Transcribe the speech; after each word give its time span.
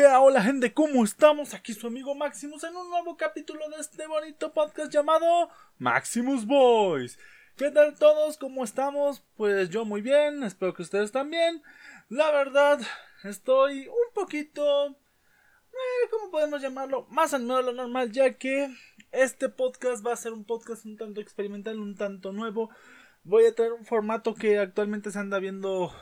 hola 0.00 0.42
gente, 0.42 0.72
¿cómo 0.72 1.04
estamos? 1.04 1.52
Aquí 1.52 1.74
su 1.74 1.86
amigo 1.86 2.14
Maximus 2.14 2.64
en 2.64 2.74
un 2.74 2.88
nuevo 2.88 3.14
capítulo 3.18 3.68
de 3.68 3.76
este 3.76 4.06
bonito 4.06 4.50
podcast 4.50 4.90
llamado 4.90 5.50
Maximus 5.78 6.46
Boys. 6.46 7.18
¿Qué 7.56 7.70
tal 7.70 7.94
todos? 7.98 8.38
¿Cómo 8.38 8.64
estamos? 8.64 9.22
Pues 9.36 9.68
yo 9.68 9.84
muy 9.84 10.00
bien, 10.00 10.44
espero 10.44 10.72
que 10.72 10.80
ustedes 10.80 11.12
también. 11.12 11.62
La 12.08 12.30
verdad, 12.30 12.80
estoy 13.24 13.86
un 13.86 14.14
poquito... 14.14 14.88
Eh, 14.88 16.08
¿Cómo 16.10 16.30
podemos 16.30 16.62
llamarlo? 16.62 17.06
Más 17.10 17.34
animado 17.34 17.60
de 17.60 17.66
lo 17.66 17.72
normal, 17.74 18.12
ya 18.12 18.32
que 18.38 18.74
este 19.10 19.50
podcast 19.50 20.06
va 20.06 20.14
a 20.14 20.16
ser 20.16 20.32
un 20.32 20.44
podcast 20.44 20.86
un 20.86 20.96
tanto 20.96 21.20
experimental, 21.20 21.78
un 21.78 21.96
tanto 21.96 22.32
nuevo. 22.32 22.70
Voy 23.24 23.44
a 23.44 23.54
traer 23.54 23.74
un 23.74 23.84
formato 23.84 24.34
que 24.34 24.58
actualmente 24.58 25.10
se 25.10 25.18
anda 25.18 25.38
viendo 25.38 25.92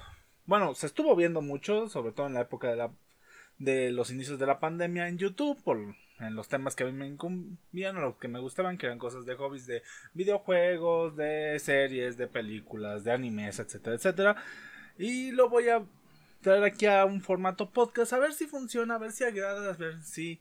bueno, 0.46 0.74
se 0.74 0.86
estuvo 0.86 1.14
viendo 1.16 1.42
mucho, 1.42 1.88
sobre 1.88 2.12
todo 2.12 2.28
en 2.28 2.34
la 2.34 2.40
época 2.40 2.68
de 2.68 2.76
la 2.76 2.92
de 3.60 3.92
los 3.92 4.10
inicios 4.10 4.38
de 4.38 4.46
la 4.46 4.58
pandemia 4.58 5.06
en 5.06 5.18
YouTube, 5.18 5.62
por 5.62 5.78
en 6.18 6.34
los 6.34 6.48
temas 6.48 6.74
que 6.74 6.84
a 6.84 6.86
mí 6.86 6.92
me 6.92 7.06
incumbían 7.06 7.96
o 7.96 8.00
los 8.00 8.16
que 8.16 8.28
me 8.28 8.40
gustaban, 8.40 8.76
que 8.76 8.86
eran 8.86 8.98
cosas 8.98 9.24
de 9.24 9.36
hobbies 9.36 9.66
de 9.66 9.82
videojuegos, 10.12 11.16
de 11.16 11.58
series, 11.58 12.16
de 12.16 12.26
películas, 12.26 13.04
de 13.04 13.12
animes, 13.12 13.58
etcétera, 13.58 13.96
etcétera. 13.96 14.36
Y 14.98 15.30
lo 15.32 15.48
voy 15.48 15.68
a 15.68 15.82
traer 16.42 16.64
aquí 16.64 16.86
a 16.86 17.04
un 17.04 17.20
formato 17.20 17.70
podcast, 17.70 18.12
a 18.12 18.18
ver 18.18 18.32
si 18.32 18.46
funciona, 18.46 18.94
a 18.94 18.98
ver 18.98 19.12
si 19.12 19.24
agrada, 19.24 19.70
a 19.70 19.76
ver 19.76 20.02
si 20.02 20.40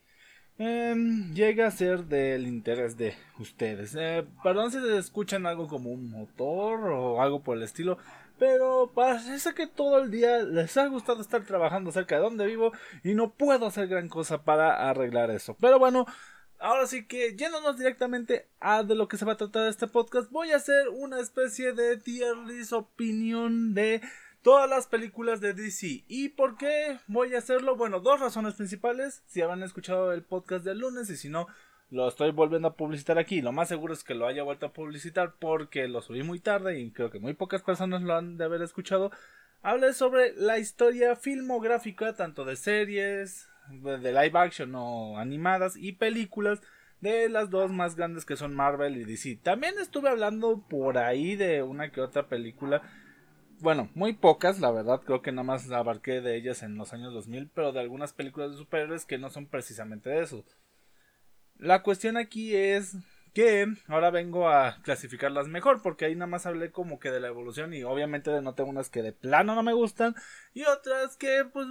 em, 0.58 1.34
llega 1.34 1.68
a 1.68 1.72
ser 1.72 2.06
del 2.06 2.48
interés 2.48 2.98
de 2.98 3.16
ustedes. 3.40 3.96
Eh, 3.98 4.26
perdón 4.44 4.72
si 4.72 4.78
escuchan 4.98 5.46
algo 5.46 5.68
como 5.68 5.92
un 5.92 6.10
motor 6.10 6.90
o 6.90 7.22
algo 7.22 7.42
por 7.42 7.58
el 7.58 7.64
estilo. 7.64 7.98
Pero 8.40 8.92
parece 8.96 9.54
que 9.54 9.68
todo 9.68 10.00
el 10.00 10.10
día 10.10 10.40
les 10.44 10.78
ha 10.78 10.88
gustado 10.88 11.22
estar 11.22 11.44
trabajando 11.44 11.92
cerca 11.92 12.16
de 12.16 12.22
donde 12.22 12.48
vivo 12.48 12.72
y 13.04 13.14
no 13.14 13.34
puedo 13.34 13.68
hacer 13.68 13.88
gran 13.88 14.08
cosa 14.08 14.44
para 14.44 14.90
arreglar 14.90 15.30
eso. 15.30 15.58
Pero 15.60 15.78
bueno, 15.78 16.06
ahora 16.58 16.88
sí 16.88 17.06
que 17.06 17.36
yéndonos 17.36 17.78
directamente 17.78 18.48
a 18.62 18.84
de 18.84 18.96
lo 18.96 19.10
que 19.10 19.18
se 19.18 19.26
va 19.26 19.34
a 19.34 19.38
tratar 19.38 19.68
este 19.68 19.88
podcast, 19.88 20.32
voy 20.32 20.52
a 20.52 20.56
hacer 20.56 20.88
una 20.90 21.20
especie 21.20 21.74
de 21.74 21.98
tier 21.98 22.38
list 22.38 22.72
opinión 22.72 23.74
de 23.74 24.02
todas 24.42 24.70
las 24.70 24.88
películas 24.88 25.42
de 25.42 25.54
DC. 25.54 26.06
¿Y 26.08 26.30
por 26.30 26.58
qué 26.58 27.00
voy 27.08 27.36
a 27.36 27.40
hacerlo? 27.40 27.76
Bueno, 27.76 28.00
dos 28.00 28.20
razones 28.20 28.54
principales. 28.54 29.22
Si 29.28 29.42
habrán 29.42 29.64
escuchado 29.64 30.14
el 30.14 30.24
podcast 30.24 30.64
del 30.64 30.80
lunes 30.80 31.10
y 31.10 31.18
si 31.18 31.30
no, 31.30 31.48
lo 31.92 32.08
estoy 32.08 32.32
volviendo 32.32 32.68
a 32.68 32.76
publicitar 32.76 33.18
aquí. 33.18 33.42
Lo 33.42 33.52
más 33.52 33.68
seguro 33.68 33.94
es 33.94 34.04
que 34.04 34.14
lo 34.14 34.28
haya 34.28 34.44
vuelto 34.44 34.68
a 34.68 34.74
publicitar 34.74 35.34
porque 35.40 35.88
lo 35.88 36.02
subí 36.02 36.24
muy 36.24 36.40
tarde 36.40 36.80
y 36.80 36.92
creo 36.92 37.10
que 37.10 37.20
muy 37.20 37.34
pocas 37.34 37.64
personas 37.64 38.02
lo 38.02 38.16
han 38.16 38.38
de 38.38 38.46
haber 38.46 38.62
escuchado. 38.62 39.12
Hablé 39.62 39.94
sobre 39.94 40.34
la 40.36 40.58
historia 40.60 41.16
filmográfica 41.16 42.16
tanto 42.16 42.46
de 42.46 42.56
series, 42.56 43.50
de 43.70 44.12
live 44.12 44.40
action 44.40 44.74
o 44.76 45.18
animadas 45.18 45.76
y 45.76 45.94
películas 45.94 46.62
de 47.02 47.30
las 47.30 47.50
dos 47.50 47.72
más 47.72 47.96
grandes 47.96 48.26
que 48.26 48.36
son 48.38 48.56
Marvel 48.56 48.98
y 48.98 49.06
DC. 49.06 49.40
También 49.42 49.76
estuve 49.80 50.10
hablando 50.10 50.66
por 50.70 50.98
ahí 50.98 51.36
de 51.36 51.64
una 51.64 51.92
que 51.92 52.02
otra 52.02 52.28
película. 52.28 52.82
Bueno, 53.60 53.90
muy 53.94 54.14
pocas, 54.14 54.60
la 54.60 54.72
verdad, 54.72 55.02
creo 55.04 55.22
que 55.22 55.32
nada 55.32 55.44
más 55.44 55.70
abarqué 55.72 56.22
de 56.22 56.38
ellas 56.38 56.64
en 56.64 56.78
los 56.78 56.94
años 56.94 57.14
2000, 57.14 57.50
pero 57.54 57.74
de 57.74 57.82
algunas 57.82 58.14
películas 58.14 58.52
de 58.52 58.58
superhéroes 58.58 59.06
que 59.06 59.18
no 59.18 59.30
son 59.30 59.48
precisamente 59.48 60.10
de 60.10 60.22
eso. 60.22 60.46
La 61.60 61.84
cuestión 61.84 62.16
aquí 62.16 62.56
es 62.56 62.96
que 63.34 63.68
ahora 63.88 64.12
vengo 64.12 64.50
a 64.50 64.82
clasificarlas 64.82 65.50
mejor 65.50 65.82
porque 65.82 66.06
ahí 66.06 66.16
nada 66.16 66.28
más 66.28 66.46
hablé 66.46 66.72
como 66.72 67.00
que 67.00 67.12
de 67.12 67.20
la 67.20 67.28
evolución 67.28 67.74
y 67.74 67.84
obviamente 67.84 68.42
noté 68.42 68.64
unas 68.64 68.90
que 68.90 69.04
de 69.04 69.12
plano 69.12 69.56
no 69.56 69.62
me 69.62 69.74
gustan 69.74 70.16
y 70.54 70.64
otras 70.64 71.18
que 71.18 71.44
pues 71.52 71.68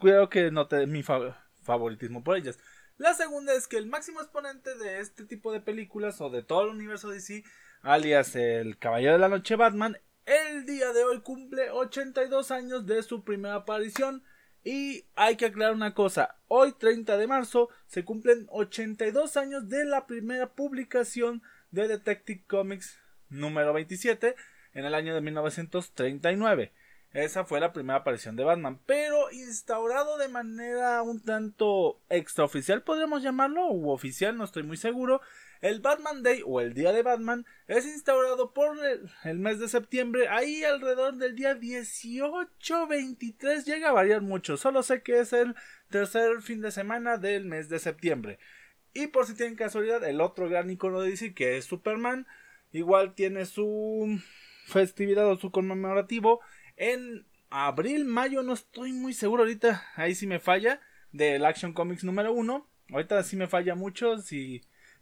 creo 0.00 0.28
que 0.28 0.52
noté 0.52 0.86
mi 0.86 1.02
favoritismo 1.02 2.22
por 2.22 2.36
ellas. 2.36 2.60
La 2.98 3.14
segunda 3.14 3.52
es 3.52 3.66
que 3.66 3.78
el 3.78 3.86
máximo 3.86 4.20
exponente 4.20 4.76
de 4.76 5.00
este 5.00 5.24
tipo 5.24 5.52
de 5.52 5.60
películas 5.60 6.20
o 6.20 6.30
de 6.30 6.44
todo 6.44 6.62
el 6.62 6.70
universo 6.70 7.10
DC, 7.10 7.42
alias 7.82 8.36
el 8.36 8.78
Caballero 8.78 9.14
de 9.14 9.18
la 9.18 9.28
Noche 9.28 9.56
Batman, 9.56 9.98
el 10.24 10.66
día 10.66 10.92
de 10.92 11.02
hoy 11.02 11.20
cumple 11.20 11.68
82 11.70 12.52
años 12.52 12.86
de 12.86 13.02
su 13.02 13.24
primera 13.24 13.56
aparición 13.56 14.22
y 14.64 15.04
hay 15.16 15.36
que 15.36 15.46
aclarar 15.46 15.74
una 15.74 15.94
cosa, 15.94 16.36
hoy 16.48 16.72
30 16.72 17.16
de 17.16 17.26
marzo 17.26 17.68
se 17.86 18.04
cumplen 18.04 18.46
82 18.50 19.36
años 19.36 19.68
de 19.68 19.84
la 19.84 20.06
primera 20.06 20.52
publicación 20.54 21.42
de 21.70 21.88
Detective 21.88 22.44
Comics 22.46 22.98
número 23.28 23.72
27 23.72 24.36
en 24.74 24.84
el 24.84 24.94
año 24.94 25.14
de 25.14 25.20
1939. 25.20 26.72
Esa 27.12 27.44
fue 27.44 27.60
la 27.60 27.72
primera 27.72 27.98
aparición 27.98 28.36
de 28.36 28.44
Batman, 28.44 28.78
pero 28.86 29.30
instaurado 29.32 30.16
de 30.16 30.28
manera 30.28 31.02
un 31.02 31.20
tanto 31.20 32.00
extraoficial, 32.08 32.82
podríamos 32.82 33.22
llamarlo, 33.22 33.66
u 33.68 33.90
oficial, 33.90 34.36
no 34.38 34.44
estoy 34.44 34.62
muy 34.62 34.78
seguro, 34.78 35.20
el 35.62 35.80
Batman 35.80 36.22
Day 36.22 36.42
o 36.44 36.60
el 36.60 36.74
Día 36.74 36.92
de 36.92 37.02
Batman 37.02 37.46
es 37.68 37.86
instaurado 37.86 38.52
por 38.52 38.76
el, 39.24 39.38
mes 39.38 39.58
de 39.60 39.68
septiembre, 39.68 40.28
ahí 40.28 40.62
alrededor 40.64 41.16
del 41.16 41.34
día 41.36 41.58
18-23, 41.58 43.64
llega 43.64 43.88
a 43.88 43.92
variar 43.92 44.20
mucho, 44.22 44.58
solo 44.58 44.82
sé 44.82 45.02
que 45.02 45.20
es 45.20 45.32
el 45.32 45.54
tercer 45.88 46.42
fin 46.42 46.60
de 46.60 46.72
semana 46.72 47.16
del 47.16 47.46
mes 47.46 47.68
de 47.68 47.78
septiembre. 47.78 48.40
Y 48.92 49.06
por 49.06 49.24
si 49.24 49.34
tienen 49.34 49.54
casualidad, 49.54 50.02
el 50.04 50.20
otro 50.20 50.48
gran 50.48 50.68
icono 50.68 51.00
de 51.00 51.10
DC 51.10 51.32
que 51.32 51.56
es 51.56 51.64
Superman, 51.64 52.26
igual 52.72 53.14
tiene 53.14 53.46
su 53.46 54.20
festividad 54.66 55.28
o 55.28 55.36
su 55.36 55.52
conmemorativo 55.52 56.40
en 56.76 57.24
abril, 57.50 58.04
mayo, 58.04 58.42
no 58.42 58.52
estoy 58.52 58.92
muy 58.92 59.12
seguro 59.12 59.44
ahorita, 59.44 59.86
ahí 59.94 60.16
sí 60.16 60.26
me 60.26 60.40
falla, 60.40 60.80
del 61.12 61.44
Action 61.44 61.72
Comics 61.72 62.02
número 62.02 62.32
1. 62.32 62.68
Ahorita 62.90 63.22
sí 63.22 63.36
me 63.36 63.46
falla 63.46 63.76
mucho, 63.76 64.18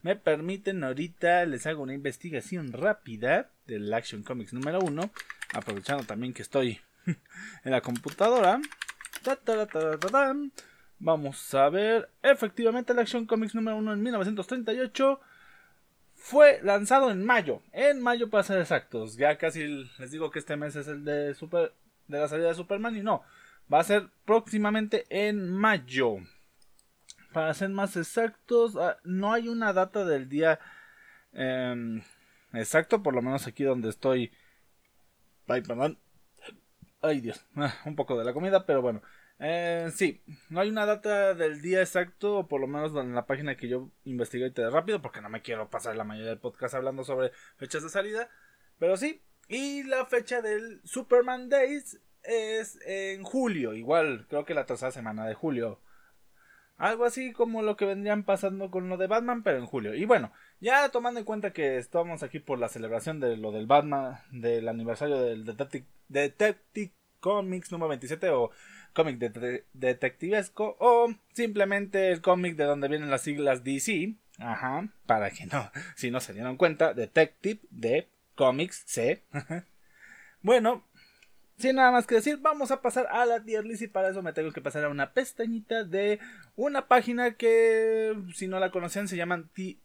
me 0.02 0.16
permiten 0.16 0.82
ahorita 0.84 1.44
les 1.46 1.66
hago 1.66 1.82
una 1.82 1.94
investigación 1.94 2.72
rápida 2.72 3.50
del 3.66 3.92
Action 3.92 4.22
Comics 4.22 4.52
número 4.52 4.80
1, 4.80 5.10
aprovechando 5.54 6.04
también 6.04 6.32
que 6.32 6.42
estoy 6.42 6.80
en 7.06 7.70
la 7.70 7.80
computadora. 7.80 8.60
Vamos 10.98 11.54
a 11.54 11.68
ver, 11.68 12.10
efectivamente 12.22 12.92
el 12.92 12.98
Action 12.98 13.26
Comics 13.26 13.54
número 13.54 13.76
1 13.78 13.92
en 13.94 14.02
1938 14.02 15.20
fue 16.14 16.60
lanzado 16.62 17.10
en 17.10 17.24
mayo, 17.24 17.62
en 17.72 18.00
mayo 18.00 18.28
para 18.28 18.44
ser 18.44 18.60
exactos. 18.60 19.16
Ya 19.16 19.36
casi 19.38 19.86
les 19.98 20.10
digo 20.10 20.30
que 20.30 20.38
este 20.38 20.56
mes 20.56 20.76
es 20.76 20.88
el 20.88 21.04
de 21.04 21.34
de 22.08 22.18
la 22.18 22.28
salida 22.28 22.48
de 22.48 22.54
Superman 22.54 22.96
y 22.96 23.02
no, 23.02 23.22
va 23.72 23.80
a 23.80 23.84
ser 23.84 24.08
próximamente 24.24 25.06
en 25.08 25.50
mayo. 25.50 26.18
Para 27.32 27.54
ser 27.54 27.70
más 27.70 27.96
exactos, 27.96 28.76
ah, 28.76 28.98
no 29.04 29.32
hay 29.32 29.48
una 29.48 29.72
data 29.72 30.04
del 30.04 30.28
día 30.28 30.58
em, 31.32 32.02
exacto, 32.52 33.02
por 33.02 33.14
lo 33.14 33.22
menos 33.22 33.46
aquí 33.46 33.64
donde 33.64 33.88
estoy. 33.88 34.32
Ay, 35.46 35.62
perdón. 35.62 35.98
Ay, 37.02 37.20
Dios. 37.20 37.46
Ah, 37.56 37.74
un 37.86 37.96
poco 37.96 38.18
de 38.18 38.24
la 38.24 38.32
comida, 38.32 38.66
pero 38.66 38.82
bueno. 38.82 39.02
Eh, 39.42 39.88
sí, 39.94 40.22
no 40.50 40.60
hay 40.60 40.68
una 40.68 40.84
data 40.84 41.34
del 41.34 41.62
día 41.62 41.80
exacto, 41.80 42.46
por 42.46 42.60
lo 42.60 42.66
menos 42.66 42.94
en 42.94 43.14
la 43.14 43.24
página 43.26 43.56
que 43.56 43.68
yo 43.68 43.90
investigué 44.04 44.50
de 44.50 44.68
rápido, 44.68 45.00
porque 45.00 45.22
no 45.22 45.30
me 45.30 45.40
quiero 45.40 45.70
pasar 45.70 45.96
la 45.96 46.04
mayoría 46.04 46.28
del 46.30 46.38
podcast 46.38 46.74
hablando 46.74 47.04
sobre 47.04 47.32
fechas 47.56 47.82
de 47.82 47.88
salida. 47.88 48.28
Pero 48.78 48.98
sí, 48.98 49.22
y 49.48 49.82
la 49.84 50.04
fecha 50.06 50.42
del 50.42 50.80
Superman 50.84 51.48
Days 51.48 52.00
es 52.22 52.78
en 52.84 53.22
julio, 53.22 53.72
igual, 53.74 54.26
creo 54.28 54.44
que 54.44 54.54
la 54.54 54.66
tercera 54.66 54.90
semana 54.92 55.26
de 55.26 55.34
julio. 55.34 55.80
Algo 56.80 57.04
así 57.04 57.34
como 57.34 57.60
lo 57.60 57.76
que 57.76 57.84
vendrían 57.84 58.24
pasando 58.24 58.70
con 58.70 58.88
lo 58.88 58.96
de 58.96 59.06
Batman, 59.06 59.42
pero 59.42 59.58
en 59.58 59.66
julio. 59.66 59.94
Y 59.94 60.06
bueno, 60.06 60.32
ya 60.60 60.88
tomando 60.88 61.20
en 61.20 61.26
cuenta 61.26 61.52
que 61.52 61.76
estamos 61.76 62.22
aquí 62.22 62.38
por 62.38 62.58
la 62.58 62.70
celebración 62.70 63.20
de 63.20 63.36
lo 63.36 63.52
del 63.52 63.66
Batman, 63.66 64.16
del 64.30 64.66
aniversario 64.66 65.18
del 65.20 65.44
Detective, 65.44 66.94
Comics 67.20 67.70
número 67.70 67.90
27 67.90 68.30
o 68.30 68.50
cómic 68.94 69.18
de, 69.18 69.66
detectivesco 69.74 70.78
o 70.80 71.14
simplemente 71.34 72.12
el 72.12 72.22
cómic 72.22 72.56
de 72.56 72.64
donde 72.64 72.88
vienen 72.88 73.10
las 73.10 73.20
siglas 73.20 73.62
DC. 73.62 74.14
Ajá, 74.38 74.88
para 75.04 75.30
que 75.30 75.44
no, 75.44 75.70
si 75.96 76.10
no 76.10 76.20
se 76.20 76.32
dieron 76.32 76.56
cuenta, 76.56 76.94
Detective 76.94 77.60
de 77.68 78.08
Comics 78.36 78.84
C. 78.86 79.22
bueno, 80.40 80.86
sin 81.60 81.76
nada 81.76 81.90
más 81.90 82.06
que 82.06 82.16
decir, 82.16 82.38
vamos 82.38 82.70
a 82.70 82.80
pasar 82.82 83.06
a 83.10 83.24
la 83.26 83.42
tier 83.44 83.64
list 83.64 83.82
y 83.82 83.88
para 83.88 84.08
eso 84.08 84.22
me 84.22 84.32
tengo 84.32 84.52
que 84.52 84.60
pasar 84.60 84.84
a 84.84 84.88
una 84.88 85.12
pestañita 85.12 85.84
de 85.84 86.18
una 86.56 86.88
página 86.88 87.34
que 87.34 88.16
si 88.34 88.48
no 88.48 88.58
la 88.58 88.70
conocían 88.70 89.08
se 89.08 89.16
llama 89.16 89.44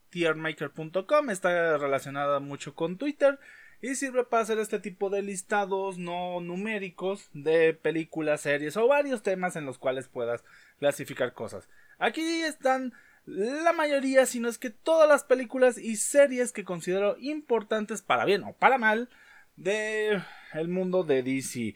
tiermaker.com, 0.10 1.30
está 1.30 1.78
relacionada 1.78 2.40
mucho 2.40 2.74
con 2.74 2.98
Twitter 2.98 3.40
y 3.82 3.96
sirve 3.96 4.24
para 4.24 4.44
hacer 4.44 4.60
este 4.60 4.80
tipo 4.80 5.10
de 5.10 5.22
listados 5.22 5.98
no 5.98 6.40
numéricos 6.40 7.30
de 7.34 7.74
películas, 7.74 8.42
series 8.42 8.78
o 8.78 8.88
varios 8.88 9.22
temas 9.22 9.56
en 9.56 9.66
los 9.66 9.78
cuales 9.78 10.08
puedas 10.08 10.44
clasificar 10.80 11.34
cosas. 11.34 11.68
Aquí 12.00 12.42
están 12.42 12.94
la 13.26 13.74
mayoría, 13.74 14.26
si 14.26 14.40
no 14.40 14.50
es 14.50 14.58
que 14.58 14.70
todas 14.70 15.10
las 15.10 15.24
películas 15.24 15.78
y 15.78 15.96
series 15.98 16.52
que 16.52 16.64
considero 16.64 17.18
importantes 17.20 18.02
para 18.02 18.26
bien 18.26 18.44
o 18.44 18.54
para 18.54 18.78
mal 18.78 19.10
de 19.56 20.22
el 20.54 20.68
mundo 20.68 21.04
de 21.04 21.24
DC. 21.24 21.76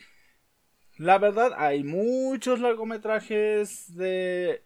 la 0.98 1.18
verdad 1.18 1.54
hay 1.58 1.84
muchos 1.84 2.60
largometrajes 2.60 3.96
de 3.96 4.64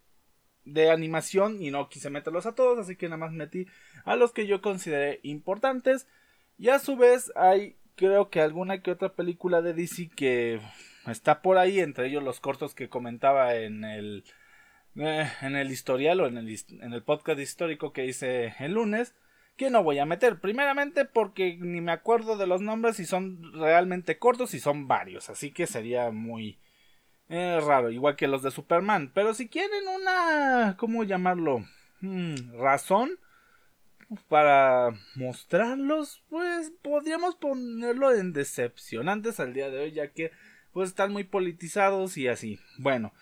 de 0.64 0.90
animación 0.90 1.62
y 1.62 1.70
no 1.70 1.88
quise 1.88 2.10
meterlos 2.10 2.46
a 2.46 2.54
todos, 2.54 2.78
así 2.78 2.96
que 2.96 3.06
nada 3.08 3.18
más 3.18 3.32
metí 3.32 3.66
a 4.04 4.16
los 4.16 4.32
que 4.32 4.46
yo 4.46 4.60
consideré 4.60 5.20
importantes. 5.22 6.06
Y 6.58 6.68
a 6.68 6.78
su 6.78 6.96
vez 6.96 7.32
hay 7.36 7.76
creo 7.96 8.28
que 8.30 8.40
alguna 8.40 8.82
que 8.82 8.90
otra 8.90 9.14
película 9.14 9.62
de 9.62 9.74
DC 9.74 10.10
que 10.16 10.60
está 11.06 11.42
por 11.42 11.58
ahí, 11.58 11.80
entre 11.80 12.08
ellos 12.08 12.22
los 12.22 12.40
cortos 12.40 12.74
que 12.74 12.88
comentaba 12.88 13.54
en 13.56 13.84
el 13.84 14.24
eh, 14.96 15.28
en 15.42 15.56
el 15.56 15.70
historial 15.70 16.20
o 16.20 16.26
en 16.26 16.38
el, 16.38 16.56
en 16.80 16.92
el 16.92 17.02
podcast 17.02 17.40
histórico 17.40 17.92
que 17.92 18.06
hice 18.06 18.54
el 18.58 18.72
lunes, 18.74 19.14
que 19.56 19.70
no 19.70 19.82
voy 19.82 19.98
a 19.98 20.06
meter. 20.06 20.40
Primeramente 20.40 21.04
porque 21.04 21.56
ni 21.60 21.80
me 21.80 21.92
acuerdo 21.92 22.36
de 22.36 22.46
los 22.46 22.60
nombres 22.60 23.00
y 23.00 23.06
son 23.06 23.52
realmente 23.52 24.18
cortos 24.18 24.54
y 24.54 24.60
son 24.60 24.88
varios, 24.88 25.30
así 25.30 25.52
que 25.52 25.66
sería 25.66 26.10
muy 26.10 26.58
es 27.28 27.64
raro, 27.64 27.90
igual 27.90 28.16
que 28.16 28.28
los 28.28 28.42
de 28.42 28.50
Superman. 28.50 29.10
Pero 29.14 29.34
si 29.34 29.48
quieren 29.48 29.88
una, 29.88 30.76
¿cómo 30.78 31.04
llamarlo? 31.04 31.64
Hmm, 32.00 32.34
razón 32.58 33.18
para 34.28 34.90
mostrarlos, 35.14 36.22
pues 36.28 36.70
podríamos 36.82 37.36
ponerlo 37.36 38.12
en 38.12 38.32
decepcionantes 38.32 39.40
al 39.40 39.54
día 39.54 39.70
de 39.70 39.80
hoy, 39.80 39.92
ya 39.92 40.12
que 40.12 40.30
pues 40.72 40.90
están 40.90 41.12
muy 41.12 41.24
politizados 41.24 42.16
y 42.18 42.28
así. 42.28 42.60
Bueno, 42.78 43.14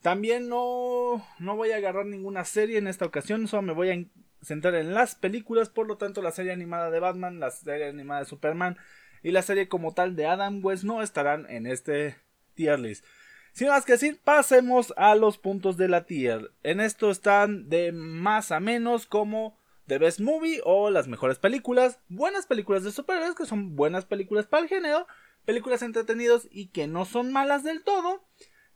también 0.00 0.48
no, 0.48 1.24
no 1.38 1.56
voy 1.56 1.72
a 1.72 1.76
agarrar 1.76 2.06
ninguna 2.06 2.44
serie 2.44 2.78
en 2.78 2.86
esta 2.86 3.04
ocasión, 3.04 3.46
solo 3.46 3.62
me 3.62 3.72
voy 3.74 3.90
a 3.90 4.04
centrar 4.42 4.74
en 4.74 4.94
las 4.94 5.14
películas, 5.14 5.68
por 5.68 5.86
lo 5.86 5.96
tanto 5.96 6.22
la 6.22 6.32
serie 6.32 6.52
animada 6.52 6.90
de 6.90 7.00
Batman, 7.00 7.40
la 7.40 7.50
serie 7.50 7.88
animada 7.88 8.20
de 8.20 8.26
Superman 8.26 8.78
y 9.22 9.32
la 9.32 9.42
serie 9.42 9.68
como 9.68 9.92
tal 9.94 10.16
de 10.16 10.26
Adam 10.26 10.64
West 10.64 10.84
no 10.84 11.02
estarán 11.02 11.46
en 11.50 11.66
este 11.66 12.16
tier 12.54 12.78
list. 12.78 13.04
Sin 13.52 13.68
más 13.68 13.84
que 13.84 13.92
decir, 13.92 14.20
pasemos 14.22 14.94
a 14.96 15.14
los 15.14 15.36
puntos 15.36 15.76
de 15.76 15.88
la 15.88 16.04
tier. 16.04 16.52
En 16.62 16.80
esto 16.80 17.10
están 17.10 17.68
de 17.68 17.92
más 17.92 18.52
a 18.52 18.60
menos 18.60 19.06
como 19.06 19.58
The 19.86 19.98
Best 19.98 20.20
Movie 20.20 20.60
o 20.64 20.90
las 20.90 21.08
mejores 21.08 21.38
películas, 21.38 21.98
buenas 22.08 22.46
películas 22.46 22.84
de 22.84 22.92
superhéroes 22.92 23.34
que 23.34 23.46
son 23.46 23.74
buenas 23.74 24.04
películas 24.04 24.46
para 24.46 24.62
el 24.62 24.68
género, 24.68 25.06
películas 25.44 25.82
entretenidas 25.82 26.46
y 26.50 26.68
que 26.68 26.86
no 26.86 27.04
son 27.04 27.32
malas 27.32 27.64
del 27.64 27.82
todo, 27.82 28.24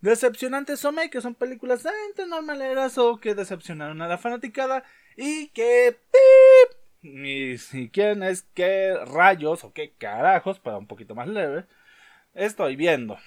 decepcionantes 0.00 0.84
o 0.84 0.92
que 1.10 1.20
son 1.20 1.36
películas 1.36 1.86
entre 2.08 2.26
normaleras 2.26 2.98
o 2.98 3.18
que 3.18 3.36
decepcionaron 3.36 4.02
a 4.02 4.08
la 4.08 4.18
fanaticada 4.18 4.82
y 5.16 5.48
que 5.48 5.96
y 7.02 7.58
si 7.58 7.90
quieren 7.90 8.22
es 8.22 8.42
que 8.54 8.96
rayos 9.04 9.62
o 9.62 9.72
qué 9.72 9.92
carajos 9.98 10.58
para 10.58 10.78
un 10.78 10.86
poquito 10.86 11.14
más 11.14 11.28
leve 11.28 11.66
estoy 12.34 12.76
viendo. 12.76 13.18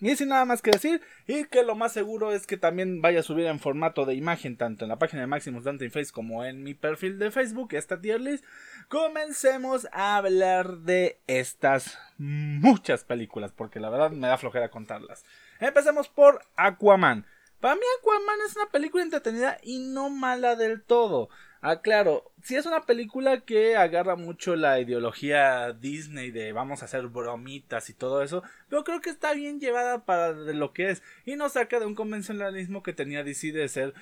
Y 0.00 0.16
sin 0.16 0.30
nada 0.30 0.44
más 0.44 0.62
que 0.62 0.72
decir, 0.72 1.00
y 1.28 1.44
que 1.44 1.62
lo 1.62 1.76
más 1.76 1.92
seguro 1.92 2.32
es 2.32 2.48
que 2.48 2.56
también 2.56 3.00
vaya 3.00 3.20
a 3.20 3.22
subir 3.22 3.46
en 3.46 3.60
formato 3.60 4.04
de 4.04 4.14
imagen 4.14 4.56
tanto 4.56 4.84
en 4.84 4.88
la 4.88 4.98
página 4.98 5.20
de 5.20 5.28
Maximus 5.28 5.62
Dante 5.62 5.88
Face 5.90 6.10
como 6.10 6.44
en 6.44 6.64
mi 6.64 6.74
perfil 6.74 7.20
de 7.20 7.30
Facebook, 7.30 7.74
esta 7.74 8.00
tier 8.00 8.20
list, 8.20 8.44
comencemos 8.88 9.86
a 9.92 10.16
hablar 10.16 10.78
de 10.78 11.20
estas 11.28 12.00
muchas 12.18 13.04
películas, 13.04 13.52
porque 13.52 13.78
la 13.78 13.90
verdad 13.90 14.10
me 14.10 14.26
da 14.26 14.38
flojera 14.38 14.72
contarlas. 14.72 15.24
Empecemos 15.60 16.08
por 16.08 16.44
Aquaman. 16.56 17.24
Para 17.62 17.76
mí 17.76 17.82
Aquaman 18.00 18.40
es 18.44 18.56
una 18.56 18.66
película 18.66 19.04
entretenida 19.04 19.56
y 19.62 19.78
no 19.78 20.10
mala 20.10 20.56
del 20.56 20.82
todo. 20.82 21.28
Ah, 21.60 21.80
claro, 21.80 22.32
si 22.42 22.56
es 22.56 22.66
una 22.66 22.86
película 22.86 23.42
que 23.42 23.76
agarra 23.76 24.16
mucho 24.16 24.56
la 24.56 24.80
ideología 24.80 25.72
Disney 25.72 26.32
de 26.32 26.52
vamos 26.52 26.82
a 26.82 26.86
hacer 26.86 27.06
bromitas 27.06 27.88
y 27.88 27.94
todo 27.94 28.20
eso, 28.24 28.42
pero 28.68 28.82
creo 28.82 29.00
que 29.00 29.10
está 29.10 29.32
bien 29.32 29.60
llevada 29.60 30.04
para 30.04 30.32
lo 30.32 30.72
que 30.72 30.90
es 30.90 31.04
y 31.24 31.36
no 31.36 31.48
saca 31.48 31.78
de 31.78 31.86
un 31.86 31.94
convencionalismo 31.94 32.82
que 32.82 32.94
tenía 32.94 33.22
DC 33.22 33.52
de 33.52 33.68
ser 33.68 33.94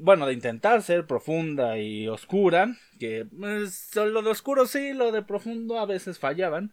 bueno, 0.00 0.26
de 0.26 0.32
intentar 0.32 0.82
ser 0.82 1.06
profunda 1.06 1.78
y 1.78 2.08
oscura, 2.08 2.76
que 2.98 3.24
pues, 3.38 3.94
lo 3.94 4.22
de 4.22 4.30
oscuro 4.30 4.66
sí, 4.66 4.94
lo 4.94 5.12
de 5.12 5.22
profundo 5.22 5.78
a 5.78 5.86
veces 5.86 6.18
fallaban, 6.18 6.72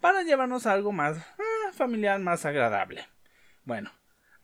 para 0.00 0.22
llevarnos 0.22 0.66
a 0.66 0.72
algo 0.72 0.92
más 0.92 1.18
eh, 1.18 1.72
familiar, 1.74 2.18
más 2.20 2.46
agradable. 2.46 3.06
Bueno, 3.66 3.90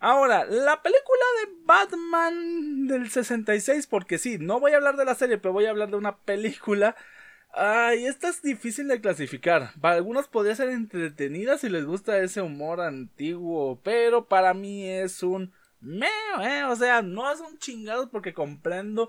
Ahora, 0.04 0.44
la 0.46 0.82
película 0.82 1.24
de 1.40 1.52
Batman 1.64 2.88
del 2.88 3.08
66, 3.08 3.86
porque 3.86 4.18
sí, 4.18 4.36
no 4.36 4.58
voy 4.58 4.72
a 4.72 4.76
hablar 4.78 4.96
de 4.96 5.04
la 5.04 5.14
serie, 5.14 5.38
pero 5.38 5.52
voy 5.52 5.66
a 5.66 5.70
hablar 5.70 5.90
de 5.90 5.96
una 5.96 6.16
película. 6.16 6.96
Ay, 7.52 8.06
esta 8.06 8.28
es 8.28 8.42
difícil 8.42 8.88
de 8.88 9.00
clasificar. 9.00 9.70
Para 9.80 9.94
algunos 9.94 10.26
podría 10.26 10.56
ser 10.56 10.70
entretenida 10.70 11.56
si 11.56 11.68
les 11.68 11.84
gusta 11.84 12.18
ese 12.18 12.42
humor 12.42 12.80
antiguo, 12.80 13.80
pero 13.84 14.26
para 14.26 14.54
mí 14.54 14.88
es 14.88 15.22
un 15.22 15.52
meo, 15.80 16.10
eh. 16.40 16.64
O 16.64 16.74
sea, 16.74 17.02
no 17.02 17.30
es 17.30 17.38
un 17.38 17.58
chingado 17.58 18.10
porque 18.10 18.34
comprendo 18.34 19.08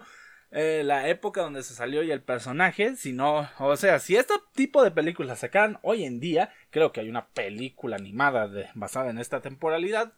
eh, 0.51 0.83
la 0.85 1.07
época 1.07 1.41
donde 1.41 1.63
se 1.63 1.73
salió 1.73 2.03
y 2.03 2.11
el 2.11 2.21
personaje, 2.21 2.95
sino, 2.97 3.49
o 3.57 3.75
sea, 3.77 3.97
si 3.97 4.15
este 4.15 4.35
tipo 4.53 4.83
de 4.83 4.91
películas 4.91 5.39
sacan 5.39 5.79
hoy 5.81 6.05
en 6.05 6.19
día, 6.19 6.53
creo 6.69 6.91
que 6.91 6.99
hay 7.01 7.09
una 7.09 7.29
película 7.29 7.95
animada 7.95 8.47
basada 8.75 9.09
en 9.09 9.17
esta 9.17 9.41
temporalidad, 9.41 10.13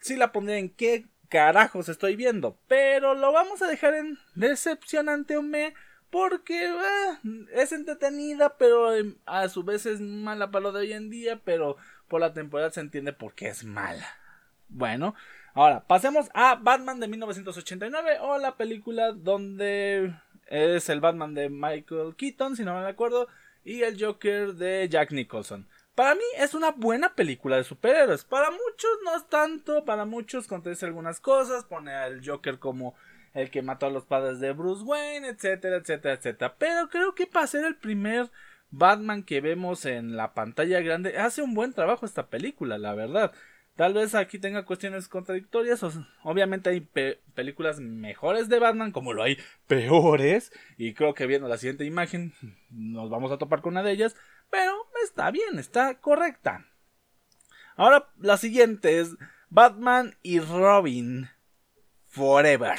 sí 0.00 0.16
la 0.16 0.32
pondría 0.32 0.58
en 0.58 0.70
qué 0.70 1.06
carajos 1.28 1.88
estoy 1.88 2.16
viendo. 2.16 2.58
Pero 2.66 3.14
lo 3.14 3.32
vamos 3.32 3.62
a 3.62 3.68
dejar 3.68 3.94
en 3.94 4.18
decepcionante 4.34 5.36
o 5.36 5.42
me. 5.42 5.74
Porque 6.10 6.66
eh, 6.66 7.46
es 7.54 7.70
entretenida, 7.70 8.56
pero 8.58 8.92
em, 8.94 9.16
a 9.26 9.48
su 9.48 9.62
vez 9.62 9.86
es 9.86 10.00
mala 10.00 10.50
para 10.50 10.64
lo 10.64 10.72
de 10.72 10.80
hoy 10.80 10.92
en 10.92 11.08
día. 11.08 11.40
Pero 11.44 11.76
por 12.08 12.20
la 12.20 12.32
temporada 12.32 12.70
se 12.70 12.80
entiende 12.80 13.12
por 13.12 13.34
qué 13.34 13.48
es 13.48 13.64
mala. 13.64 14.06
Bueno, 14.68 15.14
ahora 15.54 15.86
pasemos 15.86 16.28
a 16.34 16.56
Batman 16.56 17.00
de 17.00 17.08
1989 17.08 18.18
o 18.20 18.38
la 18.38 18.56
película 18.56 19.12
donde 19.12 20.14
es 20.46 20.88
el 20.88 21.00
Batman 21.00 21.34
de 21.34 21.48
Michael 21.48 22.16
Keaton, 22.16 22.56
si 22.56 22.64
no 22.64 22.74
me 22.74 22.86
acuerdo, 22.86 23.28
y 23.64 23.82
el 23.82 24.02
Joker 24.02 24.54
de 24.54 24.88
Jack 24.88 25.12
Nicholson. 25.12 25.68
Para 25.94 26.14
mí 26.14 26.24
es 26.38 26.54
una 26.54 26.70
buena 26.70 27.14
película 27.14 27.56
de 27.56 27.64
superhéroes. 27.64 28.24
Para 28.24 28.50
muchos 28.50 28.90
no 29.04 29.16
es 29.16 29.26
tanto. 29.28 29.84
Para 29.84 30.04
muchos 30.04 30.46
contesta 30.46 30.86
algunas 30.86 31.20
cosas. 31.20 31.64
Pone 31.64 31.92
al 31.92 32.26
Joker 32.26 32.58
como 32.58 32.94
el 33.34 33.50
que 33.50 33.62
mató 33.62 33.86
a 33.86 33.90
los 33.90 34.06
padres 34.06 34.40
de 34.40 34.52
Bruce 34.52 34.82
Wayne, 34.84 35.28
etcétera, 35.28 35.76
etcétera, 35.76 36.14
etcétera. 36.14 36.54
Pero 36.58 36.88
creo 36.88 37.14
que 37.14 37.26
para 37.26 37.46
ser 37.46 37.64
el 37.64 37.76
primer 37.76 38.30
Batman 38.70 39.22
que 39.22 39.40
vemos 39.40 39.84
en 39.84 40.16
la 40.16 40.32
pantalla 40.34 40.80
grande, 40.80 41.18
hace 41.18 41.42
un 41.42 41.54
buen 41.54 41.72
trabajo 41.72 42.06
esta 42.06 42.28
película, 42.28 42.78
la 42.78 42.94
verdad. 42.94 43.32
Tal 43.76 43.94
vez 43.94 44.14
aquí 44.14 44.38
tenga 44.38 44.66
cuestiones 44.66 45.08
contradictorias. 45.08 45.82
obviamente 46.22 46.68
hay 46.68 46.80
películas 47.34 47.80
mejores 47.80 48.48
de 48.48 48.58
Batman, 48.58 48.92
como 48.92 49.14
lo 49.14 49.22
hay 49.22 49.38
peores. 49.66 50.52
Y 50.76 50.92
creo 50.92 51.14
que 51.14 51.26
viendo 51.26 51.48
la 51.48 51.56
siguiente 51.56 51.84
imagen 51.84 52.34
nos 52.70 53.08
vamos 53.08 53.32
a 53.32 53.38
topar 53.38 53.62
con 53.62 53.72
una 53.72 53.82
de 53.82 53.92
ellas. 53.92 54.16
Pero 54.50 54.88
está 55.04 55.30
bien, 55.30 55.58
está 55.58 56.00
correcta. 56.00 56.66
Ahora 57.76 58.10
la 58.18 58.36
siguiente 58.36 59.00
es 59.00 59.16
Batman 59.48 60.16
y 60.22 60.40
Robin 60.40 61.30
Forever. 62.08 62.78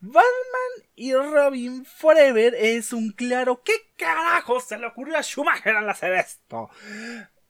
Batman 0.00 0.88
y 0.94 1.14
Robin 1.14 1.84
Forever 1.84 2.54
es 2.54 2.92
un 2.92 3.10
claro. 3.10 3.62
¿Qué 3.62 3.92
carajo 3.96 4.60
se 4.60 4.78
le 4.78 4.86
ocurrió 4.86 5.18
a 5.18 5.22
Schumacher 5.22 5.76
al 5.76 5.88
hacer 5.88 6.12
esto? 6.12 6.70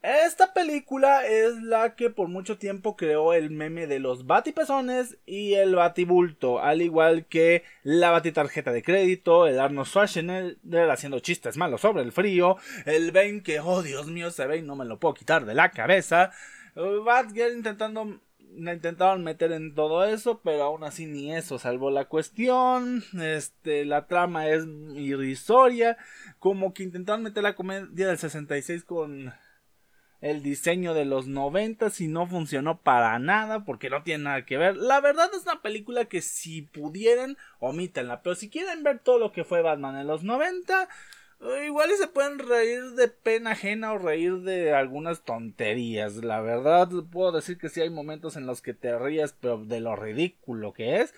Esta 0.03 0.53
película 0.53 1.25
es 1.25 1.61
la 1.63 1.95
que 1.95 2.09
por 2.09 2.27
mucho 2.27 2.57
tiempo 2.57 2.95
creó 2.95 3.33
el 3.33 3.49
meme 3.49 3.87
de 3.87 3.99
los 3.99 4.27
batipezones 4.27 5.17
y 5.25 5.55
el 5.55 5.75
batibulto, 5.75 6.61
al 6.61 6.83
igual 6.83 7.25
que 7.25 7.63
la 7.83 8.11
batitarjeta 8.11 8.71
de 8.71 8.83
crédito, 8.83 9.47
el 9.47 9.59
Arnold 9.59 9.87
Schwarzenegger 9.87 10.89
haciendo 10.91 11.19
chistes 11.19 11.57
malos 11.57 11.81
sobre 11.81 12.03
el 12.03 12.11
frío, 12.11 12.57
el 12.85 13.11
Ben 13.11 13.41
que, 13.41 13.59
oh 13.59 13.81
Dios 13.81 14.07
mío, 14.07 14.29
se 14.29 14.45
ve 14.45 14.57
y 14.57 14.61
no 14.61 14.75
me 14.75 14.85
lo 14.85 14.99
puedo 14.99 15.15
quitar 15.15 15.45
de 15.45 15.55
la 15.55 15.71
cabeza, 15.71 16.31
Batgirl 16.75 17.57
intentando 17.57 18.21
intentaron 18.55 19.23
meter 19.23 19.51
en 19.51 19.75
todo 19.75 20.05
eso, 20.05 20.41
pero 20.43 20.63
aún 20.63 20.83
así 20.83 21.05
ni 21.05 21.35
eso 21.35 21.59
salvó 21.59 21.91
la 21.91 22.05
cuestión. 22.05 23.03
Este, 23.21 23.85
la 23.85 24.07
trama 24.07 24.47
es 24.47 24.65
irrisoria, 24.95 25.97
como 26.39 26.73
que 26.73 26.83
intentaron 26.83 27.23
meter 27.23 27.43
la 27.43 27.55
comedia 27.55 28.07
del 28.07 28.17
66 28.17 28.83
con 28.83 29.33
el 30.21 30.41
diseño 30.41 30.93
de 30.93 31.05
los 31.05 31.27
90 31.27 31.89
y 31.99 32.07
no 32.07 32.27
funcionó 32.27 32.79
para 32.79 33.19
nada 33.19 33.65
porque 33.65 33.89
no 33.89 34.03
tiene 34.03 34.25
nada 34.25 34.45
que 34.45 34.57
ver. 34.57 34.75
La 34.75 34.99
verdad 34.99 35.29
es 35.33 35.43
una 35.43 35.61
película 35.61 36.05
que 36.05 36.21
si 36.21 36.63
pudieran, 36.63 37.37
omítenla. 37.59 38.21
Pero 38.21 38.35
si 38.35 38.49
quieren 38.49 38.83
ver 38.83 38.99
todo 38.99 39.19
lo 39.19 39.31
que 39.31 39.43
fue 39.43 39.61
Batman 39.61 39.97
en 39.97 40.07
los 40.07 40.23
90, 40.23 40.89
eh, 41.41 41.65
igual 41.65 41.91
se 41.97 42.07
pueden 42.07 42.39
reír 42.39 42.91
de 42.91 43.09
pena 43.09 43.51
ajena 43.51 43.93
o 43.93 43.99
reír 43.99 44.39
de 44.39 44.73
algunas 44.73 45.23
tonterías. 45.23 46.15
La 46.15 46.41
verdad 46.41 46.89
puedo 47.11 47.31
decir 47.31 47.57
que 47.57 47.69
sí 47.69 47.81
hay 47.81 47.91
momentos 47.91 48.35
en 48.35 48.47
los 48.47 48.61
que 48.61 48.73
te 48.73 48.97
ríes 48.97 49.33
pero 49.39 49.63
de 49.63 49.79
lo 49.81 49.95
ridículo 49.95 50.73
que 50.73 51.01
es. 51.01 51.13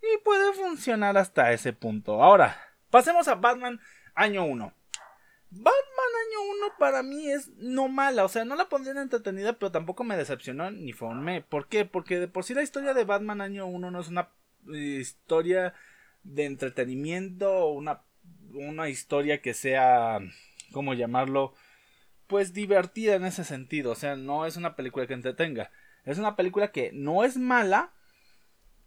Y 0.00 0.18
puede 0.24 0.52
funcionar 0.52 1.18
hasta 1.18 1.52
ese 1.52 1.72
punto. 1.72 2.22
Ahora, 2.22 2.56
pasemos 2.90 3.26
a 3.26 3.34
Batman 3.34 3.80
año 4.14 4.44
1. 4.44 4.72
Batman 5.50 5.95
año 6.28 6.50
1 6.66 6.74
para 6.78 7.02
mí 7.02 7.30
es 7.30 7.50
no 7.56 7.88
mala, 7.88 8.24
o 8.24 8.28
sea, 8.28 8.44
no 8.44 8.56
la 8.56 8.68
pondría 8.68 8.92
en 8.92 8.98
entretenida, 8.98 9.54
pero 9.54 9.72
tampoco 9.72 10.04
me 10.04 10.16
decepcionó 10.16 10.70
ni 10.70 10.92
me. 10.92 11.42
¿Por 11.42 11.68
qué? 11.68 11.84
Porque 11.84 12.20
de 12.20 12.28
por 12.28 12.44
sí 12.44 12.54
la 12.54 12.62
historia 12.62 12.94
de 12.94 13.04
Batman 13.04 13.40
año 13.40 13.66
1 13.66 13.90
no 13.90 14.00
es 14.00 14.08
una 14.08 14.30
historia 14.66 15.74
de 16.24 16.44
entretenimiento 16.44 17.68
una, 17.68 18.02
una 18.52 18.88
historia 18.88 19.40
que 19.40 19.54
sea, 19.54 20.18
¿cómo 20.72 20.94
llamarlo? 20.94 21.54
Pues 22.26 22.52
divertida 22.52 23.14
en 23.14 23.24
ese 23.24 23.44
sentido, 23.44 23.92
o 23.92 23.94
sea, 23.94 24.16
no 24.16 24.46
es 24.46 24.56
una 24.56 24.74
película 24.76 25.06
que 25.06 25.14
entretenga. 25.14 25.70
Es 26.04 26.18
una 26.18 26.36
película 26.36 26.72
que 26.72 26.90
no 26.92 27.24
es 27.24 27.36
mala, 27.36 27.92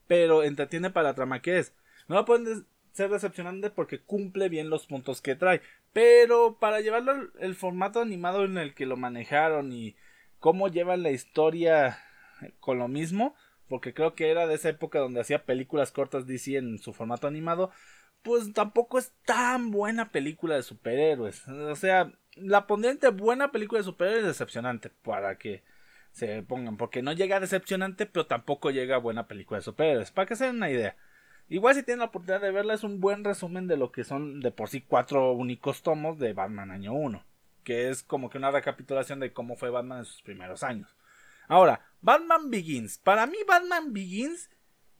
pero 0.07 0.43
entretiene 0.43 0.89
para 0.89 1.09
la 1.09 1.15
trama 1.15 1.41
que 1.41 1.59
es. 1.59 1.73
No 2.07 2.15
la 2.15 2.25
pueden 2.25 2.65
ser 2.91 3.09
decepcionante 3.09 3.69
porque 3.69 4.01
cumple 4.01 4.49
bien 4.49 4.69
los 4.69 4.87
puntos 4.87 5.21
que 5.21 5.35
trae. 5.35 5.61
Pero 5.93 6.57
para 6.59 6.81
llevarlo 6.81 7.31
el 7.39 7.55
formato 7.55 8.01
animado 8.01 8.45
en 8.45 8.57
el 8.57 8.73
que 8.73 8.85
lo 8.85 8.97
manejaron 8.97 9.71
y 9.71 9.95
cómo 10.39 10.67
llevan 10.67 11.03
la 11.03 11.11
historia 11.11 11.99
con 12.59 12.79
lo 12.79 12.87
mismo, 12.87 13.35
porque 13.67 13.93
creo 13.93 14.15
que 14.15 14.31
era 14.31 14.47
de 14.47 14.55
esa 14.55 14.69
época 14.69 14.99
donde 14.99 15.21
hacía 15.21 15.45
películas 15.45 15.91
cortas 15.91 16.25
DC 16.25 16.57
en 16.57 16.79
su 16.79 16.93
formato 16.93 17.27
animado, 17.27 17.71
pues 18.21 18.51
tampoco 18.53 18.99
es 18.99 19.13
tan 19.25 19.71
buena 19.71 20.11
película 20.11 20.55
de 20.55 20.63
superhéroes. 20.63 21.47
O 21.47 21.75
sea, 21.75 22.11
la 22.35 22.67
pondría 22.67 22.91
entre 22.91 23.09
buena 23.09 23.51
película 23.51 23.79
de 23.79 23.85
superhéroes 23.85 24.25
decepcionante 24.25 24.89
para 24.89 25.37
que 25.37 25.63
se 26.11 26.41
pongan, 26.43 26.77
porque 26.77 27.01
no 27.01 27.13
llega 27.13 27.39
decepcionante, 27.39 28.05
pero 28.05 28.25
tampoco 28.25 28.71
llega 28.71 28.97
buena 28.97 29.27
película 29.27 29.59
de 29.59 29.63
superhéroes, 29.63 30.11
para 30.11 30.25
que 30.25 30.35
se 30.35 30.45
den 30.45 30.57
una 30.57 30.69
idea. 30.69 30.97
Igual 31.49 31.73
si 31.73 31.83
tienen 31.83 31.99
la 31.99 32.05
oportunidad 32.05 32.41
de 32.41 32.51
verla 32.51 32.75
es 32.75 32.83
un 32.83 33.01
buen 33.01 33.23
resumen 33.23 33.67
de 33.67 33.75
lo 33.75 33.91
que 33.91 34.03
son 34.03 34.39
de 34.39 34.51
por 34.51 34.69
sí 34.69 34.81
cuatro 34.81 35.31
únicos 35.31 35.81
tomos 35.81 36.19
de 36.19 36.33
Batman 36.33 36.69
año 36.69 36.93
1, 36.93 37.23
que 37.63 37.89
es 37.89 38.03
como 38.03 38.29
que 38.29 38.37
una 38.37 38.51
recapitulación 38.51 39.19
de 39.19 39.33
cómo 39.33 39.55
fue 39.55 39.71
Batman 39.71 39.99
en 39.99 40.05
sus 40.05 40.21
primeros 40.21 40.61
años. 40.61 40.95
Ahora, 41.47 41.81
Batman 42.01 42.51
Begins. 42.51 42.99
Para 42.99 43.25
mí 43.25 43.37
Batman 43.47 43.91
Begins, 43.93 44.51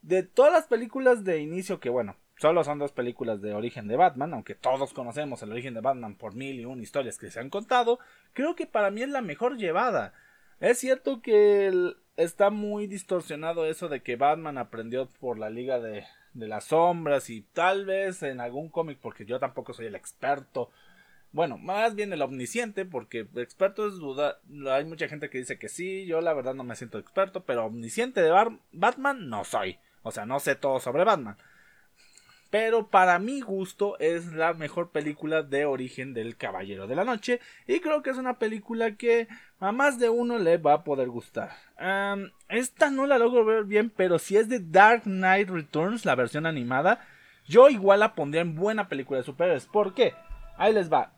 de 0.02 0.24
todas 0.24 0.52
las 0.52 0.66
películas 0.66 1.24
de 1.24 1.40
inicio 1.40 1.80
que 1.80 1.90
bueno, 1.90 2.16
solo 2.38 2.64
son 2.64 2.80
dos 2.80 2.94
películas 2.94 3.42
de 3.42 3.54
origen 3.54 3.88
de 3.88 3.96
Batman, 3.96 4.34
aunque 4.34 4.56
todos 4.56 4.92
conocemos 4.92 5.44
el 5.44 5.52
origen 5.52 5.76
de 5.76 5.82
Batman 5.82 6.16
por 6.16 6.34
mil 6.34 6.60
y 6.60 6.66
una 6.66 6.82
historias 6.82 7.20
que 7.20 7.30
se 7.30 7.40
han 7.40 7.52
contado, 7.52 8.00
creo 8.34 8.56
que 8.56 8.66
para 8.66 8.90
mí 8.90 9.04
es 9.04 9.10
la 9.10 9.22
mejor 9.22 9.58
llevada. 9.58 10.14
Es 10.60 10.80
cierto 10.80 11.22
que 11.22 11.94
está 12.18 12.50
muy 12.50 12.88
distorsionado 12.88 13.68
eso 13.68 13.88
de 13.88 14.02
que 14.02 14.16
Batman 14.16 14.58
aprendió 14.58 15.08
por 15.20 15.38
la 15.38 15.52
Liga 15.52 15.80
de, 15.80 16.06
de 16.34 16.48
las 16.48 16.66
sombras 16.66 17.30
y 17.30 17.42
tal 17.42 17.86
vez 17.86 18.24
en 18.24 18.40
algún 18.40 18.70
cómic, 18.70 19.00
porque 19.02 19.26
yo 19.26 19.40
tampoco 19.40 19.74
soy 19.74 19.88
el 19.88 19.96
experto. 19.96 20.70
Bueno, 21.32 21.58
más 21.58 21.96
bien 21.96 22.12
el 22.12 22.22
omnisciente, 22.22 22.86
porque 22.86 23.28
experto 23.36 23.88
es 23.88 23.96
duda. 23.96 24.40
Hay 24.72 24.86
mucha 24.86 25.08
gente 25.08 25.30
que 25.30 25.38
dice 25.38 25.60
que 25.60 25.70
sí, 25.70 26.06
yo 26.06 26.22
la 26.22 26.34
verdad 26.34 26.56
no 26.56 26.64
me 26.64 26.76
siento 26.76 26.98
experto, 26.98 27.44
pero 27.44 27.66
omnisciente 27.66 28.22
de 28.22 28.32
Batman 28.72 29.30
no 29.30 29.44
soy. 29.44 29.78
O 30.02 30.12
sea, 30.12 30.26
no 30.26 30.40
sé 30.40 30.56
todo 30.56 30.80
sobre 30.80 31.04
Batman. 31.04 31.38
Pero 32.50 32.88
para 32.88 33.20
mi 33.20 33.42
gusto 33.42 33.98
es 34.00 34.34
la 34.34 34.54
mejor 34.54 34.90
película 34.90 35.44
de 35.44 35.66
origen 35.66 36.14
del 36.14 36.36
Caballero 36.36 36.88
de 36.88 36.96
la 36.96 37.04
Noche. 37.04 37.40
Y 37.68 37.80
creo 37.80 38.02
que 38.02 38.10
es 38.10 38.18
una 38.18 38.40
película 38.40 38.96
que 38.96 39.28
a 39.60 39.72
más 39.72 40.00
de 40.00 40.10
uno 40.10 40.40
le 40.40 40.58
va 40.58 40.74
a 40.74 40.84
poder 40.84 41.10
gustar. 41.10 41.52
esta 42.48 42.90
no 42.90 43.06
la 43.06 43.20
logro 43.20 43.46
ver 43.46 43.66
bien, 43.66 43.92
pero 43.96 44.18
si 44.18 44.38
es 44.38 44.50
de 44.50 44.60
Dark 44.60 45.04
Knight 45.04 45.50
Returns, 45.50 46.06
la 46.06 46.16
versión 46.16 46.48
animada, 46.48 47.06
yo 47.48 47.70
igual 47.70 48.00
la 48.00 48.16
pondría 48.16 48.42
en 48.42 48.56
buena 48.56 48.90
película 48.90 49.20
de 49.20 49.26
superhéroes. 49.26 49.68
¿Por 49.68 49.94
qué? 49.94 50.14
Ahí 50.58 50.74
les 50.74 50.92
va. 50.92 51.14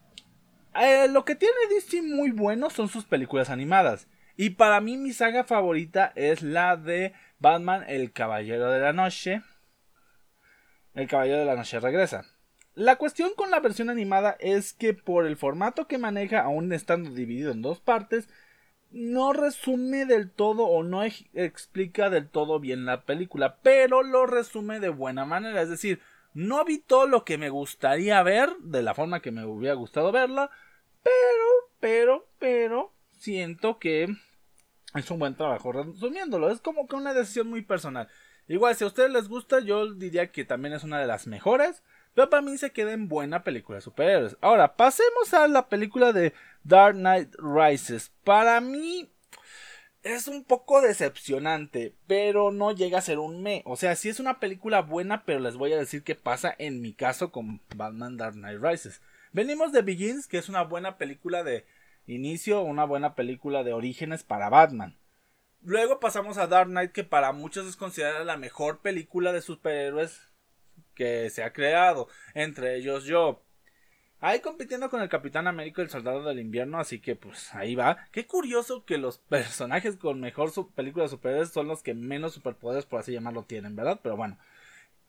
Eh, 0.75 1.07
lo 1.09 1.23
que 1.23 1.35
tiene 1.35 1.55
DC 1.69 2.01
muy 2.01 2.31
bueno 2.31 2.69
son 2.69 2.89
sus 2.89 3.05
películas 3.05 3.50
animadas. 3.50 4.07
Y 4.35 4.51
para 4.51 4.81
mí 4.81 4.97
mi 4.97 5.13
saga 5.13 5.43
favorita 5.43 6.11
es 6.15 6.41
la 6.41 6.75
de 6.75 7.13
Batman, 7.39 7.85
el 7.88 8.11
Caballero 8.11 8.69
de 8.69 8.79
la 8.79 8.93
Noche 8.93 9.41
el 10.93 11.07
Caballero 11.07 11.39
de 11.39 11.45
la 11.45 11.55
Noche 11.55 11.79
regresa. 11.79 12.25
La 12.74 12.95
cuestión 12.95 13.31
con 13.36 13.51
la 13.51 13.60
versión 13.60 13.89
animada 13.89 14.38
es 14.39 14.74
que 14.74 14.93
por 14.93 15.25
el 15.25 15.36
formato 15.36 15.88
que 15.88 15.98
maneja, 15.98 16.41
aún 16.41 16.71
estando 16.71 17.10
dividido 17.10 17.51
en 17.51 17.62
dos 17.62 17.81
partes, 17.81 18.29
no 18.91 19.33
resume 19.33 20.05
del 20.05 20.29
todo 20.31 20.65
o 20.65 20.83
no 20.83 21.03
explica 21.03 22.10
del 22.10 22.29
todo 22.29 22.60
bien 22.60 22.86
la 22.86 23.03
película, 23.03 23.57
pero 23.62 24.03
lo 24.03 24.25
resume 24.25 24.79
de 24.79 24.89
buena 24.89 25.25
manera, 25.25 25.62
es 25.62 25.69
decir, 25.69 26.01
no 26.33 26.63
vi 26.63 26.77
todo 26.77 27.07
lo 27.07 27.25
que 27.25 27.38
me 27.38 27.50
gustaría 27.50 28.21
ver 28.24 28.55
de 28.60 28.83
la 28.83 28.93
forma 28.93 29.21
que 29.21 29.31
me 29.31 29.45
hubiera 29.45 29.75
gustado 29.75 30.12
verla, 30.12 30.50
pero, 31.03 31.48
pero, 31.79 32.27
pero, 32.39 32.93
siento 33.17 33.79
que 33.79 34.07
es 34.93 35.12
un 35.12 35.19
buen 35.19 35.36
trabajo 35.36 35.71
resumiéndolo, 35.71 36.50
es 36.50 36.62
como 36.62 36.88
que 36.88 36.95
una 36.95 37.13
decisión 37.13 37.50
muy 37.50 37.62
personal. 37.62 38.07
Igual, 38.48 38.75
si 38.75 38.83
a 38.83 38.88
ustedes 38.88 39.12
les 39.12 39.27
gusta, 39.27 39.60
yo 39.60 39.93
diría 39.93 40.31
que 40.31 40.45
también 40.45 40.74
es 40.74 40.83
una 40.83 41.00
de 41.00 41.07
las 41.07 41.27
mejores. 41.27 41.83
Pero 42.13 42.29
para 42.29 42.41
mí 42.41 42.57
se 42.57 42.71
queda 42.71 42.91
en 42.91 43.07
buena 43.07 43.43
película 43.43 43.77
de 43.77 43.81
superhéroes. 43.81 44.38
Ahora, 44.41 44.75
pasemos 44.75 45.33
a 45.33 45.48
la 45.48 45.69
película 45.69 46.12
de 46.12 46.33
Dark 46.63 46.95
Knight 46.95 47.33
Rises. 47.38 48.12
Para 48.24 48.60
mí 48.60 49.10
es 50.03 50.27
un 50.27 50.43
poco 50.43 50.81
decepcionante, 50.81 51.95
pero 52.07 52.51
no 52.51 52.74
llega 52.74 52.98
a 52.98 53.01
ser 53.01 53.19
un 53.19 53.41
me. 53.41 53.62
O 53.65 53.77
sea, 53.77 53.95
sí 53.95 54.10
es 54.10 54.19
una 54.19 54.39
película 54.39 54.81
buena, 54.81 55.24
pero 55.25 55.39
les 55.39 55.55
voy 55.55 55.71
a 55.74 55.77
decir 55.77 56.03
qué 56.03 56.15
pasa 56.15 56.53
en 56.57 56.81
mi 56.81 56.93
caso 56.93 57.31
con 57.31 57.62
Batman 57.75 58.17
Dark 58.17 58.33
Knight 58.33 58.62
Rises. 58.62 59.01
Venimos 59.31 59.71
de 59.71 59.81
Begins, 59.81 60.27
que 60.27 60.38
es 60.38 60.50
una 60.50 60.63
buena 60.63 60.98
película 60.98 61.43
de 61.43 61.65
inicio, 62.07 62.62
una 62.62 62.83
buena 62.83 63.15
película 63.15 63.63
de 63.63 63.71
orígenes 63.74 64.24
para 64.24 64.50
Batman. 64.50 64.98
Luego 65.63 65.99
pasamos 65.99 66.37
a 66.37 66.47
Dark 66.47 66.69
Knight, 66.69 66.91
que 66.91 67.03
para 67.03 67.31
muchos 67.33 67.67
es 67.67 67.75
considerada 67.75 68.23
la 68.23 68.37
mejor 68.37 68.79
película 68.79 69.31
de 69.31 69.41
superhéroes 69.41 70.31
que 70.95 71.29
se 71.29 71.43
ha 71.43 71.53
creado. 71.53 72.07
Entre 72.33 72.75
ellos 72.75 73.05
yo. 73.05 73.43
Ahí 74.19 74.39
compitiendo 74.39 74.89
con 74.89 75.01
el 75.01 75.09
Capitán 75.09 75.47
América 75.47 75.81
y 75.81 75.85
el 75.85 75.89
Soldado 75.89 76.23
del 76.23 76.39
Invierno, 76.39 76.79
así 76.79 76.99
que 76.99 77.15
pues 77.15 77.53
ahí 77.55 77.75
va. 77.75 77.97
Qué 78.11 78.27
curioso 78.27 78.85
que 78.85 78.97
los 78.97 79.17
personajes 79.29 79.97
con 79.97 80.19
mejor 80.19 80.51
película 80.73 81.03
de 81.03 81.09
superhéroes 81.09 81.49
son 81.49 81.67
los 81.67 81.83
que 81.83 81.93
menos 81.93 82.33
superpoderes, 82.33 82.85
por 82.85 82.99
así 82.99 83.11
llamarlo, 83.11 83.43
tienen, 83.43 83.75
¿verdad? 83.75 83.99
Pero 84.01 84.17
bueno. 84.17 84.37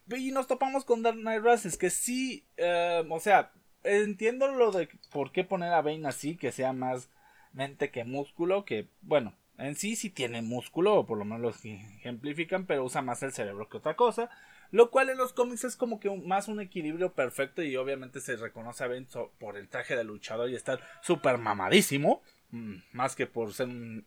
Y 0.08 0.32
nos 0.32 0.46
topamos 0.46 0.84
con 0.84 1.02
Dark 1.02 1.16
Knight 1.18 1.42
Rises, 1.44 1.78
que 1.78 1.88
sí, 1.90 2.44
eh, 2.56 3.04
o 3.08 3.20
sea, 3.20 3.52
entiendo 3.84 4.48
lo 4.48 4.70
de 4.72 4.88
por 5.10 5.32
qué 5.32 5.44
poner 5.44 5.72
a 5.72 5.82
Bane 5.82 6.08
así, 6.08 6.36
que 6.36 6.52
sea 6.52 6.72
más 6.72 7.08
mente 7.52 7.90
que 7.90 8.04
músculo, 8.04 8.64
que 8.64 8.88
bueno, 9.02 9.34
en 9.58 9.76
sí 9.76 9.96
sí 9.96 10.10
tiene 10.10 10.42
músculo, 10.42 10.94
o 10.94 11.06
por 11.06 11.18
lo 11.18 11.24
menos 11.24 11.40
lo 11.40 11.50
ejemplifican, 11.50 12.66
pero 12.66 12.84
usa 12.84 13.02
más 13.02 13.22
el 13.22 13.32
cerebro 13.32 13.68
que 13.68 13.78
otra 13.78 13.96
cosa. 13.96 14.30
Lo 14.70 14.90
cual 14.90 15.10
en 15.10 15.18
los 15.18 15.34
cómics 15.34 15.64
es 15.64 15.76
como 15.76 16.00
que 16.00 16.10
más 16.10 16.48
un 16.48 16.58
equilibrio 16.58 17.12
perfecto 17.12 17.62
y 17.62 17.76
obviamente 17.76 18.20
se 18.20 18.36
reconoce 18.36 18.82
a 18.82 18.86
Ben 18.86 19.06
por 19.38 19.58
el 19.58 19.68
traje 19.68 19.96
de 19.96 20.04
luchador 20.04 20.48
y 20.48 20.54
estar 20.54 20.80
súper 21.02 21.36
mamadísimo. 21.36 22.22
Mm, 22.50 22.76
más 22.92 23.14
que 23.14 23.26
por 23.26 23.52
ser 23.52 23.68
un 23.68 24.06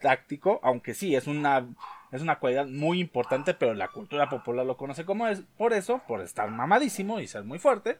táctico, 0.00 0.60
aunque 0.62 0.92
sí, 0.92 1.14
es 1.14 1.26
una, 1.26 1.66
es 2.12 2.20
una 2.20 2.38
cualidad 2.38 2.66
muy 2.66 3.00
importante, 3.00 3.54
pero 3.54 3.72
la 3.72 3.88
cultura 3.88 4.28
popular 4.28 4.66
lo 4.66 4.76
conoce 4.76 5.06
como 5.06 5.26
es, 5.28 5.42
por 5.56 5.72
eso, 5.72 6.02
por 6.06 6.20
estar 6.20 6.50
mamadísimo 6.50 7.18
y 7.20 7.26
ser 7.26 7.44
muy 7.44 7.58
fuerte. 7.58 7.98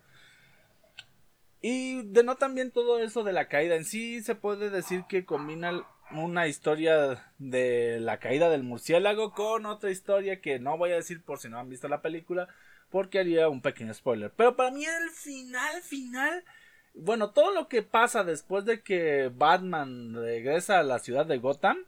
Y 1.63 2.03
denotan 2.03 2.55
bien 2.55 2.71
todo 2.71 2.99
eso 3.01 3.25
de 3.25 3.33
la 3.33 3.49
caída. 3.49 3.75
En 3.75 3.87
sí 3.87 4.23
se 4.23 4.35
puede 4.35 4.69
decir 4.69 5.05
que 5.09 5.25
combina 5.25 5.83
una 6.13 6.47
historia 6.47 7.25
de 7.39 7.99
la 8.01 8.19
caída 8.19 8.49
del 8.49 8.63
murciélago 8.63 9.33
con 9.33 9.67
otra 9.67 9.91
historia 9.91 10.41
que 10.41 10.59
no 10.59 10.79
voy 10.79 10.93
a 10.93 10.97
decir 10.97 11.23
por 11.23 11.39
si 11.39 11.49
no 11.49 11.59
han 11.59 11.69
visto 11.69 11.89
la 11.89 12.03
película 12.03 12.49
porque 12.91 13.19
haría 13.19 13.49
un 13.49 13.61
pequeño 13.61 13.93
spoiler. 13.93 14.33
Pero 14.37 14.57
para 14.57 14.71
mí 14.71 14.85
el 14.85 15.11
final, 15.11 15.83
final, 15.83 16.45
bueno, 16.95 17.31
todo 17.31 17.53
lo 17.53 17.69
que 17.69 17.83
pasa 17.83 18.25
después 18.25 18.65
de 18.65 18.83
que 18.83 19.31
Batman 19.35 20.15
regresa 20.15 20.79
a 20.79 20.85
la 20.85 20.99
ciudad 20.99 21.27
de 21.27 21.39
Gotham 21.39 21.79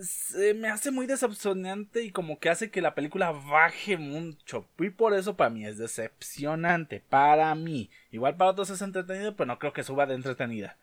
se 0.00 0.54
me 0.54 0.68
hace 0.68 0.90
muy 0.90 1.06
decepcionante 1.06 2.02
y 2.02 2.12
como 2.12 2.38
que 2.38 2.48
hace 2.48 2.70
que 2.70 2.80
la 2.80 2.94
película 2.94 3.30
baje 3.30 3.96
mucho. 3.98 4.66
Y 4.78 4.90
por 4.90 5.12
eso 5.14 5.36
para 5.36 5.50
mí 5.50 5.66
es 5.66 5.78
decepcionante. 5.78 7.00
Para 7.00 7.54
mí. 7.54 7.90
Igual 8.10 8.36
para 8.36 8.52
otros 8.52 8.70
es 8.70 8.80
entretenido, 8.80 9.36
pero 9.36 9.46
no 9.46 9.58
creo 9.58 9.72
que 9.72 9.82
suba 9.82 10.06
de 10.06 10.14
entretenida. 10.14 10.76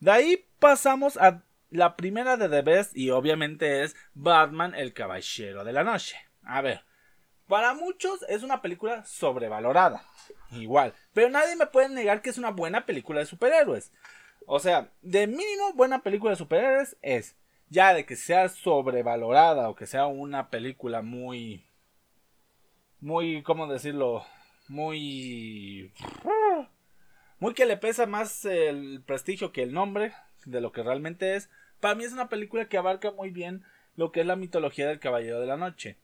De 0.00 0.10
ahí 0.10 0.44
pasamos 0.58 1.16
a 1.16 1.42
la 1.72 1.96
primera 1.96 2.36
de 2.36 2.48
The 2.50 2.62
Best 2.62 2.96
y 2.96 3.10
obviamente 3.10 3.82
es 3.82 3.96
Batman 4.14 4.74
el 4.74 4.92
Caballero 4.92 5.64
de 5.64 5.72
la 5.72 5.82
Noche. 5.82 6.16
A 6.42 6.60
ver, 6.60 6.84
para 7.48 7.72
muchos 7.72 8.22
es 8.28 8.42
una 8.42 8.60
película 8.60 9.04
sobrevalorada. 9.04 10.04
Igual, 10.50 10.92
pero 11.14 11.30
nadie 11.30 11.56
me 11.56 11.66
puede 11.66 11.88
negar 11.88 12.20
que 12.20 12.28
es 12.30 12.36
una 12.36 12.50
buena 12.50 12.84
película 12.84 13.20
de 13.20 13.26
superhéroes. 13.26 13.90
O 14.46 14.58
sea, 14.60 14.90
de 15.00 15.26
mínimo 15.26 15.72
buena 15.74 16.02
película 16.02 16.32
de 16.32 16.36
superhéroes 16.36 16.96
es. 17.00 17.36
Ya 17.68 17.94
de 17.94 18.04
que 18.04 18.16
sea 18.16 18.50
sobrevalorada 18.50 19.70
o 19.70 19.74
que 19.74 19.86
sea 19.86 20.06
una 20.06 20.50
película 20.50 21.00
muy... 21.00 21.64
Muy, 23.00 23.42
¿cómo 23.42 23.66
decirlo? 23.66 24.26
Muy... 24.68 25.90
muy 27.38 27.54
que 27.54 27.64
le 27.64 27.78
pesa 27.78 28.04
más 28.04 28.44
el 28.44 29.02
prestigio 29.06 29.52
que 29.52 29.62
el 29.62 29.72
nombre 29.72 30.12
de 30.44 30.60
lo 30.60 30.70
que 30.70 30.82
realmente 30.82 31.34
es. 31.36 31.48
Para 31.82 31.96
mí 31.96 32.04
es 32.04 32.12
una 32.12 32.28
película 32.28 32.68
que 32.68 32.78
abarca 32.78 33.10
muy 33.10 33.30
bien 33.30 33.64
lo 33.96 34.12
que 34.12 34.20
es 34.20 34.26
la 34.26 34.36
mitología 34.36 34.86
del 34.86 35.00
Caballero 35.00 35.40
de 35.40 35.48
la 35.48 35.56
Noche. 35.56 35.98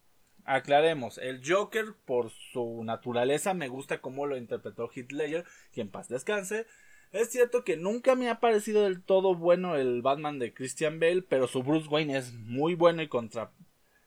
Aclaremos, 0.45 1.19
el 1.19 1.41
Joker 1.49 1.95
por 2.05 2.31
su 2.31 2.83
naturaleza 2.83 3.55
me 3.55 3.69
gusta 3.69 4.01
cómo 4.01 4.27
lo 4.27 4.37
interpretó 4.37 4.91
Ledger, 4.93 5.45
que 5.71 5.81
en 5.81 5.89
paz 5.89 6.09
descanse. 6.09 6.67
Es 7.13 7.31
cierto 7.31 7.63
que 7.63 7.77
nunca 7.77 8.17
me 8.17 8.29
ha 8.29 8.41
parecido 8.41 8.83
del 8.83 9.05
todo 9.05 9.37
bueno 9.37 9.77
el 9.77 10.03
Batman 10.03 10.41
de 10.41 10.53
Christian 10.53 10.99
Bale, 10.99 11.23
pero 11.23 11.47
su 11.47 11.63
Bruce 11.63 11.87
Wayne 11.87 12.19
es 12.19 12.33
muy 12.33 12.75
bueno 12.75 13.01
y 13.01 13.07
contra, 13.07 13.53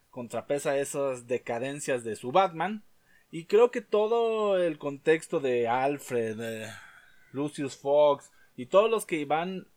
contrapesa 0.09 0.77
esas 0.77 1.25
decadencias 1.25 2.03
de 2.03 2.17
su 2.17 2.33
Batman. 2.33 2.83
Y 3.31 3.45
creo 3.45 3.71
que 3.71 3.79
todo 3.79 4.61
el 4.61 4.77
contexto 4.77 5.39
de 5.39 5.69
Alfred, 5.69 6.35
de 6.35 6.67
Lucius 7.31 7.77
Fox 7.77 8.29
y 8.57 8.65
todos 8.65 8.91
los 8.91 9.05
que 9.05 9.23
van 9.23 9.70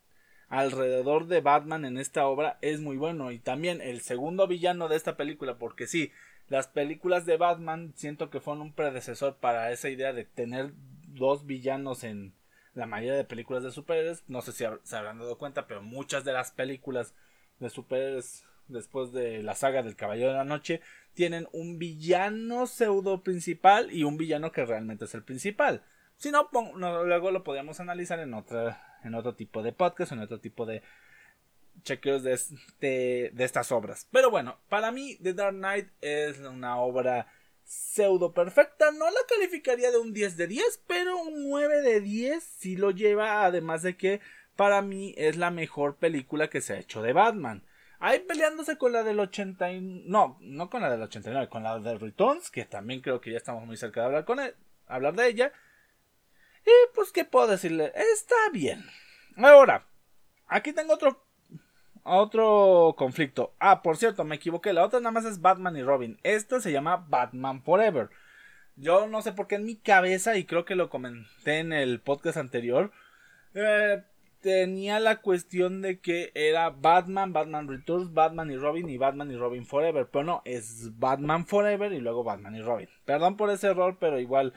alrededor 0.58 1.26
de 1.26 1.40
Batman 1.40 1.84
en 1.84 1.98
esta 1.98 2.26
obra 2.26 2.58
es 2.60 2.80
muy 2.80 2.96
bueno. 2.96 3.30
Y 3.30 3.38
también 3.38 3.80
el 3.80 4.00
segundo 4.00 4.46
villano 4.46 4.88
de 4.88 4.96
esta 4.96 5.16
película, 5.16 5.58
porque 5.58 5.86
sí, 5.86 6.12
las 6.48 6.68
películas 6.68 7.26
de 7.26 7.36
Batman 7.36 7.92
siento 7.96 8.30
que 8.30 8.40
fueron 8.40 8.62
un 8.62 8.72
predecesor 8.72 9.36
para 9.36 9.72
esa 9.72 9.88
idea 9.88 10.12
de 10.12 10.24
tener 10.24 10.72
dos 11.08 11.46
villanos 11.46 12.04
en 12.04 12.34
la 12.74 12.86
mayoría 12.86 13.14
de 13.14 13.24
películas 13.24 13.62
de 13.62 13.72
superhéroes. 13.72 14.24
No 14.28 14.42
sé 14.42 14.52
si 14.52 14.64
se 14.82 14.96
habrán 14.96 15.18
dado 15.18 15.38
cuenta, 15.38 15.66
pero 15.66 15.82
muchas 15.82 16.24
de 16.24 16.32
las 16.32 16.52
películas 16.52 17.14
de 17.60 17.70
superhéroes 17.70 18.44
después 18.68 19.12
de 19.12 19.42
la 19.42 19.54
saga 19.54 19.82
del 19.82 19.96
Caballero 19.96 20.30
de 20.30 20.36
la 20.36 20.44
Noche, 20.44 20.80
tienen 21.14 21.48
un 21.52 21.78
villano 21.78 22.66
pseudo 22.66 23.22
principal 23.22 23.92
y 23.92 24.04
un 24.04 24.16
villano 24.16 24.52
que 24.52 24.64
realmente 24.64 25.04
es 25.04 25.14
el 25.14 25.22
principal. 25.22 25.82
Si 26.16 26.30
no, 26.30 26.48
luego 26.76 27.30
lo 27.30 27.44
podríamos 27.44 27.80
analizar 27.80 28.18
en, 28.20 28.34
otra, 28.34 28.98
en 29.04 29.14
otro 29.14 29.34
tipo 29.34 29.62
de 29.62 29.72
podcast, 29.72 30.12
en 30.12 30.20
otro 30.20 30.40
tipo 30.40 30.64
de 30.66 30.82
chequeos 31.82 32.22
de, 32.22 32.38
de, 32.80 33.30
de 33.32 33.44
estas 33.44 33.72
obras. 33.72 34.08
Pero 34.10 34.30
bueno, 34.30 34.58
para 34.68 34.92
mí 34.92 35.16
The 35.22 35.34
Dark 35.34 35.56
Knight 35.56 35.88
es 36.00 36.38
una 36.38 36.78
obra 36.78 37.26
pseudo 37.64 38.32
perfecta. 38.32 38.92
No 38.92 39.06
la 39.06 39.20
calificaría 39.28 39.90
de 39.90 39.98
un 39.98 40.12
10 40.12 40.36
de 40.36 40.46
10, 40.46 40.84
pero 40.86 41.18
un 41.18 41.48
9 41.48 41.82
de 41.82 42.00
10 42.00 42.42
si 42.42 42.76
lo 42.76 42.90
lleva. 42.90 43.44
Además 43.44 43.82
de 43.82 43.96
que 43.96 44.20
para 44.56 44.82
mí 44.82 45.14
es 45.16 45.36
la 45.36 45.50
mejor 45.50 45.96
película 45.96 46.48
que 46.48 46.60
se 46.60 46.74
ha 46.74 46.78
hecho 46.78 47.02
de 47.02 47.12
Batman. 47.12 47.64
Ahí 47.98 48.20
peleándose 48.20 48.76
con 48.76 48.92
la 48.92 49.02
del 49.02 49.18
80 49.18 49.68
no, 49.80 50.36
no 50.40 50.68
con 50.68 50.82
la 50.82 50.90
del 50.90 51.02
89, 51.02 51.48
con 51.48 51.62
la 51.62 51.78
de 51.78 51.96
Returns, 51.96 52.50
que 52.50 52.64
también 52.64 53.00
creo 53.00 53.20
que 53.20 53.30
ya 53.30 53.38
estamos 53.38 53.64
muy 53.66 53.76
cerca 53.76 54.00
de 54.00 54.06
hablar 54.06 54.24
con 54.24 54.40
él, 54.40 54.54
hablar 54.86 55.14
de 55.14 55.28
ella. 55.28 55.52
Y 56.66 56.94
pues 56.94 57.12
qué 57.12 57.24
puedo 57.24 57.46
decirle, 57.46 57.92
está 57.94 58.36
bien. 58.52 58.84
Ahora, 59.36 59.86
aquí 60.46 60.72
tengo 60.72 60.94
otro 60.94 61.24
otro 62.04 62.94
conflicto. 62.98 63.54
Ah, 63.58 63.82
por 63.82 63.96
cierto, 63.96 64.24
me 64.24 64.36
equivoqué, 64.36 64.72
la 64.72 64.84
otra 64.84 65.00
nada 65.00 65.10
más 65.10 65.24
es 65.24 65.40
Batman 65.40 65.76
y 65.76 65.82
Robin. 65.82 66.18
Esta 66.22 66.60
se 66.60 66.70
llama 66.70 67.04
Batman 67.08 67.62
Forever. 67.62 68.10
Yo 68.76 69.06
no 69.06 69.22
sé 69.22 69.32
por 69.32 69.46
qué 69.46 69.54
en 69.54 69.64
mi 69.64 69.76
cabeza 69.76 70.36
y 70.36 70.44
creo 70.44 70.64
que 70.64 70.74
lo 70.74 70.90
comenté 70.90 71.58
en 71.58 71.72
el 71.72 72.00
podcast 72.00 72.36
anterior. 72.36 72.92
Eh, 73.54 74.02
tenía 74.40 75.00
la 75.00 75.22
cuestión 75.22 75.80
de 75.80 76.00
que 76.00 76.30
era 76.34 76.68
Batman, 76.70 77.32
Batman 77.32 77.68
Returns, 77.68 78.12
Batman 78.12 78.50
y 78.50 78.56
Robin 78.56 78.90
y 78.90 78.98
Batman 78.98 79.30
y 79.30 79.36
Robin 79.36 79.64
Forever. 79.64 80.06
Pero 80.12 80.24
no, 80.24 80.42
es 80.44 80.98
Batman 80.98 81.46
Forever 81.46 81.92
y 81.92 82.00
luego 82.00 82.24
Batman 82.24 82.54
y 82.54 82.60
Robin. 82.60 82.88
Perdón 83.06 83.38
por 83.38 83.48
ese 83.50 83.68
error, 83.68 83.96
pero 83.98 84.20
igual 84.20 84.52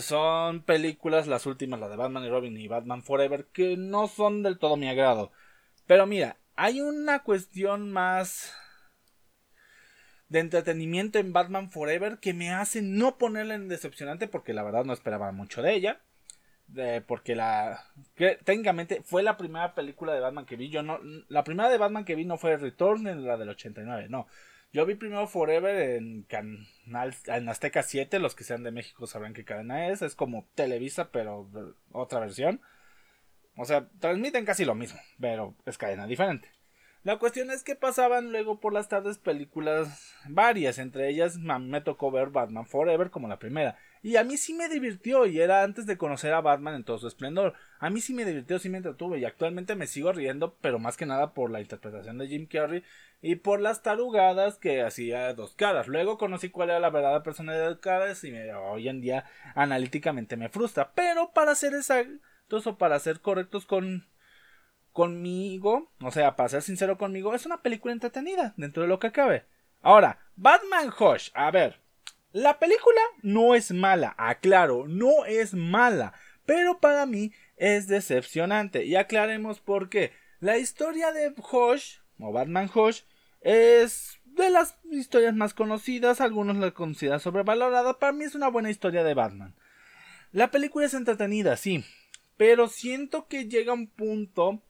son 0.00 0.62
películas, 0.62 1.26
las 1.26 1.46
últimas, 1.46 1.80
la 1.80 1.88
de 1.88 1.96
Batman 1.96 2.24
y 2.24 2.30
Robin 2.30 2.56
y 2.56 2.68
Batman 2.68 3.02
Forever, 3.02 3.46
que 3.52 3.76
no 3.76 4.08
son 4.08 4.42
del 4.42 4.58
todo 4.58 4.76
mi 4.76 4.88
agrado. 4.88 5.32
Pero 5.86 6.06
mira, 6.06 6.38
hay 6.56 6.80
una 6.80 7.22
cuestión 7.22 7.92
más 7.92 8.54
de 10.28 10.40
entretenimiento 10.40 11.18
en 11.18 11.32
Batman 11.32 11.70
Forever 11.70 12.18
que 12.18 12.34
me 12.34 12.50
hace 12.50 12.82
no 12.82 13.18
ponerla 13.18 13.54
en 13.54 13.68
decepcionante 13.68 14.26
porque 14.26 14.54
la 14.54 14.62
verdad 14.62 14.84
no 14.84 14.92
esperaba 14.92 15.32
mucho 15.32 15.62
de 15.62 15.74
ella 15.74 16.00
porque 17.06 17.36
la 17.36 17.84
que 18.14 18.38
técnicamente 18.42 19.02
fue 19.04 19.22
la 19.22 19.36
primera 19.36 19.74
película 19.74 20.14
de 20.14 20.20
Batman 20.20 20.46
que 20.46 20.56
vi 20.56 20.70
yo 20.70 20.82
no 20.82 20.98
la 21.28 21.44
primera 21.44 21.68
de 21.68 21.78
Batman 21.78 22.04
que 22.04 22.14
vi 22.14 22.24
no 22.24 22.38
fue 22.38 22.56
Return 22.56 23.26
la 23.26 23.36
del 23.36 23.50
89 23.50 24.06
no 24.08 24.26
yo 24.74 24.84
vi 24.84 24.96
primero 24.96 25.26
Forever 25.26 25.96
en 25.96 26.24
canal 26.24 27.14
en 27.26 27.48
Azteca 27.48 27.82
7 27.82 28.18
los 28.18 28.34
que 28.34 28.44
sean 28.44 28.62
de 28.62 28.72
México 28.72 29.06
sabrán 29.06 29.32
qué 29.32 29.44
cadena 29.44 29.88
es 29.88 30.02
es 30.02 30.14
como 30.14 30.46
Televisa 30.54 31.10
pero 31.10 31.48
otra 31.92 32.20
versión 32.20 32.60
o 33.56 33.64
sea 33.64 33.88
transmiten 34.00 34.44
casi 34.44 34.66
lo 34.66 34.74
mismo 34.74 35.00
pero 35.18 35.54
es 35.64 35.78
cadena 35.78 36.06
diferente 36.06 36.54
la 37.04 37.18
cuestión 37.18 37.50
es 37.50 37.62
que 37.62 37.76
pasaban 37.76 38.32
luego 38.32 38.60
por 38.60 38.72
las 38.72 38.88
tardes 38.88 39.18
películas 39.18 40.14
varias, 40.26 40.78
entre 40.78 41.10
ellas 41.10 41.36
me 41.36 41.82
tocó 41.82 42.10
ver 42.10 42.30
Batman 42.30 42.64
Forever 42.64 43.10
como 43.10 43.28
la 43.28 43.38
primera. 43.38 43.76
Y 44.04 44.18
a 44.18 44.22
mí 44.22 44.36
sí 44.36 44.52
me 44.52 44.68
divirtió 44.68 45.24
y 45.24 45.40
era 45.40 45.62
antes 45.62 45.86
de 45.86 45.96
conocer 45.96 46.34
a 46.34 46.42
Batman 46.42 46.74
en 46.74 46.84
todo 46.84 46.98
su 46.98 47.08
esplendor. 47.08 47.54
A 47.78 47.88
mí 47.88 48.02
sí 48.02 48.12
me 48.12 48.26
divirtió, 48.26 48.58
sí 48.58 48.68
me 48.68 48.76
entretuve 48.76 49.18
y 49.18 49.24
actualmente 49.24 49.76
me 49.76 49.86
sigo 49.86 50.12
riendo, 50.12 50.58
pero 50.60 50.78
más 50.78 50.98
que 50.98 51.06
nada 51.06 51.32
por 51.32 51.50
la 51.50 51.62
interpretación 51.62 52.18
de 52.18 52.28
Jim 52.28 52.46
Carrey 52.46 52.84
y 53.22 53.36
por 53.36 53.62
las 53.62 53.82
tarugadas 53.82 54.58
que 54.58 54.82
hacía 54.82 55.32
dos 55.32 55.54
caras. 55.54 55.88
Luego 55.88 56.18
conocí 56.18 56.50
cuál 56.50 56.68
era 56.68 56.80
la 56.80 56.90
verdadera 56.90 57.22
personalidad 57.22 57.70
de 57.70 57.80
caras 57.80 58.22
y 58.24 58.30
hoy 58.50 58.90
en 58.90 59.00
día 59.00 59.24
analíticamente 59.54 60.36
me 60.36 60.50
frustra. 60.50 60.92
Pero 60.94 61.32
para 61.32 61.54
ser 61.54 61.72
exactos 61.72 62.66
o 62.66 62.76
para 62.76 62.98
ser 62.98 63.20
correctos 63.20 63.64
con 63.64 64.06
conmigo, 64.92 65.90
o 66.02 66.10
sea, 66.10 66.36
para 66.36 66.50
ser 66.50 66.60
sincero 66.60 66.98
conmigo, 66.98 67.34
es 67.34 67.46
una 67.46 67.62
película 67.62 67.94
entretenida 67.94 68.52
dentro 68.58 68.82
de 68.82 68.88
lo 68.90 68.98
que 68.98 69.12
cabe. 69.12 69.46
Ahora, 69.80 70.18
Batman 70.36 70.90
Hush, 70.90 71.30
a 71.32 71.50
ver, 71.50 71.80
la 72.34 72.58
película 72.58 73.00
no 73.22 73.54
es 73.54 73.70
mala, 73.70 74.12
aclaro, 74.18 74.88
no 74.88 75.24
es 75.24 75.54
mala, 75.54 76.14
pero 76.44 76.80
para 76.80 77.06
mí 77.06 77.30
es 77.56 77.86
decepcionante 77.86 78.84
y 78.84 78.96
aclaremos 78.96 79.60
por 79.60 79.88
qué. 79.88 80.10
La 80.40 80.58
historia 80.58 81.12
de 81.12 81.32
Hush, 81.32 81.98
o 82.18 82.32
Batman 82.32 82.68
Hush, 82.74 83.02
es 83.40 84.18
de 84.24 84.50
las 84.50 84.76
historias 84.90 85.36
más 85.36 85.54
conocidas, 85.54 86.20
algunos 86.20 86.56
la 86.56 86.72
consideran 86.72 87.20
sobrevalorada, 87.20 88.00
para 88.00 88.12
mí 88.12 88.24
es 88.24 88.34
una 88.34 88.48
buena 88.48 88.68
historia 88.68 89.04
de 89.04 89.14
Batman. 89.14 89.54
La 90.32 90.50
película 90.50 90.86
es 90.86 90.94
entretenida, 90.94 91.56
sí, 91.56 91.84
pero 92.36 92.66
siento 92.66 93.28
que 93.28 93.48
llega 93.48 93.72
un 93.72 93.86
punto 93.86 94.60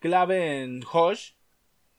clave 0.00 0.64
en 0.64 0.82
Hush 0.92 1.34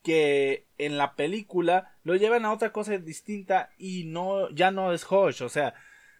que 0.03 0.67
en 0.77 0.97
la 0.97 1.15
película 1.15 1.95
lo 2.03 2.15
llevan 2.15 2.45
a 2.45 2.53
otra 2.53 2.71
cosa 2.71 2.97
distinta 2.97 3.71
y 3.77 4.03
no 4.03 4.49
ya 4.51 4.71
no 4.71 4.93
es 4.93 5.09
Hush, 5.09 5.41
o 5.41 5.49
sea, 5.49 5.73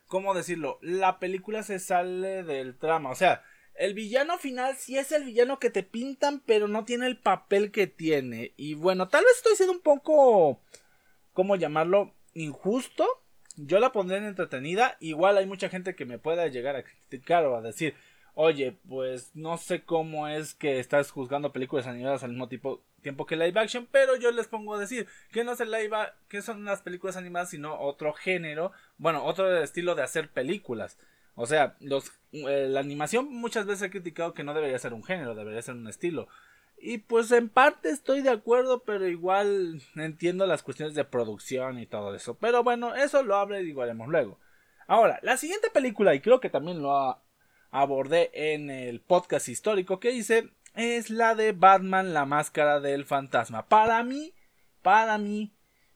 ¿cómo 0.08 0.34
decirlo? 0.34 0.80
La 0.82 1.20
película 1.20 1.64
se 1.64 1.80
sale 1.80 2.44
del 2.44 2.78
trama, 2.78 3.12
o 3.12 3.16
sea, 3.16 3.44
el 3.76 3.94
villano 3.94 4.38
final 4.38 4.76
sí 4.78 4.98
es 4.98 5.12
el 5.12 5.24
villano 5.24 5.60
que 5.60 5.70
te 5.70 5.84
pintan, 5.84 6.42
pero 6.46 6.68
no 6.68 6.86
tiene 6.86 7.08
el 7.08 7.18
papel 7.18 7.72
que 7.72 7.88
tiene. 7.88 8.54
Y 8.56 8.76
bueno, 8.76 9.08
tal 9.08 9.24
vez 9.24 9.34
estoy 9.38 9.56
siendo 9.56 9.74
un 9.74 9.82
poco 9.82 10.62
¿cómo 11.34 11.56
llamarlo? 11.56 12.14
injusto. 12.34 13.08
Yo 13.56 13.80
la 13.80 13.92
pondré 13.92 14.18
en 14.18 14.26
entretenida, 14.26 14.98
igual 15.00 15.38
hay 15.38 15.46
mucha 15.46 15.70
gente 15.70 15.96
que 15.96 16.06
me 16.06 16.18
pueda 16.18 16.48
llegar 16.48 16.76
a 16.76 16.84
criticar 16.84 17.46
o 17.46 17.56
a 17.56 17.62
decir, 17.62 17.94
oye, 18.34 18.76
pues 18.90 19.36
no 19.36 19.58
sé 19.58 19.84
cómo 19.84 20.28
es 20.28 20.56
que 20.56 20.80
estás 20.80 21.12
juzgando 21.12 21.54
películas 21.54 21.86
animadas 21.86 22.24
al 22.24 22.32
mismo 22.32 22.48
tiempo 23.04 23.28
que 23.28 23.36
live 23.36 23.60
action, 23.60 23.88
pero 23.92 24.16
yo 24.16 24.32
les 24.32 24.48
pongo 24.48 24.76
a 24.76 24.80
decir 24.80 25.08
que 25.32 25.44
no 25.44 25.52
es 25.52 25.60
el 25.60 25.70
live 25.70 25.96
que 26.28 26.42
son 26.42 26.66
las 26.66 26.82
películas 26.82 27.18
animadas, 27.18 27.52
sino 27.52 27.80
otro 27.80 28.14
género, 28.14 28.72
bueno, 28.98 29.24
otro 29.24 29.62
estilo 29.62 29.94
de 29.94 30.02
hacer 30.04 30.32
películas. 30.32 30.98
O 31.36 31.46
sea, 31.46 31.78
eh, 32.32 32.68
la 32.70 32.80
animación 32.80 33.32
muchas 33.32 33.66
veces 33.66 33.84
he 33.84 33.92
criticado 33.92 34.34
que 34.34 34.44
no 34.44 34.54
debería 34.54 34.80
ser 34.80 34.94
un 34.94 35.04
género, 35.04 35.36
debería 35.36 35.62
ser 35.62 35.76
un 35.76 35.88
estilo. 35.88 36.28
Y 36.78 36.98
pues 36.98 37.32
en 37.32 37.50
parte 37.50 37.90
estoy 37.90 38.22
de 38.22 38.30
acuerdo, 38.30 38.84
pero 38.84 39.08
igual 39.08 39.82
entiendo 39.96 40.46
las 40.46 40.64
cuestiones 40.64 40.96
de 40.96 41.06
producción 41.06 41.80
y 41.80 41.86
todo 41.86 42.14
eso. 42.14 42.36
Pero 42.36 42.64
bueno, 42.64 42.94
eso 42.96 43.24
lo 43.24 43.36
hablaremos 43.38 43.78
y 43.78 43.82
haremos 43.82 44.10
luego. 44.10 44.40
Ahora, 44.88 45.20
la 45.24 45.38
siguiente 45.38 45.70
película, 45.70 46.14
y 46.14 46.20
creo 46.20 46.40
que 46.40 46.50
también 46.50 46.82
lo 46.82 47.22
abordé 47.72 48.32
en 48.34 48.70
el 48.70 49.00
podcast 49.00 49.48
histórico 49.48 50.00
que 50.00 50.12
hice 50.12 50.50
es 50.74 51.10
la 51.10 51.36
de 51.36 51.52
Batman, 51.52 52.14
la 52.14 52.26
máscara 52.26 52.80
del 52.80 53.06
fantasma. 53.06 53.68
Para 53.68 54.04
mí, 54.04 54.34
para 54.82 55.18
mí 55.18 55.54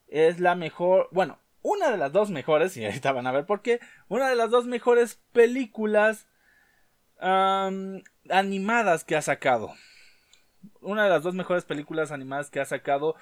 es 0.07 0.39
la 0.39 0.55
mejor, 0.55 1.09
bueno, 1.11 1.39
una 1.61 1.91
de 1.91 1.97
las 1.97 2.11
dos 2.11 2.29
mejores, 2.29 2.77
y 2.77 2.85
ahorita 2.85 3.11
van 3.11 3.27
a 3.27 3.31
ver 3.31 3.45
por 3.45 3.61
qué, 3.61 3.79
una 4.07 4.29
de 4.29 4.35
las 4.35 4.49
dos 4.49 4.65
mejores 4.65 5.19
películas 5.33 6.27
animadas 7.19 9.03
que 9.03 9.15
ha 9.15 9.21
sacado. 9.21 9.73
Una 10.81 11.03
de 11.03 11.09
las 11.09 11.23
dos 11.23 11.33
mejores 11.33 11.65
películas 11.65 12.11
animadas 12.11 12.49
que 12.49 12.59
ha 12.59 12.65
sacado 12.65 13.15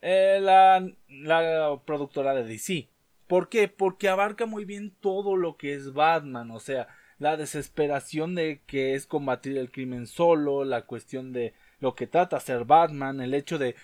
eh, 0.00 0.38
la, 0.40 0.86
la 1.08 1.80
productora 1.84 2.34
de 2.34 2.44
DC. 2.44 2.88
¿Por 3.26 3.48
qué? 3.48 3.68
Porque 3.68 4.08
abarca 4.08 4.46
muy 4.46 4.64
bien 4.64 4.94
todo 5.00 5.36
lo 5.36 5.56
que 5.56 5.74
es 5.74 5.92
Batman, 5.92 6.50
o 6.50 6.60
sea, 6.60 6.88
la 7.20 7.36
desesperación 7.36 8.34
de 8.34 8.62
que 8.66 8.94
es 8.94 9.06
combatir 9.06 9.56
el 9.58 9.70
crimen 9.70 10.06
solo, 10.06 10.64
la 10.64 10.86
cuestión 10.86 11.32
de 11.32 11.54
lo 11.78 11.94
que 11.94 12.06
trata 12.06 12.40
ser 12.40 12.64
Batman, 12.64 13.20
el 13.20 13.34
hecho 13.34 13.58
de 13.58 13.76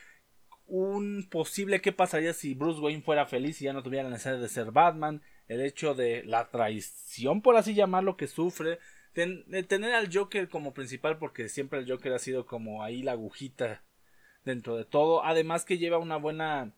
un 0.66 1.28
posible 1.30 1.82
qué 1.82 1.92
pasaría 1.92 2.32
si 2.32 2.54
Bruce 2.54 2.80
Wayne 2.80 3.02
fuera 3.02 3.26
feliz 3.26 3.60
y 3.60 3.66
ya 3.66 3.74
no 3.74 3.82
tuviera 3.82 4.04
la 4.04 4.10
necesidad 4.10 4.40
de 4.40 4.48
ser 4.48 4.72
Batman, 4.72 5.22
el 5.48 5.60
hecho 5.60 5.94
de 5.94 6.24
la 6.24 6.48
traición, 6.48 7.42
por 7.42 7.56
así 7.56 7.74
llamarlo, 7.74 8.16
que 8.16 8.26
sufre, 8.26 8.78
de 9.14 9.62
tener 9.62 9.94
al 9.94 10.08
Joker 10.12 10.48
como 10.48 10.72
principal, 10.72 11.18
porque 11.18 11.50
siempre 11.50 11.78
el 11.78 11.90
Joker 11.90 12.14
ha 12.14 12.18
sido 12.18 12.46
como 12.46 12.82
ahí 12.82 13.02
la 13.02 13.12
agujita 13.12 13.82
dentro 14.46 14.76
de 14.76 14.86
todo, 14.86 15.24
además 15.24 15.66
que 15.66 15.76
lleva 15.76 15.98
una 15.98 16.16
buena, 16.16 16.72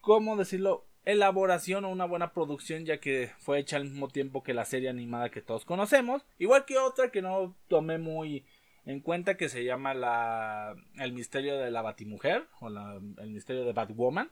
¿cómo 0.00 0.36
decirlo? 0.36 0.87
Elaboración 1.12 1.84
o 1.84 1.90
una 1.90 2.04
buena 2.04 2.32
producción 2.32 2.84
ya 2.84 2.98
que 2.98 3.30
fue 3.38 3.58
hecha 3.58 3.76
al 3.76 3.84
mismo 3.84 4.08
tiempo 4.08 4.42
que 4.42 4.54
la 4.54 4.64
serie 4.64 4.88
animada 4.88 5.30
que 5.30 5.40
todos 5.40 5.64
conocemos 5.64 6.24
igual 6.38 6.64
que 6.66 6.78
otra 6.78 7.10
que 7.10 7.22
no 7.22 7.56
tomé 7.68 7.98
muy 7.98 8.44
en 8.88 9.00
cuenta 9.00 9.36
que 9.36 9.50
se 9.50 9.64
llama 9.64 9.92
la 9.92 10.74
el 10.96 11.12
misterio 11.12 11.58
de 11.58 11.70
la 11.70 11.82
Batimujer 11.82 12.46
o 12.60 12.68
el 12.68 13.30
misterio 13.30 13.64
de 13.66 13.74
Batwoman. 13.74 14.30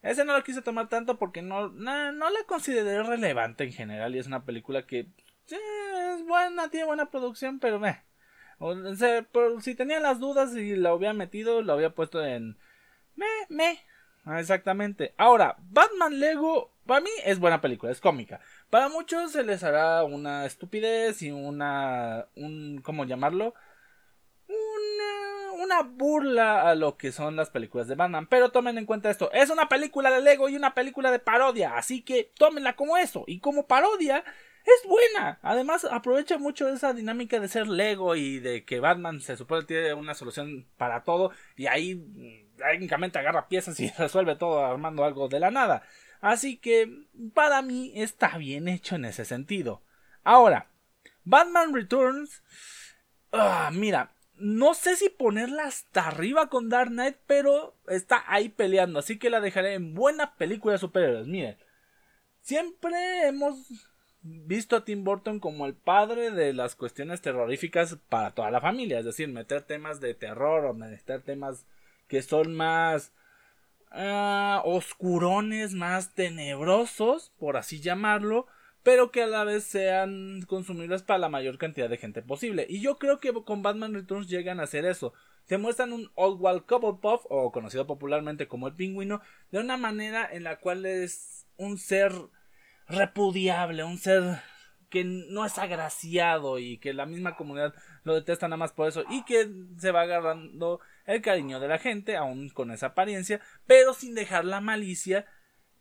Ese 0.00 0.24
no 0.24 0.34
lo 0.34 0.42
quise 0.44 0.62
tomar 0.62 0.88
tanto 0.88 1.18
porque 1.18 1.42
no, 1.42 1.68
no, 1.68 2.12
la 2.12 2.44
consideré 2.46 3.02
relevante 3.02 3.64
en 3.64 3.72
general 3.72 4.14
y 4.14 4.18
es 4.18 4.26
una 4.26 4.44
película 4.44 4.86
que 4.86 5.08
es 5.50 6.26
buena, 6.26 6.70
tiene 6.70 6.86
buena 6.86 7.10
producción, 7.10 7.58
pero 7.58 7.78
me. 7.78 8.02
si 9.60 9.74
tenía 9.74 10.00
las 10.00 10.20
dudas 10.20 10.56
y 10.56 10.74
la 10.74 10.94
hubiera 10.94 11.12
metido, 11.12 11.60
la 11.60 11.74
había 11.74 11.90
puesto 11.90 12.24
en 12.24 12.56
me, 13.14 13.26
me. 13.50 13.78
Exactamente. 14.26 15.14
Ahora, 15.16 15.56
Batman 15.70 16.18
Lego, 16.18 16.72
para 16.84 17.00
mí 17.00 17.10
es 17.24 17.38
buena 17.38 17.60
película, 17.60 17.92
es 17.92 18.00
cómica. 18.00 18.40
Para 18.70 18.88
muchos 18.88 19.32
se 19.32 19.44
les 19.44 19.62
hará 19.62 20.04
una 20.04 20.46
estupidez 20.46 21.22
y 21.22 21.30
una, 21.30 22.26
un, 22.34 22.80
¿cómo 22.82 23.04
llamarlo? 23.04 23.54
una, 25.62 25.82
burla 25.82 26.68
a 26.68 26.74
lo 26.74 26.96
que 26.96 27.12
son 27.12 27.36
las 27.36 27.50
películas 27.50 27.88
de 27.88 27.94
Batman. 27.94 28.26
Pero 28.26 28.50
tomen 28.50 28.78
en 28.78 28.86
cuenta 28.86 29.10
esto: 29.10 29.30
es 29.32 29.50
una 29.50 29.68
película 29.68 30.10
de 30.10 30.20
Lego 30.20 30.48
y 30.48 30.56
una 30.56 30.74
película 30.74 31.10
de 31.10 31.18
parodia. 31.18 31.76
Así 31.76 32.02
que 32.02 32.32
tómenla 32.36 32.76
como 32.76 32.96
eso. 32.96 33.24
Y 33.26 33.40
como 33.40 33.66
parodia, 33.66 34.24
es 34.64 34.88
buena. 34.88 35.38
Además, 35.42 35.84
aprovecha 35.84 36.38
mucho 36.38 36.68
esa 36.68 36.92
dinámica 36.92 37.40
de 37.40 37.48
ser 37.48 37.68
Lego 37.68 38.16
y 38.16 38.38
de 38.38 38.64
que 38.64 38.80
Batman 38.80 39.20
se 39.20 39.36
supone 39.36 39.64
tiene 39.64 39.94
una 39.94 40.14
solución 40.14 40.66
para 40.76 41.04
todo. 41.04 41.30
Y 41.56 41.66
ahí 41.66 41.94
mm, 41.94 42.45
técnicamente 42.56 43.18
agarra 43.18 43.48
piezas 43.48 43.78
y 43.80 43.90
resuelve 43.98 44.36
todo 44.36 44.64
armando 44.64 45.04
algo 45.04 45.28
de 45.28 45.40
la 45.40 45.50
nada. 45.50 45.82
Así 46.20 46.56
que 46.56 47.06
para 47.34 47.62
mí 47.62 47.92
está 47.94 48.38
bien 48.38 48.68
hecho 48.68 48.96
en 48.96 49.04
ese 49.04 49.24
sentido. 49.24 49.82
Ahora, 50.24 50.68
Batman 51.24 51.74
Returns. 51.74 52.42
Ah, 53.32 53.70
mira, 53.72 54.12
no 54.38 54.74
sé 54.74 54.96
si 54.96 55.08
ponerla 55.08 55.64
hasta 55.64 56.08
arriba 56.08 56.48
con 56.48 56.68
Dark 56.68 56.90
Knight, 56.90 57.16
pero 57.26 57.74
está 57.88 58.24
ahí 58.26 58.48
peleando, 58.48 58.98
así 58.98 59.18
que 59.18 59.30
la 59.30 59.40
dejaré 59.40 59.74
en 59.74 59.94
buena 59.94 60.36
película 60.36 60.72
de 60.72 60.78
superhéroes. 60.78 61.26
Miren, 61.26 61.58
siempre 62.42 63.26
hemos 63.26 63.66
visto 64.22 64.76
a 64.76 64.84
Tim 64.84 65.04
Burton 65.04 65.40
como 65.40 65.66
el 65.66 65.74
padre 65.74 66.30
de 66.30 66.52
las 66.52 66.74
cuestiones 66.74 67.20
terroríficas 67.20 67.98
para 68.08 68.32
toda 68.32 68.50
la 68.50 68.60
familia, 68.60 68.98
es 68.98 69.04
decir, 69.04 69.28
meter 69.28 69.62
temas 69.62 70.00
de 70.00 70.14
terror 70.14 70.66
o 70.66 70.74
meter 70.74 71.22
temas 71.22 71.66
que 72.08 72.22
son 72.22 72.54
más 72.54 73.12
uh, 73.92 74.60
oscurones, 74.64 75.74
más 75.74 76.14
tenebrosos, 76.14 77.32
por 77.38 77.56
así 77.56 77.80
llamarlo, 77.80 78.46
pero 78.82 79.10
que 79.10 79.22
a 79.22 79.26
la 79.26 79.44
vez 79.44 79.64
sean 79.64 80.42
consumibles 80.46 81.02
para 81.02 81.18
la 81.18 81.28
mayor 81.28 81.58
cantidad 81.58 81.88
de 81.88 81.98
gente 81.98 82.22
posible. 82.22 82.66
Y 82.68 82.80
yo 82.80 82.98
creo 82.98 83.18
que 83.18 83.32
con 83.32 83.62
Batman 83.62 83.94
Returns 83.94 84.28
llegan 84.28 84.60
a 84.60 84.64
hacer 84.64 84.84
eso. 84.84 85.12
Te 85.46 85.58
muestran 85.58 85.92
un 85.92 86.10
Oswald 86.14 86.66
Cobblepot, 86.66 87.22
o 87.28 87.52
conocido 87.52 87.86
popularmente 87.86 88.48
como 88.48 88.68
el 88.68 88.74
pingüino, 88.74 89.22
de 89.50 89.58
una 89.60 89.76
manera 89.76 90.28
en 90.30 90.44
la 90.44 90.58
cual 90.58 90.86
es 90.86 91.46
un 91.56 91.78
ser 91.78 92.12
repudiable, 92.88 93.82
un 93.84 93.98
ser 93.98 94.40
que 94.88 95.04
no 95.04 95.44
es 95.44 95.58
agraciado 95.58 96.58
y 96.58 96.78
que 96.78 96.94
la 96.94 97.06
misma 97.06 97.36
comunidad 97.36 97.74
lo 98.04 98.14
detesta 98.14 98.46
nada 98.46 98.56
más 98.56 98.72
por 98.72 98.88
eso 98.88 99.04
y 99.10 99.24
que 99.24 99.50
se 99.78 99.90
va 99.90 100.02
agarrando 100.02 100.80
el 101.06 101.22
cariño 101.22 101.60
de 101.60 101.68
la 101.68 101.78
gente 101.78 102.16
aún 102.16 102.48
con 102.50 102.70
esa 102.70 102.88
apariencia 102.88 103.40
pero 103.66 103.94
sin 103.94 104.14
dejar 104.14 104.44
la 104.44 104.60
malicia 104.60 105.26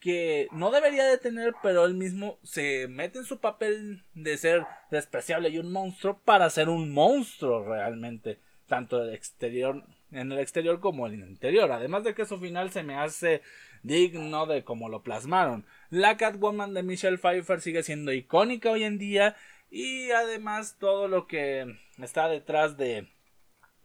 que 0.06 0.48
no 0.52 0.70
debería 0.70 1.06
de 1.06 1.18
tener, 1.18 1.56
pero 1.64 1.84
él 1.84 1.96
mismo 1.96 2.38
se 2.44 2.88
mete 2.88 3.18
en 3.18 3.26
su 3.26 3.40
papel 3.40 4.04
de 4.14 4.38
ser 4.38 4.64
despreciable 4.92 5.50
y 5.50 5.58
un 5.58 5.72
monstruo 5.72 6.20
para 6.24 6.48
ser 6.52 6.70
un 6.70 6.92
monstruo 6.92 7.66
realmente, 7.66 8.40
tanto 8.68 9.10
exterior, 9.10 9.84
en 10.12 10.32
el 10.32 10.38
exterior 10.38 10.80
como 10.80 11.08
en 11.08 11.24
el 11.24 11.30
interior. 11.30 11.72
Además 11.72 12.04
de 12.04 12.14
que 12.14 12.28
su 12.28 12.38
final 12.38 12.70
se 12.70 12.84
me 12.84 12.96
hace 12.96 13.42
digno 13.82 14.46
de 14.46 14.64
cómo 14.64 14.90
lo 14.90 15.02
plasmaron. 15.02 15.66
La 15.90 16.18
Catwoman 16.18 16.76
de 16.76 16.84
Michelle 16.84 17.18
Pfeiffer 17.18 17.62
sigue 17.62 17.82
siendo 17.82 18.14
icónica 18.14 18.70
hoy 18.70 18.84
en 18.84 19.00
día 19.00 19.36
y 19.72 20.12
además 20.12 20.78
todo 20.80 21.08
lo 21.08 21.26
que 21.26 21.80
está 21.98 22.28
detrás 22.28 22.78
de 22.78 23.08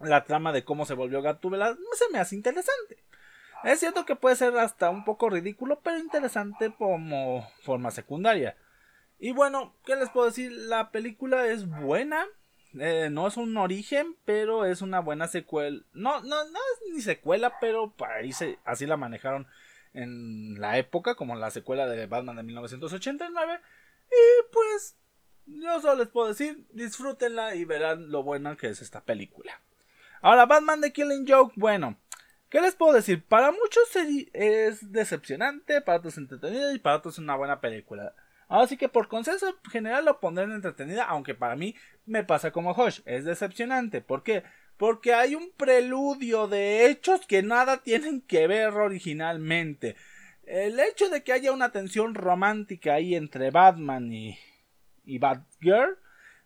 la 0.00 0.24
trama 0.24 0.52
de 0.52 0.64
cómo 0.64 0.86
se 0.86 0.94
volvió 0.94 1.22
Gatúbela 1.22 1.76
se 1.92 2.08
me 2.10 2.18
hace 2.18 2.34
interesante. 2.34 2.98
Es 3.64 3.80
cierto 3.80 4.06
que 4.06 4.16
puede 4.16 4.36
ser 4.36 4.56
hasta 4.56 4.88
un 4.90 5.04
poco 5.04 5.28
ridículo, 5.28 5.80
pero 5.82 5.98
interesante 5.98 6.74
como 6.76 7.46
forma 7.62 7.90
secundaria. 7.90 8.56
Y 9.18 9.32
bueno, 9.32 9.76
¿qué 9.84 9.96
les 9.96 10.08
puedo 10.08 10.26
decir? 10.26 10.50
La 10.50 10.90
película 10.90 11.46
es 11.46 11.68
buena. 11.68 12.26
Eh, 12.78 13.08
no 13.10 13.26
es 13.26 13.36
un 13.36 13.56
origen, 13.58 14.16
pero 14.24 14.64
es 14.64 14.80
una 14.80 15.00
buena 15.00 15.28
secuela. 15.28 15.82
No, 15.92 16.22
no, 16.22 16.44
no 16.44 16.58
es 16.58 16.94
ni 16.94 17.02
secuela, 17.02 17.54
pero 17.60 17.94
ahí 18.08 18.30
así 18.64 18.86
la 18.86 18.96
manejaron 18.96 19.46
en 19.92 20.58
la 20.58 20.78
época, 20.78 21.16
como 21.16 21.36
la 21.36 21.50
secuela 21.50 21.86
de 21.86 22.06
Batman 22.06 22.36
de 22.36 22.44
1989. 22.44 23.60
Y 24.10 24.52
pues, 24.52 24.96
yo 25.44 25.80
solo 25.82 25.96
les 25.96 26.08
puedo 26.08 26.28
decir, 26.28 26.66
disfrútenla 26.72 27.54
y 27.56 27.66
verán 27.66 28.10
lo 28.10 28.22
buena 28.22 28.56
que 28.56 28.68
es 28.68 28.80
esta 28.80 29.04
película. 29.04 29.60
Ahora, 30.22 30.46
Batman 30.46 30.80
de 30.80 30.92
Killing 30.92 31.26
Joke, 31.26 31.54
bueno, 31.56 31.96
¿Qué 32.50 32.60
les 32.60 32.74
puedo 32.74 32.92
decir? 32.92 33.22
Para 33.22 33.52
muchos 33.52 33.94
es 34.32 34.92
decepcionante, 34.92 35.80
para 35.80 35.98
otros 35.98 36.18
entretenido 36.18 36.74
y 36.74 36.80
para 36.80 36.96
otros 36.96 37.18
una 37.18 37.36
buena 37.36 37.60
película. 37.60 38.12
Así 38.48 38.76
que 38.76 38.88
por 38.88 39.06
consenso 39.06 39.56
general 39.70 40.04
lo 40.04 40.18
pondré 40.18 40.42
en 40.44 40.50
entretenida, 40.50 41.04
aunque 41.04 41.36
para 41.36 41.54
mí 41.54 41.76
me 42.06 42.24
pasa 42.24 42.50
como 42.50 42.72
Hush, 42.72 43.02
es 43.04 43.24
decepcionante. 43.24 44.00
¿Por 44.00 44.24
qué? 44.24 44.42
Porque 44.76 45.14
hay 45.14 45.36
un 45.36 45.52
preludio 45.56 46.48
de 46.48 46.86
hechos 46.86 47.24
que 47.24 47.44
nada 47.44 47.76
tienen 47.84 48.20
que 48.20 48.48
ver 48.48 48.70
originalmente. 48.70 49.94
El 50.42 50.80
hecho 50.80 51.08
de 51.08 51.22
que 51.22 51.32
haya 51.32 51.52
una 51.52 51.70
tensión 51.70 52.16
romántica 52.16 52.94
ahí 52.94 53.14
entre 53.14 53.52
Batman 53.52 54.12
y, 54.12 54.36
y 55.04 55.18
Batgirl 55.18 55.99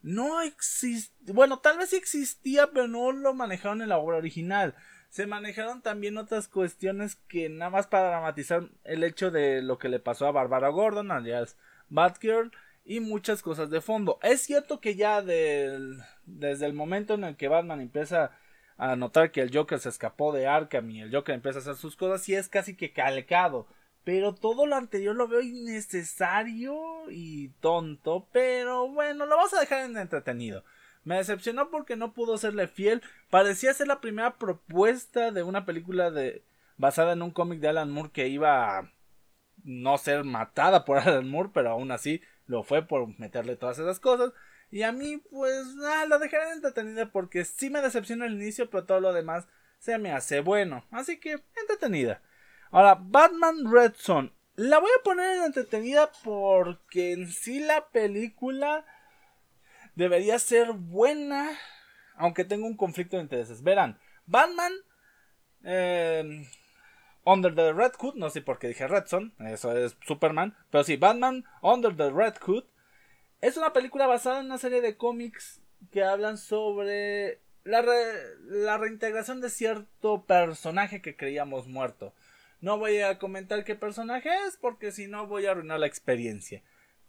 no 0.05 0.41
existe. 0.41 1.33
Bueno, 1.33 1.59
tal 1.59 1.79
vez 1.79 1.93
existía, 1.93 2.71
pero 2.73 2.87
no 2.87 3.11
lo 3.11 3.35
manejaron 3.35 3.83
en 3.83 3.89
la 3.89 3.99
obra 3.99 4.19
original 4.19 4.75
se 5.15 5.29
manejaron 5.29 5.81
también 5.81 6.19
otras 6.19 6.49
cuestiones 6.49 7.15
que 7.29 7.49
nada 7.49 7.71
más 7.71 7.87
para 7.87 8.09
dramatizar 8.09 8.69
el 8.83 9.05
hecho 9.05 9.31
de 9.31 9.63
lo 9.63 9.79
que 9.79 9.89
le 9.89 10.01
pasó 10.01 10.27
a 10.27 10.33
Barbara 10.33 10.71
Gordon, 10.71 11.13
alias 11.13 11.57
Batgirl, 11.89 12.51
y 12.85 12.99
muchas 12.99 13.41
cosas 13.41 13.71
de 13.71 13.81
fondo. 13.81 14.19
Es 14.23 14.41
cierto 14.41 14.81
que 14.81 14.97
ya 14.97 15.23
desde 15.23 16.67
el 16.67 16.73
momento 16.73 17.15
en 17.15 17.23
el 17.23 17.37
que 17.37 17.47
Batman 17.47 17.81
empieza 17.81 18.33
a 18.77 18.97
notar 18.97 19.31
que 19.31 19.41
el 19.41 19.57
Joker 19.57 19.79
se 19.79 19.89
escapó 19.89 20.33
de 20.33 20.49
Arkham 20.49 20.91
y 20.91 21.03
el 21.03 21.15
Joker 21.15 21.37
empieza 21.37 21.61
a 21.61 21.63
hacer 21.63 21.77
sus 21.77 21.95
cosas, 21.95 22.21
sí 22.21 22.35
es 22.35 22.49
casi 22.49 22.75
que 22.75 22.93
calcado. 22.93 23.69
Pero 24.05 24.35
todo 24.35 24.67
lo 24.67 24.77
anterior 24.77 25.17
lo 25.17 25.29
veo 25.29 25.41
innecesario 25.41 26.77
y 27.11 27.49
tonto. 27.61 28.29
Pero 28.33 28.89
bueno, 28.89 29.27
lo 29.27 29.37
vamos 29.37 29.55
a 29.55 29.61
dejar 29.61 29.85
en 29.85 29.97
entretenido. 29.97 30.65
Me 31.05 31.17
decepcionó 31.17 31.71
porque 31.71 31.97
no 31.97 32.13
pudo 32.13 32.39
serle 32.39 32.69
fiel. 32.69 33.03
Parecía 33.31 33.75
ser 33.75 33.89
la 33.89 34.01
primera 34.01 34.37
propuesta 34.39 35.31
de 35.31 35.43
una 35.43 35.65
película 35.65 36.11
de 36.11 36.45
basada 36.77 37.13
en 37.13 37.23
un 37.23 37.31
cómic 37.31 37.61
de 37.61 37.69
Alan 37.69 37.91
Moore 37.91 38.11
que 38.11 38.29
iba 38.29 38.79
a 38.79 38.93
no 39.63 39.99
ser 39.99 40.25
matada 40.25 40.85
por 40.85 40.99
Alan 41.07 41.29
Moore, 41.29 41.51
pero 41.53 41.71
aún 41.71 41.91
así 41.91 42.21
lo 42.47 42.63
fue 42.63 42.87
por 42.87 43.19
meterle 43.19 43.57
todas 43.57 43.79
esas 43.79 44.01
cosas. 44.01 44.33
Y 44.71 44.83
a 44.83 44.93
mí, 44.93 45.19
pues, 45.31 45.67
ah, 45.87 46.05
lo 46.07 46.19
dejaré 46.19 46.53
entretenida 46.53 47.11
porque 47.11 47.45
sí 47.45 47.71
me 47.71 47.81
decepcionó 47.81 48.25
el 48.25 48.35
inicio, 48.35 48.69
pero 48.71 48.85
todo 48.85 49.01
lo 49.01 49.13
demás 49.13 49.47
se 49.79 49.99
me 49.99 50.13
hace 50.13 50.41
bueno. 50.41 50.85
Así 50.91 51.21
que, 51.21 51.43
entretenida. 51.61 52.23
Ahora, 52.75 52.99
Batman 53.01 53.71
Red 53.71 53.93
Son. 53.99 54.33
La 54.57 54.81
voy 54.81 54.91
a 54.99 55.03
poner 55.05 55.37
en 55.37 55.45
entretenida 55.45 56.11
porque 56.25 57.13
en 57.13 57.31
sí 57.31 57.61
la 57.61 57.87
película 57.91 58.85
debería 59.95 60.41
ser 60.41 60.73
buena, 60.73 61.57
aunque 62.17 62.45
tengo 62.45 62.67
un 62.67 62.77
conflicto 62.77 63.17
de 63.17 63.23
intereses. 63.23 63.63
Verán, 63.63 64.01
Batman, 64.27 64.73
eh, 65.63 66.49
Under 67.25 67.55
the 67.55 67.73
Red 67.73 67.93
Hood, 67.97 68.17
no 68.17 68.29
sé 68.29 68.43
por 68.43 68.59
qué 68.59 68.67
dije 68.67 68.89
Redson, 68.89 69.35
eso 69.39 69.71
es 69.79 69.97
Superman, 70.05 70.57
pero 70.73 70.83
sí, 70.83 70.97
Batman, 70.97 71.45
Under 71.63 71.97
the 71.97 72.11
Red 72.11 72.39
Hood, 72.45 72.65
Es 73.41 73.57
una 73.57 73.73
película 73.73 74.09
basada 74.09 74.41
en 74.41 74.47
una 74.47 74.59
serie 74.59 74.81
de 74.81 74.97
cómics 74.97 75.61
que 75.93 76.03
hablan 76.03 76.39
sobre 76.39 77.41
la 77.63 78.79
reintegración 78.79 79.41
de 79.41 79.51
cierto 79.51 80.25
personaje 80.25 81.01
que 81.01 81.15
creíamos 81.17 81.69
muerto. 81.69 82.13
No 82.65 82.79
voy 82.79 83.01
a 83.01 83.19
comentar 83.19 83.63
qué 83.63 83.75
personaje 83.75 84.31
es 84.49 84.57
porque 84.57 84.91
si 84.91 85.07
no 85.07 85.27
voy 85.27 85.45
a 85.45 85.51
arruinar 85.51 85.79
la 85.79 85.87
experiencia. 85.87 86.63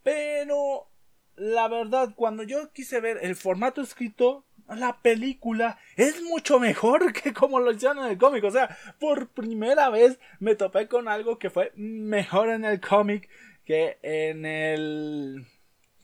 Pero 0.03 0.91
la 1.37 1.69
verdad, 1.69 2.09
cuando 2.13 2.43
yo 2.43 2.73
quise 2.73 2.99
ver 2.99 3.19
el 3.21 3.37
formato 3.37 3.81
escrito, 3.81 4.45
la 4.67 5.01
película 5.01 5.79
es 5.95 6.21
mucho 6.23 6.59
mejor 6.59 7.13
que 7.23 7.31
como 7.31 7.61
lo 7.61 7.71
hicieron 7.71 7.99
en 7.99 8.11
el 8.11 8.17
cómic. 8.17 8.43
O 8.43 8.51
sea, 8.51 8.77
por 8.99 9.29
primera 9.29 9.89
vez 9.89 10.19
me 10.41 10.55
topé 10.55 10.89
con 10.89 11.07
algo 11.07 11.39
que 11.39 11.49
fue 11.49 11.71
mejor 11.77 12.49
en 12.49 12.65
el 12.65 12.81
cómic 12.81 13.29
que 13.63 13.97
en 14.03 14.45
el. 14.45 15.45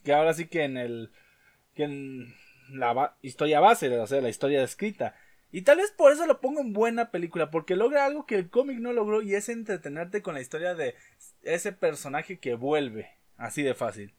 que 0.06 0.14
ahora 0.14 0.34
sí 0.34 0.48
que 0.48 0.64
en 0.64 0.78
el. 0.78 1.12
que 1.76 1.84
en 1.84 2.34
la 2.70 3.18
historia 3.22 3.60
base, 3.60 3.90
o 4.00 4.08
sea, 4.08 4.22
la 4.22 4.30
historia 4.30 4.64
escrita. 4.64 5.14
Y 5.52 5.64
tal 5.64 5.78
vez 5.78 5.92
por 5.92 6.12
eso 6.12 6.26
lo 6.26 6.40
pongo 6.40 6.62
en 6.62 6.74
buena 6.74 7.12
película, 7.12 7.52
porque 7.52 7.76
logra 7.76 8.06
algo 8.06 8.26
que 8.26 8.36
el 8.36 8.50
cómic 8.50 8.80
no 8.80 8.94
logró 8.94 9.22
y 9.22 9.36
es 9.36 9.50
entretenerte 9.50 10.22
con 10.22 10.34
la 10.34 10.42
historia 10.42 10.76
de 10.76 10.96
ese 11.42 11.74
personaje 11.74 12.40
que 12.40 12.56
vuelve. 12.56 13.10
Así 13.38 13.64
de 13.64 13.74
fácil. 13.74 14.14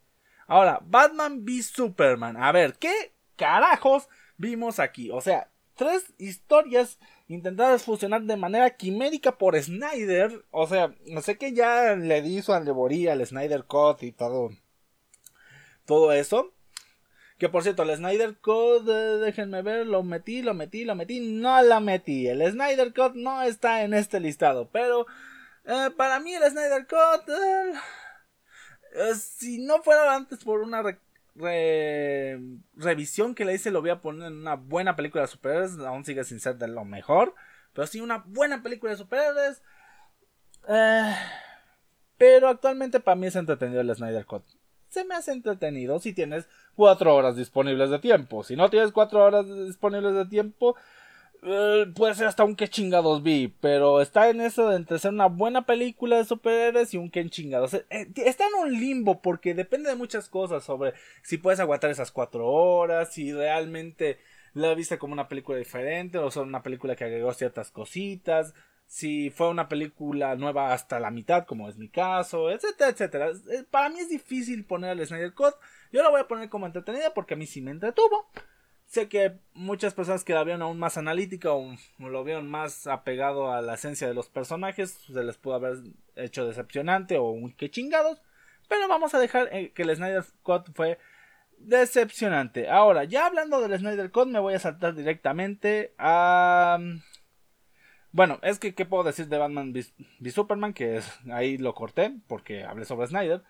Ahora, 0.46 0.80
Batman 0.84 1.44
v 1.44 1.62
Superman. 1.62 2.36
A 2.36 2.52
ver, 2.52 2.74
¿qué 2.74 3.14
carajos 3.36 4.08
vimos 4.36 4.78
aquí? 4.78 5.10
O 5.10 5.20
sea, 5.20 5.50
tres 5.74 6.12
historias 6.18 6.98
intentadas 7.28 7.84
fusionar 7.84 8.22
de 8.22 8.36
manera 8.36 8.76
quimérica 8.76 9.38
por 9.38 9.60
Snyder. 9.60 10.44
O 10.50 10.66
sea, 10.66 10.94
no 11.06 11.22
sé 11.22 11.38
que 11.38 11.52
ya 11.52 11.96
le 11.96 12.20
di 12.20 12.42
su 12.42 12.52
alegoría 12.52 13.12
al 13.12 13.26
Snyder 13.26 13.64
Cut 13.64 14.02
y 14.02 14.12
todo. 14.12 14.50
Todo 15.86 16.12
eso. 16.12 16.52
Que 17.42 17.48
por 17.48 17.64
cierto, 17.64 17.82
el 17.82 17.96
Snyder 17.96 18.36
Code, 18.36 19.18
déjenme 19.18 19.62
ver, 19.62 19.84
lo 19.84 20.04
metí, 20.04 20.42
lo 20.42 20.54
metí, 20.54 20.84
lo 20.84 20.94
metí, 20.94 21.18
no 21.18 21.60
la 21.60 21.80
metí. 21.80 22.28
El 22.28 22.48
Snyder 22.48 22.94
Code 22.94 23.20
no 23.20 23.42
está 23.42 23.82
en 23.82 23.94
este 23.94 24.20
listado, 24.20 24.68
pero 24.70 25.08
eh, 25.64 25.90
para 25.96 26.20
mí 26.20 26.32
el 26.32 26.48
Snyder 26.48 26.86
Code, 26.86 27.32
eh, 27.32 27.72
eh, 28.94 29.14
si 29.16 29.58
no 29.58 29.82
fuera 29.82 30.14
antes 30.14 30.44
por 30.44 30.60
una 30.60 30.84
revisión 32.76 33.34
que 33.34 33.44
le 33.44 33.54
hice, 33.54 33.72
lo 33.72 33.80
voy 33.80 33.90
a 33.90 34.00
poner 34.00 34.28
en 34.28 34.38
una 34.38 34.54
buena 34.54 34.94
película 34.94 35.22
de 35.22 35.28
superhéroes, 35.28 35.80
aún 35.80 36.04
sigue 36.04 36.22
sin 36.22 36.38
ser 36.38 36.58
de 36.58 36.68
lo 36.68 36.84
mejor, 36.84 37.34
pero 37.74 37.88
sí 37.88 38.00
una 38.00 38.18
buena 38.18 38.62
película 38.62 38.92
de 38.92 38.98
superhéroes. 38.98 39.60
pero 42.16 42.48
actualmente 42.48 43.00
para 43.00 43.16
mí 43.16 43.26
es 43.26 43.34
entretenido 43.34 43.80
el 43.80 43.92
Snyder 43.92 44.26
Code 44.26 44.61
se 44.92 45.04
me 45.04 45.14
hace 45.14 45.32
entretenido 45.32 45.98
si 45.98 46.12
tienes 46.12 46.46
cuatro 46.76 47.14
horas 47.14 47.34
disponibles 47.34 47.88
de 47.90 47.98
tiempo. 47.98 48.44
Si 48.44 48.56
no 48.56 48.68
tienes 48.68 48.92
cuatro 48.92 49.24
horas 49.24 49.46
disponibles 49.66 50.14
de 50.14 50.26
tiempo, 50.26 50.76
eh, 51.42 51.86
puede 51.96 52.14
ser 52.14 52.26
hasta 52.26 52.44
un 52.44 52.54
que 52.54 52.68
chingados 52.68 53.22
vi, 53.22 53.48
pero 53.60 54.02
está 54.02 54.28
en 54.28 54.42
eso 54.42 54.68
de 54.68 54.76
entre 54.76 54.98
ser 54.98 55.12
una 55.12 55.26
buena 55.26 55.64
película 55.64 56.18
de 56.18 56.26
superhéroes 56.26 56.92
y 56.92 56.98
un 56.98 57.10
que 57.10 57.26
chingados. 57.30 57.72
Eh, 57.74 57.84
está 58.16 58.44
en 58.46 58.54
un 58.62 58.72
limbo 58.78 59.22
porque 59.22 59.54
depende 59.54 59.88
de 59.88 59.96
muchas 59.96 60.28
cosas 60.28 60.62
sobre 60.62 60.92
si 61.22 61.38
puedes 61.38 61.58
aguantar 61.58 61.90
esas 61.90 62.12
cuatro 62.12 62.46
horas, 62.48 63.14
si 63.14 63.32
realmente 63.32 64.18
la 64.52 64.74
viste 64.74 64.98
como 64.98 65.14
una 65.14 65.28
película 65.28 65.56
diferente 65.56 66.18
o 66.18 66.30
solo 66.30 66.48
una 66.48 66.62
película 66.62 66.96
que 66.96 67.04
agregó 67.04 67.32
ciertas 67.32 67.70
cositas 67.70 68.52
si 68.92 69.30
fue 69.30 69.48
una 69.48 69.70
película 69.70 70.36
nueva 70.36 70.74
hasta 70.74 71.00
la 71.00 71.10
mitad, 71.10 71.46
como 71.46 71.66
es 71.66 71.78
mi 71.78 71.88
caso, 71.88 72.50
etcétera, 72.50 72.90
etcétera. 72.90 73.30
Eh, 73.50 73.64
para 73.70 73.88
mí 73.88 73.98
es 74.00 74.10
difícil 74.10 74.66
poner 74.66 74.90
el 74.90 75.06
Snyder 75.06 75.32
Cut. 75.32 75.54
Yo 75.92 76.02
la 76.02 76.10
voy 76.10 76.20
a 76.20 76.28
poner 76.28 76.50
como 76.50 76.66
entretenida 76.66 77.14
porque 77.14 77.32
a 77.32 77.38
mí 77.38 77.46
sí 77.46 77.62
me 77.62 77.70
entretuvo. 77.70 78.28
Sé 78.84 79.08
que 79.08 79.38
muchas 79.54 79.94
personas 79.94 80.24
que 80.24 80.34
la 80.34 80.44
vieron 80.44 80.60
aún 80.60 80.78
más 80.78 80.98
analítica 80.98 81.52
o 81.52 81.74
lo 82.00 82.22
vieron 82.22 82.50
más 82.50 82.86
apegado 82.86 83.50
a 83.50 83.62
la 83.62 83.74
esencia 83.76 84.06
de 84.06 84.12
los 84.12 84.28
personajes, 84.28 84.90
se 84.90 85.24
les 85.24 85.38
pudo 85.38 85.54
haber 85.54 85.78
hecho 86.14 86.46
decepcionante 86.46 87.16
o 87.16 87.30
un 87.30 87.50
que 87.54 87.70
chingados. 87.70 88.20
Pero 88.68 88.88
vamos 88.88 89.14
a 89.14 89.18
dejar 89.18 89.48
eh, 89.52 89.72
que 89.72 89.84
el 89.84 89.96
Snyder 89.96 90.24
Cut 90.42 90.70
fue 90.74 90.98
decepcionante. 91.56 92.68
Ahora, 92.68 93.04
ya 93.04 93.24
hablando 93.24 93.62
del 93.62 93.78
Snyder 93.78 94.10
Cut, 94.10 94.28
me 94.28 94.38
voy 94.38 94.52
a 94.52 94.58
saltar 94.58 94.94
directamente 94.94 95.94
a 95.96 96.78
bueno, 98.12 98.38
es 98.42 98.58
que, 98.58 98.74
¿qué 98.74 98.84
puedo 98.84 99.04
decir 99.04 99.28
de 99.28 99.38
Batman 99.38 99.72
v, 99.72 100.30
Superman? 100.30 100.74
Que 100.74 100.96
es, 100.96 101.12
ahí 101.30 101.58
lo 101.58 101.74
corté 101.74 102.14
porque 102.28 102.64
hablé 102.64 102.84
sobre 102.84 103.06
Snyder. 103.06 103.42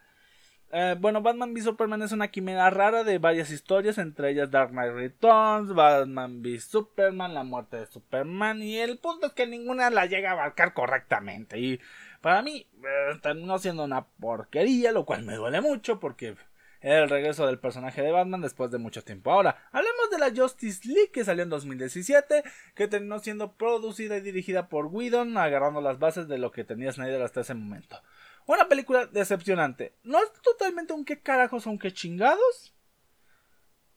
Eh, 0.74 0.96
bueno, 0.98 1.20
Batman 1.20 1.52
v 1.52 1.60
Superman 1.60 2.00
es 2.00 2.12
una 2.12 2.28
quimera 2.28 2.70
rara 2.70 3.04
de 3.04 3.18
varias 3.18 3.50
historias, 3.50 3.98
entre 3.98 4.30
ellas 4.30 4.50
Dark 4.50 4.70
Knight 4.70 4.94
Returns, 4.94 5.74
Batman 5.74 6.40
v 6.40 6.58
Superman, 6.60 7.34
la 7.34 7.44
muerte 7.44 7.76
de 7.76 7.86
Superman, 7.86 8.62
y 8.62 8.78
el 8.78 8.98
punto 8.98 9.26
es 9.26 9.32
que 9.34 9.46
ninguna 9.46 9.90
la 9.90 10.06
llega 10.06 10.30
a 10.30 10.32
abarcar 10.32 10.72
correctamente. 10.72 11.58
Y 11.58 11.78
para 12.22 12.40
mí, 12.40 12.66
eh, 12.82 13.18
terminó 13.20 13.58
siendo 13.58 13.84
una 13.84 14.06
porquería, 14.06 14.92
lo 14.92 15.04
cual 15.04 15.24
me 15.24 15.34
duele 15.34 15.60
mucho 15.60 16.00
porque 16.00 16.36
era 16.82 17.04
el 17.04 17.08
regreso 17.08 17.46
del 17.46 17.60
personaje 17.60 18.02
de 18.02 18.10
Batman 18.10 18.40
después 18.40 18.70
de 18.72 18.78
mucho 18.78 19.02
tiempo. 19.02 19.30
Ahora, 19.30 19.68
hablemos 19.70 20.10
de 20.10 20.18
la 20.18 20.34
Justice 20.34 20.86
League 20.88 21.12
que 21.12 21.24
salió 21.24 21.44
en 21.44 21.48
2017, 21.48 22.42
que 22.74 22.88
terminó 22.88 23.20
siendo 23.20 23.52
producida 23.52 24.16
y 24.16 24.20
dirigida 24.20 24.68
por 24.68 24.86
Whedon, 24.86 25.36
agarrando 25.38 25.80
las 25.80 26.00
bases 26.00 26.26
de 26.26 26.38
lo 26.38 26.50
que 26.50 26.64
tenía 26.64 26.92
Snyder 26.92 27.22
hasta 27.22 27.42
ese 27.42 27.54
momento. 27.54 28.02
Una 28.46 28.68
película 28.68 29.06
decepcionante. 29.06 29.94
No 30.02 30.18
es 30.18 30.32
totalmente 30.42 30.92
un 30.92 31.04
qué 31.04 31.20
carajos 31.20 31.66
o 31.66 31.70
un 31.70 31.78
qué 31.78 31.92
chingados. 31.92 32.74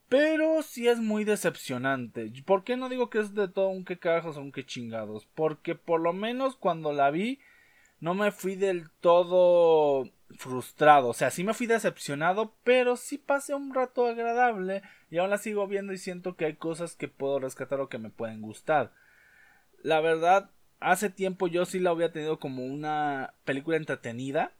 Pero 0.07 0.61
sí 0.61 0.87
es 0.87 0.99
muy 0.99 1.23
decepcionante. 1.23 2.31
¿Por 2.45 2.63
qué 2.63 2.77
no 2.77 2.89
digo 2.89 3.09
que 3.09 3.19
es 3.19 3.33
de 3.33 3.47
todo 3.47 3.69
un 3.69 3.85
qué 3.85 3.97
carajos 3.97 4.37
o 4.37 4.41
un 4.41 4.51
qué 4.51 4.63
chingados? 4.63 5.27
Porque 5.33 5.73
por 5.73 5.99
lo 5.99 6.13
menos 6.13 6.55
cuando 6.55 6.93
la 6.93 7.09
vi 7.09 7.39
no 7.99 8.13
me 8.13 8.31
fui 8.31 8.55
del 8.55 8.89
todo 8.99 10.09
frustrado. 10.37 11.09
O 11.09 11.13
sea, 11.13 11.31
sí 11.31 11.43
me 11.43 11.53
fui 11.53 11.67
decepcionado, 11.67 12.55
pero 12.63 12.95
sí 12.95 13.17
pasé 13.17 13.53
un 13.53 13.73
rato 13.73 14.05
agradable 14.05 14.81
y 15.09 15.17
aún 15.17 15.29
la 15.29 15.37
sigo 15.37 15.67
viendo 15.67 15.93
y 15.93 15.97
siento 15.97 16.35
que 16.35 16.45
hay 16.45 16.55
cosas 16.55 16.95
que 16.95 17.07
puedo 17.07 17.39
rescatar 17.39 17.79
o 17.79 17.89
que 17.89 17.97
me 17.97 18.09
pueden 18.09 18.41
gustar. 18.41 18.91
La 19.81 20.01
verdad, 20.01 20.49
hace 20.79 21.09
tiempo 21.09 21.47
yo 21.47 21.65
sí 21.65 21.79
la 21.79 21.91
había 21.91 22.11
tenido 22.11 22.39
como 22.39 22.65
una 22.65 23.33
película 23.43 23.77
entretenida, 23.77 24.51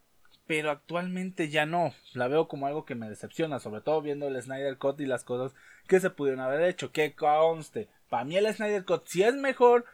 pero 0.48 0.70
actualmente 0.70 1.50
ya 1.50 1.66
no. 1.66 1.94
La 2.14 2.28
veo 2.28 2.48
como 2.48 2.68
algo 2.68 2.86
que 2.86 2.96
me 2.96 3.10
decepciona, 3.10 3.60
sobre 3.60 3.82
todo 3.82 4.02
viendo 4.02 4.28
el 4.28 4.42
Snyder 4.42 4.78
Cut 4.78 5.00
y 5.02 5.06
las 5.06 5.24
cosas 5.24 5.56
que 5.88 6.00
se 6.00 6.10
pudieron 6.10 6.42
haber 6.42 6.62
hecho. 6.62 6.92
Que 6.92 7.16
conste, 7.16 7.90
para 8.10 8.24
mí 8.24 8.38
el 8.38 8.54
Snyder 8.54 8.86
Cut 8.86 9.08
sí 9.08 9.24
es 9.24 9.36
mejor 9.36 9.86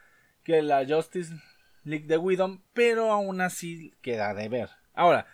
que 0.43 0.62
la 0.62 0.86
Justice 0.86 1.34
League 1.84 2.08
de 2.08 2.17
Widom, 2.17 2.62
pero 2.74 3.12
aún 3.12 3.41
así 3.41 3.94
queda 4.02 4.34
de 4.34 4.50
ver. 4.50 4.70
Ahora, 4.94 5.28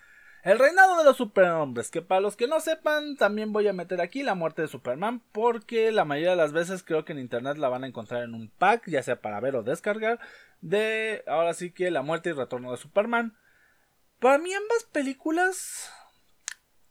el 0.44 0.60
reinado 0.60 0.98
de 0.98 1.04
los 1.04 1.18
superhombres, 1.18 1.92
que 1.92 2.02
para 2.02 2.22
los 2.22 2.38
que 2.38 2.48
no 2.48 2.62
sepan, 2.62 3.18
también 3.18 3.52
voy 3.52 3.68
a 3.68 3.74
meter 3.74 4.00
aquí 4.00 4.24
la 4.24 4.34
muerte 4.34 4.62
de 4.62 4.70
Superman, 4.70 5.22
porque 5.32 5.92
la 5.92 6.06
mayoría 6.06 6.32
de 6.32 6.38
las 6.38 6.54
veces 6.54 6.84
creo 6.84 7.04
que 7.04 7.12
en 7.12 7.20
internet 7.20 7.58
la 7.58 7.68
van 7.68 7.84
a 7.84 7.88
encontrar 7.88 8.24
en 8.24 8.34
un 8.34 8.50
pack, 8.50 8.88
ya 8.88 9.04
sea 9.04 9.22
para 9.22 9.42
ver 9.42 9.56
o 9.58 9.64
descargar, 9.64 10.20
de 10.62 11.24
ahora 11.28 11.54
sí 11.54 11.72
que 11.72 11.92
la 11.92 12.02
muerte 12.02 12.30
y 12.30 12.34
retorno 12.34 12.72
de 12.72 12.78
Superman. 12.78 13.36
Para 14.20 14.38
mí 14.38 14.54
ambas 14.54 14.86
películas 14.86 15.92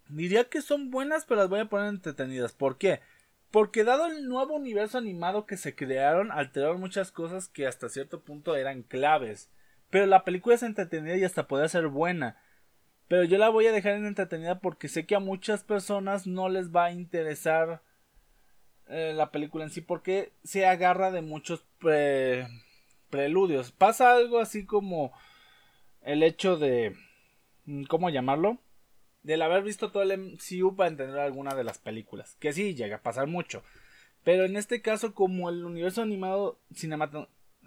diría 0.09 0.45
que 0.45 0.61
son 0.61 0.90
buenas, 0.90 1.25
pero 1.25 1.40
las 1.40 1.49
voy 1.49 1.61
a 1.61 1.64
poner 1.64 1.88
entretenidas. 1.88 2.53
¿Por 2.53 2.79
qué? 2.79 3.01
Porque 3.50 3.85
dado 3.85 4.06
el 4.06 4.28
nuevo 4.28 4.54
universo 4.54 4.98
animado 4.98 5.46
que 5.46 5.56
se 5.56 5.74
crearon, 5.74 6.30
alteraron 6.32 6.80
muchas 6.80 7.12
cosas 7.12 7.48
que 7.48 7.66
hasta 7.66 7.88
cierto 7.88 8.20
punto 8.20 8.56
eran 8.56 8.82
claves. 8.82 9.50
Pero 9.90 10.06
la 10.06 10.24
película 10.24 10.54
es 10.54 10.62
entretenida 10.62 11.16
y 11.16 11.24
hasta 11.24 11.46
puede 11.46 11.68
ser 11.68 11.88
buena. 11.88 12.37
Pero 13.09 13.24
yo 13.24 13.38
la 13.38 13.48
voy 13.48 13.66
a 13.66 13.72
dejar 13.72 13.92
en 13.92 14.06
entretenida 14.06 14.59
porque 14.59 14.88
sé 14.88 15.06
que 15.06 15.14
a 15.14 15.20
muchas 15.20 15.62
personas 15.62 16.26
no 16.26 16.48
les 16.48 16.74
va 16.74 16.87
a 16.87 16.92
interesar 16.92 17.82
eh, 18.88 19.12
la 19.14 19.30
película 19.30 19.64
en 19.64 19.70
sí 19.70 19.80
porque 19.80 20.32
se 20.42 20.66
agarra 20.66 21.11
de 21.11 21.22
muchos 21.22 21.64
preludios. 23.11 23.70
Pasa 23.72 24.12
algo 24.12 24.40
así 24.40 24.66
como 24.66 25.12
el 26.02 26.22
hecho 26.22 26.56
de... 26.56 26.96
Mm, 27.64 27.85
¿Cómo 27.85 28.11
llamarlo? 28.11 28.59
Del 29.26 29.42
haber 29.42 29.62
visto 29.62 29.90
todo 29.90 30.02
el 30.02 30.18
MCU 30.18 30.76
para 30.76 30.88
entender 30.88 31.18
alguna 31.18 31.54
de 31.54 31.64
las 31.64 31.78
películas. 31.78 32.36
Que 32.38 32.52
sí, 32.52 32.74
llega 32.74 32.96
a 32.96 33.02
pasar 33.02 33.26
mucho. 33.26 33.62
Pero 34.24 34.44
en 34.44 34.56
este 34.56 34.82
caso, 34.82 35.14
como 35.14 35.50
el 35.50 35.64
universo 35.64 36.02
animado 36.02 36.58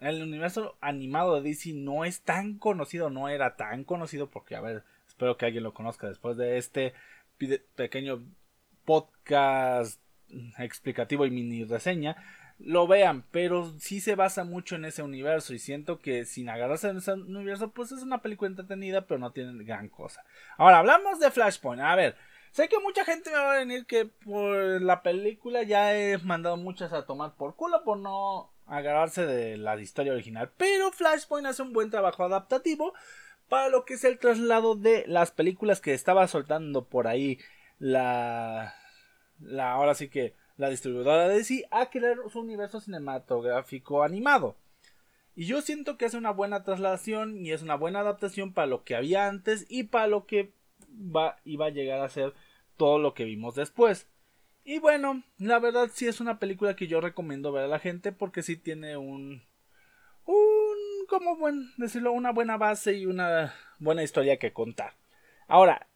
el 0.02 0.24
universo 0.24 0.78
animado 0.80 1.36
de 1.36 1.50
DC 1.50 1.74
no 1.74 2.06
es 2.06 2.22
tan 2.22 2.58
conocido, 2.58 3.10
no 3.10 3.28
era 3.28 3.58
tan 3.58 3.84
conocido 3.84 4.30
porque, 4.30 4.56
a 4.56 4.62
ver, 4.62 4.84
Espero 5.20 5.36
que 5.36 5.48
alguien 5.48 5.66
lo 5.66 5.74
conozca 5.74 6.08
después 6.08 6.38
de 6.38 6.58
este 6.58 6.94
pequeño 7.76 8.24
podcast 8.86 10.00
explicativo 10.58 11.26
y 11.26 11.30
mini 11.30 11.66
reseña 11.66 12.16
lo 12.60 12.88
vean, 12.88 13.24
pero 13.32 13.74
sí 13.80 14.02
se 14.02 14.16
basa 14.16 14.44
mucho 14.44 14.76
en 14.76 14.86
ese 14.86 15.02
universo 15.02 15.54
y 15.54 15.60
siento 15.60 16.00
que 16.00 16.26
sin 16.26 16.50
agarrarse 16.50 16.90
en 16.90 16.98
ese 16.98 17.14
universo 17.14 17.72
pues 17.72 17.92
es 17.92 18.04
una 18.04 18.22
película 18.22 18.50
entretenida 18.50 19.06
pero 19.08 19.20
no 19.20 19.32
tiene 19.32 19.64
gran 19.64 19.90
cosa. 19.90 20.24
Ahora 20.58 20.80
hablamos 20.80 21.20
de 21.20 21.32
Flashpoint, 21.32 21.82
a 21.82 21.96
ver, 21.96 22.16
Sé 22.52 22.68
que 22.68 22.80
mucha 22.80 23.06
gente 23.06 23.30
me 23.30 23.38
va 23.38 23.54
a 23.54 23.60
venir 23.60 23.86
que 23.86 24.06
por 24.06 24.82
la 24.82 25.04
película 25.04 25.64
ya 25.64 25.96
he 25.96 26.18
mandado 26.18 26.58
muchas 26.58 26.94
a 26.94 27.06
tomar 27.06 27.36
por 27.36 27.56
culo 27.56 27.84
por 27.84 28.00
no 28.00 28.52
agarrarse 28.66 29.26
de 29.26 29.58
la 29.58 29.80
historia 29.80 30.14
original. 30.14 30.52
Pero 30.58 30.92
Flashpoint 30.92 31.48
hace 31.48 31.62
un 31.62 31.74
buen 31.74 31.92
trabajo 31.92 32.24
adaptativo 32.24 32.94
para 33.50 33.70
lo 33.70 33.86
que 33.86 33.96
es 33.96 34.04
el 34.04 34.20
traslado 34.20 34.76
de 34.76 35.06
las 35.08 35.32
películas 35.32 35.80
que 35.80 35.94
estaba 35.94 36.28
soltando 36.28 36.86
por 36.86 37.08
ahí 37.08 37.40
la, 37.78 38.74
la 39.40 39.72
ahora 39.72 39.94
sí 39.94 40.10
que 40.10 40.36
la 40.60 40.70
distribuidora 40.70 41.30
de 41.30 41.36
DC 41.36 41.68
a 41.72 41.90
crear 41.90 42.18
su 42.30 42.42
universo 42.42 42.82
cinematográfico 42.82 44.04
animado. 44.04 44.58
Y 45.34 45.46
yo 45.46 45.62
siento 45.62 45.98
que 45.98 46.04
es 46.04 46.14
una 46.14 46.32
buena 46.32 46.64
traslación 46.64 47.38
y 47.38 47.54
es 47.54 47.62
una 47.62 47.76
buena 47.76 48.02
adaptación 48.02 48.54
para 48.54 48.68
lo 48.68 48.84
que 48.84 48.98
había 48.98 49.30
antes 49.30 49.66
y 49.70 49.84
para 49.84 50.08
lo 50.08 50.26
que 50.26 50.52
va, 50.94 51.38
iba 51.46 51.68
a 51.68 51.70
llegar 51.70 52.02
a 52.02 52.10
ser 52.10 52.34
todo 52.76 53.00
lo 53.00 53.14
que 53.14 53.24
vimos 53.24 53.56
después. 53.56 54.10
Y 54.66 54.80
bueno, 54.80 55.24
la 55.38 55.60
verdad 55.60 55.90
sí 55.94 56.08
es 56.08 56.20
una 56.20 56.40
película 56.40 56.76
que 56.76 56.88
yo 56.88 57.00
recomiendo 57.00 57.54
ver 57.54 57.64
a 57.64 57.70
la 57.70 57.80
gente 57.80 58.12
porque 58.12 58.44
sí 58.44 58.58
tiene 58.58 58.98
un 58.98 59.42
un 60.26 61.06
como 61.08 61.38
buen 61.38 61.72
decirlo 61.78 62.12
una 62.12 62.34
buena 62.34 62.58
base 62.58 62.96
y 62.96 63.06
una 63.06 63.56
buena 63.80 64.04
historia 64.04 64.38
que 64.38 64.52
contar. 64.52 64.96
Ahora, 65.48 65.88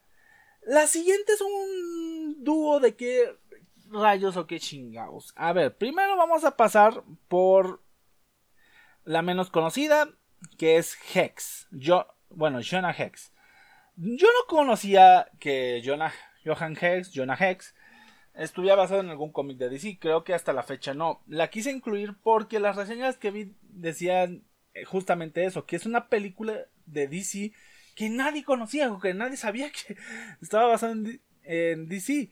la 0.66 0.88
siguiente 0.88 1.34
es 1.34 1.42
un 1.42 2.44
dúo 2.46 2.80
de 2.80 2.96
qué 2.96 3.36
rayos 3.94 4.38
o 4.38 4.48
qué 4.48 4.60
chingados. 4.60 5.34
A 5.36 5.54
ver, 5.54 5.78
primero 5.78 6.18
vamos 6.18 6.44
a 6.44 6.58
pasar 6.58 7.04
por 7.28 7.82
la 9.06 9.22
menos 9.22 9.50
conocida, 9.50 10.10
que 10.58 10.78
es 10.78 10.98
Hex. 11.14 11.68
Yo, 11.72 12.08
bueno, 12.30 12.60
Jonah 12.62 12.96
Hex. 12.98 13.34
Yo 13.96 14.28
no 14.28 14.48
conocía 14.48 15.30
que 15.40 15.82
Jonah, 15.86 16.14
Johan 16.44 16.76
Hex, 16.80 17.12
Jonah 17.14 17.38
Hex, 17.40 17.76
estuviera 18.34 18.76
basado 18.76 19.02
en 19.02 19.10
algún 19.10 19.32
cómic 19.32 19.58
de 19.58 19.70
DC. 19.70 20.00
Creo 20.00 20.24
que 20.24 20.34
hasta 20.34 20.54
la 20.54 20.64
fecha 20.64 20.94
no. 20.94 21.22
La 21.28 21.50
quise 21.50 21.72
incluir 21.72 22.16
porque 22.24 22.60
las 22.60 22.76
reseñas 22.76 23.18
que 23.18 23.32
vi 23.32 23.56
decían 23.62 24.44
eh, 24.74 24.86
justamente 24.86 25.46
eso, 25.46 25.66
que 25.66 25.76
es 25.76 25.86
una 25.86 26.10
película 26.10 26.54
de 26.86 27.08
DC 27.08 27.54
que 27.96 28.10
nadie 28.10 28.44
conocía 28.44 28.92
o 28.92 29.00
que 29.00 29.14
nadie 29.14 29.38
sabía 29.38 29.72
que 29.72 29.96
estaba 30.42 30.68
basada 30.68 30.94
en, 30.94 31.22
en 31.44 31.88
DC. 31.88 32.32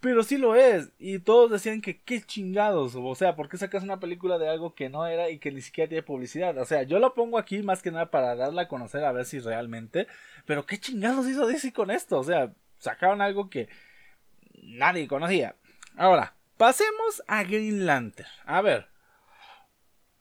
Pero 0.00 0.22
sí 0.22 0.38
lo 0.38 0.54
es. 0.54 0.92
Y 0.98 1.18
todos 1.18 1.50
decían 1.50 1.80
que 1.80 2.00
qué 2.00 2.22
chingados. 2.22 2.94
O 2.96 3.14
sea, 3.14 3.34
¿por 3.34 3.48
qué 3.48 3.56
sacas 3.56 3.82
una 3.82 3.98
película 3.98 4.38
de 4.38 4.48
algo 4.48 4.74
que 4.74 4.88
no 4.88 5.06
era 5.06 5.30
y 5.30 5.38
que 5.38 5.50
ni 5.50 5.60
siquiera 5.60 5.88
tiene 5.88 6.02
publicidad? 6.02 6.56
O 6.58 6.64
sea, 6.64 6.84
yo 6.84 6.98
lo 6.98 7.14
pongo 7.14 7.38
aquí 7.38 7.62
más 7.62 7.82
que 7.82 7.90
nada 7.90 8.10
para 8.10 8.36
darla 8.36 8.62
a 8.62 8.68
conocer 8.68 9.04
a 9.04 9.12
ver 9.12 9.24
si 9.24 9.40
realmente. 9.40 10.06
Pero 10.46 10.66
qué 10.66 10.78
chingados 10.78 11.26
hizo 11.26 11.46
DC 11.46 11.72
con 11.72 11.90
esto. 11.90 12.18
O 12.18 12.24
sea, 12.24 12.52
sacaron 12.78 13.20
algo 13.20 13.50
que 13.50 13.68
nadie 14.62 15.08
conocía. 15.08 15.56
Ahora, 15.96 16.36
pasemos 16.56 17.22
a 17.26 17.42
Green 17.42 17.84
Lantern. 17.86 18.28
A 18.44 18.62
ver. 18.62 18.88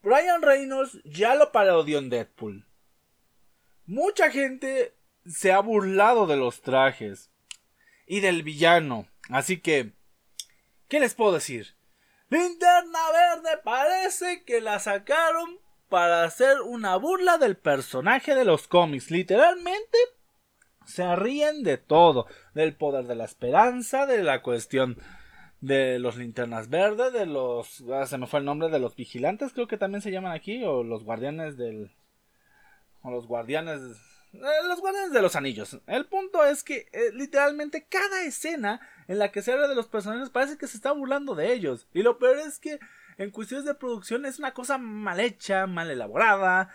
Brian 0.01 0.41
Reynolds 0.41 0.99
ya 1.03 1.35
lo 1.35 1.51
parodió 1.51 1.99
en 1.99 2.09
Deadpool. 2.09 2.65
Mucha 3.85 4.31
gente 4.31 4.95
se 5.25 5.51
ha 5.51 5.59
burlado 5.59 6.25
de 6.27 6.37
los 6.37 6.61
trajes 6.61 7.31
y 8.07 8.21
del 8.21 8.43
villano. 8.43 9.07
Así 9.29 9.59
que, 9.59 9.93
¿qué 10.87 10.99
les 10.99 11.13
puedo 11.13 11.33
decir? 11.33 11.75
Linterna 12.29 12.99
Verde 13.11 13.61
parece 13.63 14.43
que 14.43 14.61
la 14.61 14.79
sacaron 14.79 15.59
para 15.89 16.23
hacer 16.23 16.61
una 16.61 16.95
burla 16.97 17.37
del 17.37 17.57
personaje 17.57 18.35
de 18.35 18.45
los 18.45 18.67
cómics. 18.67 19.11
Literalmente 19.11 19.97
se 20.85 21.15
ríen 21.15 21.63
de 21.63 21.77
todo, 21.77 22.27
del 22.53 22.75
poder 22.75 23.05
de 23.05 23.15
la 23.15 23.25
esperanza, 23.25 24.05
de 24.05 24.23
la 24.23 24.41
cuestión 24.41 24.97
de 25.61 25.99
los 25.99 26.17
linternas 26.17 26.69
verdes, 26.69 27.13
de 27.13 27.25
los... 27.25 27.83
Ah, 27.91 28.05
se 28.05 28.17
me 28.17 28.27
fue 28.27 28.39
el 28.39 28.45
nombre 28.45 28.69
de 28.69 28.79
los 28.79 28.95
vigilantes, 28.95 29.53
creo 29.53 29.67
que 29.67 29.77
también 29.77 30.01
se 30.01 30.11
llaman 30.11 30.33
aquí, 30.33 30.63
o 30.63 30.83
los 30.83 31.03
guardianes 31.03 31.57
del... 31.57 31.91
o 33.01 33.11
los 33.11 33.27
guardianes 33.27 33.81
los 34.67 34.80
guardianes 34.80 35.12
de 35.12 35.21
los 35.21 35.36
anillos. 35.36 35.80
El 35.88 36.06
punto 36.06 36.43
es 36.45 36.63
que 36.63 36.88
eh, 36.91 37.12
literalmente 37.13 37.86
cada 37.89 38.23
escena 38.23 38.80
en 39.08 39.19
la 39.19 39.32
que 39.32 39.41
se 39.41 39.52
habla 39.52 39.67
de 39.67 39.76
los 39.76 39.88
personajes 39.88 40.30
parece 40.30 40.58
que 40.58 40.67
se 40.67 40.78
está 40.78 40.91
burlando 40.91 41.36
de 41.36 41.54
ellos. 41.54 41.88
Y 41.93 42.04
lo 42.04 42.17
peor 42.17 42.39
es 42.39 42.60
que 42.60 42.80
en 43.17 43.32
cuestiones 43.32 43.65
de 43.65 43.76
producción 43.76 44.26
es 44.26 44.39
una 44.39 44.54
cosa 44.54 44.78
mal 44.78 45.19
hecha, 45.19 45.67
mal 45.67 45.89
elaborada, 45.89 46.69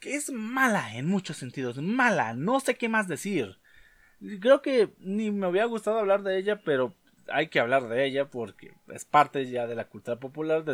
que 0.00 0.14
es 0.14 0.30
mala 0.30 0.94
en 0.94 1.06
muchos 1.06 1.36
sentidos, 1.36 1.78
mala, 1.78 2.34
no 2.34 2.60
sé 2.60 2.76
qué 2.76 2.88
más 2.88 3.08
decir. 3.08 3.58
Creo 4.40 4.62
que 4.62 4.94
ni 4.98 5.30
me 5.30 5.46
hubiera 5.46 5.66
gustado 5.66 5.98
hablar 5.98 6.22
de 6.22 6.38
ella, 6.38 6.60
pero 6.64 6.94
hay 7.28 7.48
que 7.48 7.60
hablar 7.60 7.88
de 7.88 8.04
ella 8.04 8.30
porque 8.30 8.74
es 8.88 9.04
parte 9.04 9.48
ya 9.48 9.66
de 9.66 9.74
la 9.74 9.88
cultura 9.88 10.18
popular 10.18 10.64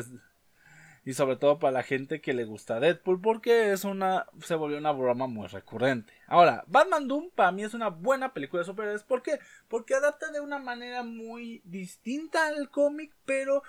y 1.05 1.13
sobre 1.13 1.37
todo 1.37 1.59
para 1.59 1.73
la 1.73 1.83
gente 1.83 2.21
que 2.21 2.33
le 2.33 2.45
gusta 2.45 2.81
Deadpool 2.81 3.21
porque 3.21 3.73
es 3.73 3.85
una 3.85 4.27
se 4.43 4.55
volvió 4.55 4.79
una 4.79 4.93
broma 4.93 5.27
muy 5.27 5.47
recurrente. 5.49 6.13
Ahora, 6.27 6.65
Batman 6.67 7.09
Doom 7.09 7.31
para 7.35 7.53
mí 7.53 7.63
es 7.63 7.75
una 7.75 7.89
buena 7.89 8.33
película 8.33 8.61
de 8.61 8.67
superhéroes, 8.67 9.03
¿por 9.03 9.23
qué? 9.23 9.39
Porque 9.69 9.95
adapta 9.95 10.31
de 10.31 10.41
una 10.41 10.59
manera 10.59 11.03
muy 11.03 11.61
distinta 11.65 12.47
al 12.47 12.71
cómic, 12.71 13.13
pero 13.25 13.63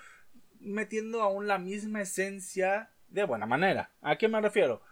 metiendo 0.60 1.22
aún 1.22 1.46
la 1.46 1.58
misma 1.58 2.02
esencia 2.02 2.90
de 3.10 3.24
buena 3.24 3.46
manera. 3.46 3.90
¿A 4.02 4.16
qué 4.16 4.28
me 4.28 4.40
refiero? 4.40 4.82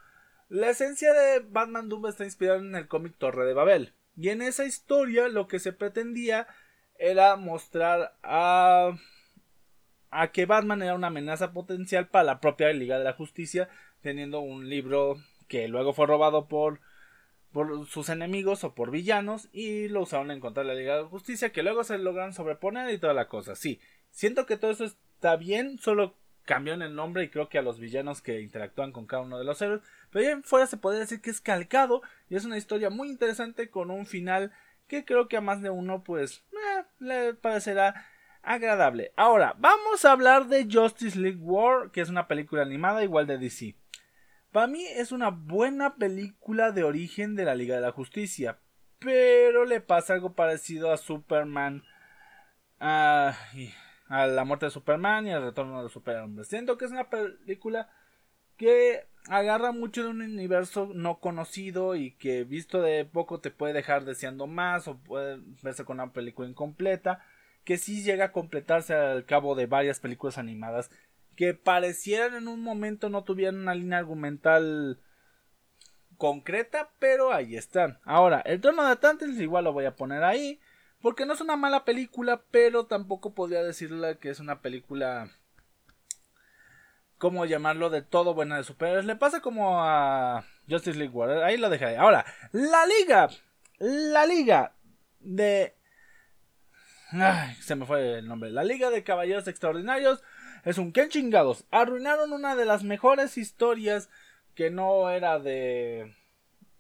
La 0.49 0.71
esencia 0.71 1.13
de 1.13 1.41
Batman 1.41 1.89
Doom 1.89 2.07
está 2.07 2.25
inspirada 2.25 2.59
en 2.59 2.75
el 2.75 2.87
cómic 2.87 3.17
Torre 3.17 3.47
de 3.47 3.55
Babel. 3.55 3.95
Y 4.17 4.29
en 4.29 4.43
esa 4.43 4.65
historia 4.65 5.29
lo 5.29 5.49
que 5.49 5.59
se 5.59 5.73
pretendía 5.73 6.47
era 6.99 7.37
mostrar 7.37 8.15
a 8.23 8.97
a 10.15 10.31
que 10.31 10.47
Batman 10.47 10.83
era 10.83 10.95
una 10.95 11.09
amenaza 11.09 11.53
potencial 11.53 12.09
para 12.09 12.25
la 12.25 12.41
propia 12.41 12.73
Liga 12.73 12.99
de 12.99 13.05
la 13.05 13.13
Justicia, 13.15 13.69
teniendo 14.01 14.41
un 14.41 14.69
libro 14.69 15.17
que 15.49 15.69
luego 15.69 15.93
fue 15.93 16.07
robado 16.07 16.47
por, 16.47 16.81
por 17.53 17.87
sus 17.87 18.09
enemigos 18.09 18.65
o 18.65 18.75
por 18.75 18.91
villanos 18.91 19.49
y 19.53 19.89
lo 19.89 20.03
usaron 20.03 20.31
en 20.31 20.41
contra 20.41 20.63
de 20.63 20.69
la 20.69 20.75
Liga 20.75 20.97
de 20.97 21.03
la 21.03 21.09
Justicia, 21.09 21.53
que 21.53 21.63
luego 21.63 21.85
se 21.85 21.99
logran 21.99 22.33
sobreponer 22.33 22.93
y 22.95 22.99
toda 22.99 23.13
la 23.13 23.29
cosa. 23.29 23.57
Sí, 23.57 23.81
siento 24.11 24.47
que 24.47 24.57
todo 24.57 24.71
eso 24.71 24.85
está 24.85 25.37
bien, 25.37 25.79
solo 25.79 26.17
cambió 26.45 26.75
en 26.75 26.83
el 26.83 26.95
nombre 26.95 27.25
y 27.25 27.31
creo 27.31 27.49
que 27.49 27.59
a 27.59 27.63
los 27.63 27.81
villanos 27.81 28.23
que 28.23 28.41
interactúan 28.41 28.93
con 28.93 29.07
cada 29.07 29.23
uno 29.23 29.39
de 29.39 29.45
los 29.45 29.61
héroes, 29.63 29.83
pero 30.11 30.25
ya 30.25 30.41
fuera 30.45 30.67
se 30.67 30.77
podría 30.77 31.01
decir 31.01 31.21
que 31.21 31.31
es 31.31 31.41
calcado 31.41 32.03
y 32.29 32.37
es 32.37 32.45
una 32.45 32.59
historia 32.59 32.91
muy 32.91 33.09
interesante 33.09 33.69
con 33.69 33.91
un 33.91 34.07
final 34.07 34.53
que 34.87 35.05
creo 35.05 35.29
que 35.29 35.39
a 35.39 35.41
más 35.41 35.63
de 35.63 35.71
uno 35.71 36.05
pues 36.05 36.45
eh, 36.53 36.85
le 36.99 37.35
parecerá 37.35 38.07
agradable. 38.45 39.13
Ahora, 39.17 39.55
vamos 39.59 40.05
a 40.05 40.13
hablar 40.13 40.47
de 40.47 40.69
Justice 40.71 41.19
League 41.19 41.41
War, 41.41 41.91
que 41.91 42.01
es 42.01 42.09
una 42.09 42.29
película 42.29 42.63
animada 42.63 43.03
igual 43.03 43.27
de 43.27 43.39
DC. 43.39 43.77
Para 44.53 44.67
mí 44.69 44.85
es 44.87 45.11
una 45.11 45.31
buena 45.31 45.97
película 45.97 46.71
de 46.71 46.85
origen 46.85 47.35
de 47.35 47.45
la 47.45 47.55
Liga 47.55 47.75
de 47.75 47.81
la 47.81 47.93
Justicia, 47.93 48.61
pero 49.01 49.65
le 49.65 49.81
pasa 49.81 50.15
algo 50.15 50.35
parecido 50.35 50.93
a 50.93 50.97
Superman, 50.97 51.83
a, 52.79 53.37
la 54.09 54.45
muerte 54.45 54.67
de 54.67 54.71
Superman 54.71 55.27
y 55.27 55.33
al 55.33 55.43
retorno 55.43 55.83
de 55.83 55.91
Superhombre. 55.91 56.45
Siento 56.45 56.79
que 56.79 56.85
es 56.85 56.93
una 56.93 57.11
película 57.11 57.91
que 58.57 59.09
agarra 59.29 59.73
mucho 59.73 60.05
de 60.05 60.11
un 60.11 60.23
universo 60.23 60.89
no 60.95 61.19
conocido 61.19 61.97
y 61.97 62.13
que 62.13 62.45
visto 62.45 62.81
de 62.81 63.05
poco 63.05 63.41
te 63.41 63.51
puede 63.51 63.73
dejar 63.73 64.05
deseando 64.05 64.47
más 64.47 64.87
o 64.87 64.99
puede 64.99 65.41
verse 65.63 65.85
con 65.85 65.99
una 65.99 66.13
película 66.13 66.49
incompleta 66.49 67.25
que 67.65 67.79
sí 67.79 68.03
llega 68.03 68.27
a 68.27 68.33
completarse 68.33 68.95
al 68.95 69.25
cabo 69.25 69.55
de 69.55 69.67
varias 69.67 70.01
películas 70.01 70.39
animadas 70.39 70.91
que 71.37 71.55
parecieran 71.55 72.35
en 72.35 72.49
un 72.49 72.63
momento 72.63 73.09
no 73.09 73.25
tuvieran 73.25 73.57
una 73.57 73.75
línea 73.75 73.99
argumental 73.99 75.01
concreta, 76.17 76.91
pero 76.99 77.33
ahí 77.33 77.57
están. 77.57 77.99
Ahora, 78.05 78.41
el 78.41 78.61
trono 78.61 78.85
de 78.85 78.93
Atlantis 78.93 79.41
igual 79.41 79.65
lo 79.65 79.73
voy 79.73 79.85
a 79.85 79.97
poner 79.97 80.23
ahí, 80.23 80.61
porque 81.01 81.27
no 81.27 81.33
es 81.33 81.41
una 81.41 81.57
mala 81.57 81.85
película, 81.85 82.45
pero 82.51 82.87
tampoco 82.87 83.35
podría 83.35 83.63
decirle 83.63 84.19
que 84.19 84.31
es 84.31 84.39
una 84.39 84.61
película 84.61 85.31
¿cómo 87.25 87.47
llamarlo? 87.47 87.89
De 87.89 88.03
todo 88.03 88.35
buena 88.35 88.59
de 88.59 88.65
superhéroes. 88.65 89.07
Le 89.07 89.17
pasa 89.17 89.41
como 89.41 89.83
a 89.83 90.45
Justice 90.69 90.99
League 90.99 91.15
War. 91.15 91.43
Ahí 91.43 91.57
lo 91.57 91.71
dejaré. 91.71 91.97
Ahora, 91.97 92.25
la 92.53 92.85
liga. 92.87 93.31
La 93.79 94.27
liga 94.27 94.75
de 95.21 95.75
Ay, 97.17 97.55
se 97.61 97.77
me 97.77 97.87
fue 97.87 98.19
el 98.19 98.27
nombre. 98.27 98.51
La 98.51 98.65
Liga 98.65 98.91
de 98.91 99.05
Caballeros 99.05 99.47
Extraordinarios 99.47 100.23
es 100.65 100.79
un 100.79 100.93
que 100.93 101.09
chingados. 101.09 101.65
Arruinaron 101.71 102.33
una 102.33 102.57
de 102.57 102.65
las 102.65 102.83
mejores 102.83 103.39
historias 103.39 104.09
que 104.55 104.71
no 104.71 105.09
era 105.11 105.39
de 105.39 106.13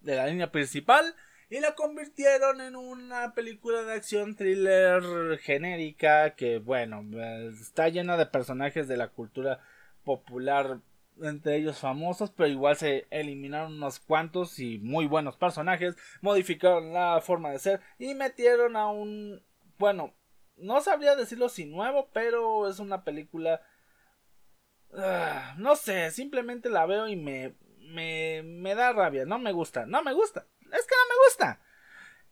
de 0.01 0.16
la 0.16 0.26
línea 0.26 0.53
principal 0.53 1.14
y 1.51 1.61
la 1.61 1.74
convirtieron 1.74 2.61
en 2.61 2.76
una 2.76 3.32
película 3.35 3.82
de 3.82 3.95
acción 3.95 4.37
thriller 4.37 5.39
genérica 5.39 6.35
que 6.35 6.59
bueno, 6.59 7.03
está 7.61 7.89
llena 7.89 8.16
de 8.16 8.26
personajes 8.26 8.87
de 8.87 8.97
la 8.97 9.09
cultura 9.09 9.61
popular 10.05 10.80
entre 11.22 11.57
ellos 11.57 11.78
famosos, 11.78 12.32
pero 12.32 12.49
igual 12.49 12.76
se 12.76 13.07
eliminaron 13.11 13.74
unos 13.74 14.01
cuantos 14.01 14.59
y 14.59 14.78
muy 14.78 15.07
buenos 15.07 15.37
personajes, 15.37 15.97
modificaron 16.20 16.93
la 16.93 17.20
forma 17.20 17.51
de 17.51 17.61
ser 17.61 17.80
y 17.99 18.14
metieron 18.14 18.76
a 18.76 18.91
un 18.91 19.41
bueno, 19.78 20.12
no 20.57 20.81
sabría 20.81 21.17
decirlo 21.17 21.49
si 21.49 21.67
nuevo, 21.67 22.09
pero 22.13 22.69
es 22.69 22.79
una 22.79 23.05
película... 23.05 23.61
Ah, 24.97 25.55
no 25.59 25.75
sé, 25.75 26.11
simplemente 26.13 26.69
la 26.69 26.87
veo 26.87 27.09
y 27.09 27.17
me, 27.17 27.57
me, 27.79 28.43
me 28.45 28.75
da 28.75 28.93
rabia, 28.93 29.25
no 29.25 29.39
me 29.39 29.53
gusta, 29.53 29.87
no 29.87 30.03
me 30.03 30.13
gusta, 30.13 30.47
es 30.61 30.87
que 30.87 30.95
no 30.95 31.09
me 31.09 31.27
gusta. 31.27 31.61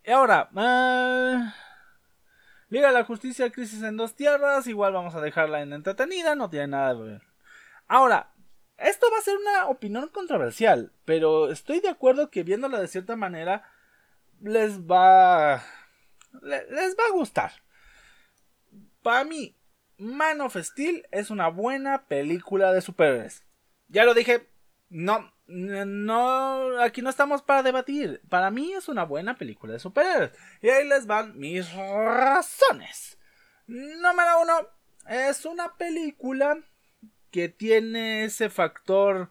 Y 0.05 0.11
ahora, 0.11 0.49
uh, 0.53 1.53
Liga 2.69 2.89
de 2.89 2.95
la 2.95 3.05
Justicia, 3.05 3.51
Crisis 3.51 3.83
en 3.83 3.97
dos 3.97 4.15
Tierras, 4.15 4.67
igual 4.67 4.93
vamos 4.93 5.15
a 5.15 5.21
dejarla 5.21 5.61
en 5.63 5.73
entretenida, 5.73 6.35
no 6.35 6.51
tiene 6.51 6.69
nada 6.69 6.95
de 6.95 7.03
ver. 7.03 7.23
Ahora, 7.89 8.33
esto 8.79 9.07
va 9.13 9.19
a 9.19 9.23
ser 9.23 9.37
una 9.37 9.67
opinión 9.67 10.09
controversial, 10.09 10.93
pero 11.05 11.51
estoy 11.51 11.81
de 11.81 11.89
acuerdo 11.89 12.31
que 12.31 12.43
viéndola 12.43 12.81
de 12.81 12.89
cierta 12.89 13.17
manera 13.17 13.69
les 14.41 14.81
va 14.81 15.63
les 16.41 16.97
va 16.97 17.05
a 17.09 17.13
gustar. 17.13 17.53
Para 19.03 19.25
mí, 19.25 19.57
Man 19.99 20.41
of 20.41 20.57
Steel 20.57 21.07
es 21.11 21.31
una 21.31 21.49
buena 21.49 22.07
película 22.07 22.73
de 22.73 22.81
superhéroes. 22.81 23.45
Ya 23.89 24.05
lo 24.05 24.15
dije, 24.15 24.49
no 24.89 25.33
no, 25.47 26.81
aquí 26.81 27.03
no 27.03 27.11
estamos 27.11 27.43
para 27.43 27.63
debatir. 27.63 28.23
Para 28.29 28.51
mí 28.51 28.73
es 28.73 28.89
una 28.89 29.05
buena 29.05 29.37
película 29.37 29.75
de 29.75 29.79
superhéroes. 29.79 30.33
Y 30.61 30.69
ahí 30.69 30.89
les 30.89 31.07
van 31.07 31.39
mis 31.39 31.71
razones. 31.73 33.19
Número 33.67 34.41
uno, 34.43 34.69
es 35.09 35.45
una 35.45 35.77
película 35.77 36.59
que 37.31 37.49
tiene 37.49 38.25
ese 38.25 38.51
factor 38.51 39.31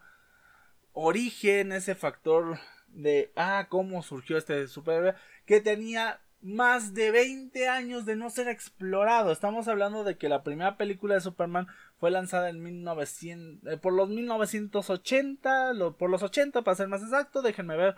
origen, 0.93 1.71
ese 1.71 1.95
factor 1.95 2.59
de, 2.87 3.31
ah, 3.35 3.67
cómo 3.69 4.03
surgió 4.03 4.37
este 4.37 4.67
superhéroe, 4.67 5.15
que 5.45 5.61
tenía 5.61 6.21
más 6.41 6.93
de 6.93 7.11
20 7.11 7.67
años 7.67 8.05
de 8.05 8.15
no 8.15 8.29
ser 8.29 8.47
explorado. 8.47 9.31
Estamos 9.31 9.67
hablando 9.67 10.03
de 10.03 10.17
que 10.17 10.29
la 10.29 10.43
primera 10.43 10.77
película 10.77 11.15
de 11.15 11.21
Superman 11.21 11.67
fue 11.99 12.11
lanzada 12.11 12.49
en 12.49 12.61
1900, 12.63 13.73
eh, 13.73 13.77
por 13.77 13.93
los 13.93 14.09
1980, 14.09 15.73
por 15.97 16.09
los 16.09 16.23
80 16.23 16.63
para 16.63 16.75
ser 16.75 16.87
más 16.87 17.01
exacto. 17.03 17.41
Déjenme 17.41 17.77
ver. 17.77 17.95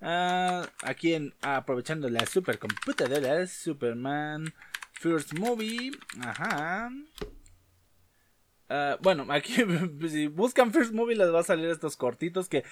Uh, 0.00 0.66
aquí 0.82 1.14
en, 1.14 1.32
aprovechando 1.42 2.08
la 2.08 2.26
supercomputadora, 2.26 3.46
Superman 3.46 4.52
First 4.94 5.38
Movie. 5.38 5.92
Ajá. 6.20 6.90
Uh, 8.68 8.96
bueno, 9.02 9.26
aquí 9.28 9.54
si 10.08 10.26
buscan 10.28 10.72
First 10.72 10.92
Movie 10.92 11.16
les 11.16 11.32
va 11.32 11.40
a 11.40 11.44
salir 11.44 11.68
estos 11.68 11.96
cortitos 11.96 12.48
que 12.48 12.64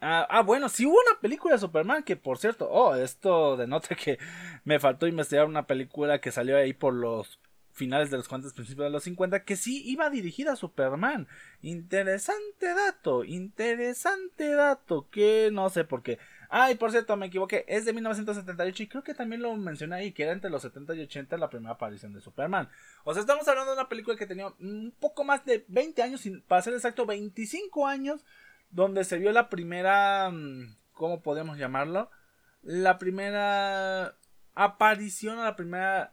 Ah, 0.00 0.26
ah, 0.28 0.42
bueno, 0.42 0.68
sí 0.68 0.84
hubo 0.86 0.94
una 0.94 1.20
película 1.20 1.54
de 1.54 1.60
Superman 1.60 2.02
que, 2.02 2.16
por 2.16 2.38
cierto, 2.38 2.68
oh, 2.70 2.94
esto 2.94 3.56
denota 3.56 3.94
que 3.94 4.18
me 4.64 4.78
faltó 4.78 5.06
investigar 5.06 5.46
una 5.46 5.66
película 5.66 6.20
que 6.20 6.30
salió 6.30 6.56
ahí 6.56 6.74
por 6.74 6.92
los 6.94 7.38
finales 7.74 8.10
de 8.10 8.16
los 8.16 8.28
cuantos 8.28 8.52
principios 8.54 8.86
de 8.86 8.90
los 8.90 9.02
50 9.02 9.44
que 9.44 9.56
sí 9.56 9.82
iba 9.84 10.08
dirigida 10.08 10.52
a 10.52 10.56
Superman. 10.56 11.26
Interesante 11.60 12.72
dato, 12.72 13.24
interesante 13.24 14.50
dato 14.52 15.08
que 15.10 15.50
no 15.52 15.68
sé 15.70 15.84
por 15.84 16.02
qué. 16.02 16.18
Ay, 16.48 16.76
por 16.76 16.92
cierto, 16.92 17.16
me 17.16 17.26
equivoqué, 17.26 17.64
es 17.66 17.84
de 17.84 17.92
1978 17.92 18.82
y 18.84 18.86
creo 18.86 19.02
que 19.02 19.14
también 19.14 19.42
lo 19.42 19.56
mencioné 19.56 19.96
ahí, 19.96 20.12
que 20.12 20.22
era 20.22 20.32
entre 20.32 20.50
los 20.50 20.62
70 20.62 20.94
y 20.94 21.00
80 21.00 21.36
la 21.36 21.50
primera 21.50 21.74
aparición 21.74 22.12
de 22.12 22.20
Superman. 22.20 22.68
O 23.02 23.12
sea, 23.12 23.22
estamos 23.22 23.48
hablando 23.48 23.72
de 23.72 23.80
una 23.80 23.88
película 23.88 24.16
que 24.16 24.26
tenía 24.26 24.46
un 24.60 24.94
poco 25.00 25.24
más 25.24 25.44
de 25.44 25.64
20 25.66 26.00
años, 26.02 26.22
para 26.46 26.62
ser 26.62 26.74
exacto, 26.74 27.06
25 27.06 27.88
años 27.88 28.24
donde 28.74 29.04
se 29.04 29.18
vio 29.18 29.32
la 29.32 29.48
primera, 29.48 30.30
mm, 30.30 30.76
¿cómo 30.92 31.22
podemos 31.22 31.56
llamarlo? 31.56 32.10
La 32.62 32.98
primera 32.98 34.16
aparición, 34.54 35.42
la 35.42 35.56
primera 35.56 36.12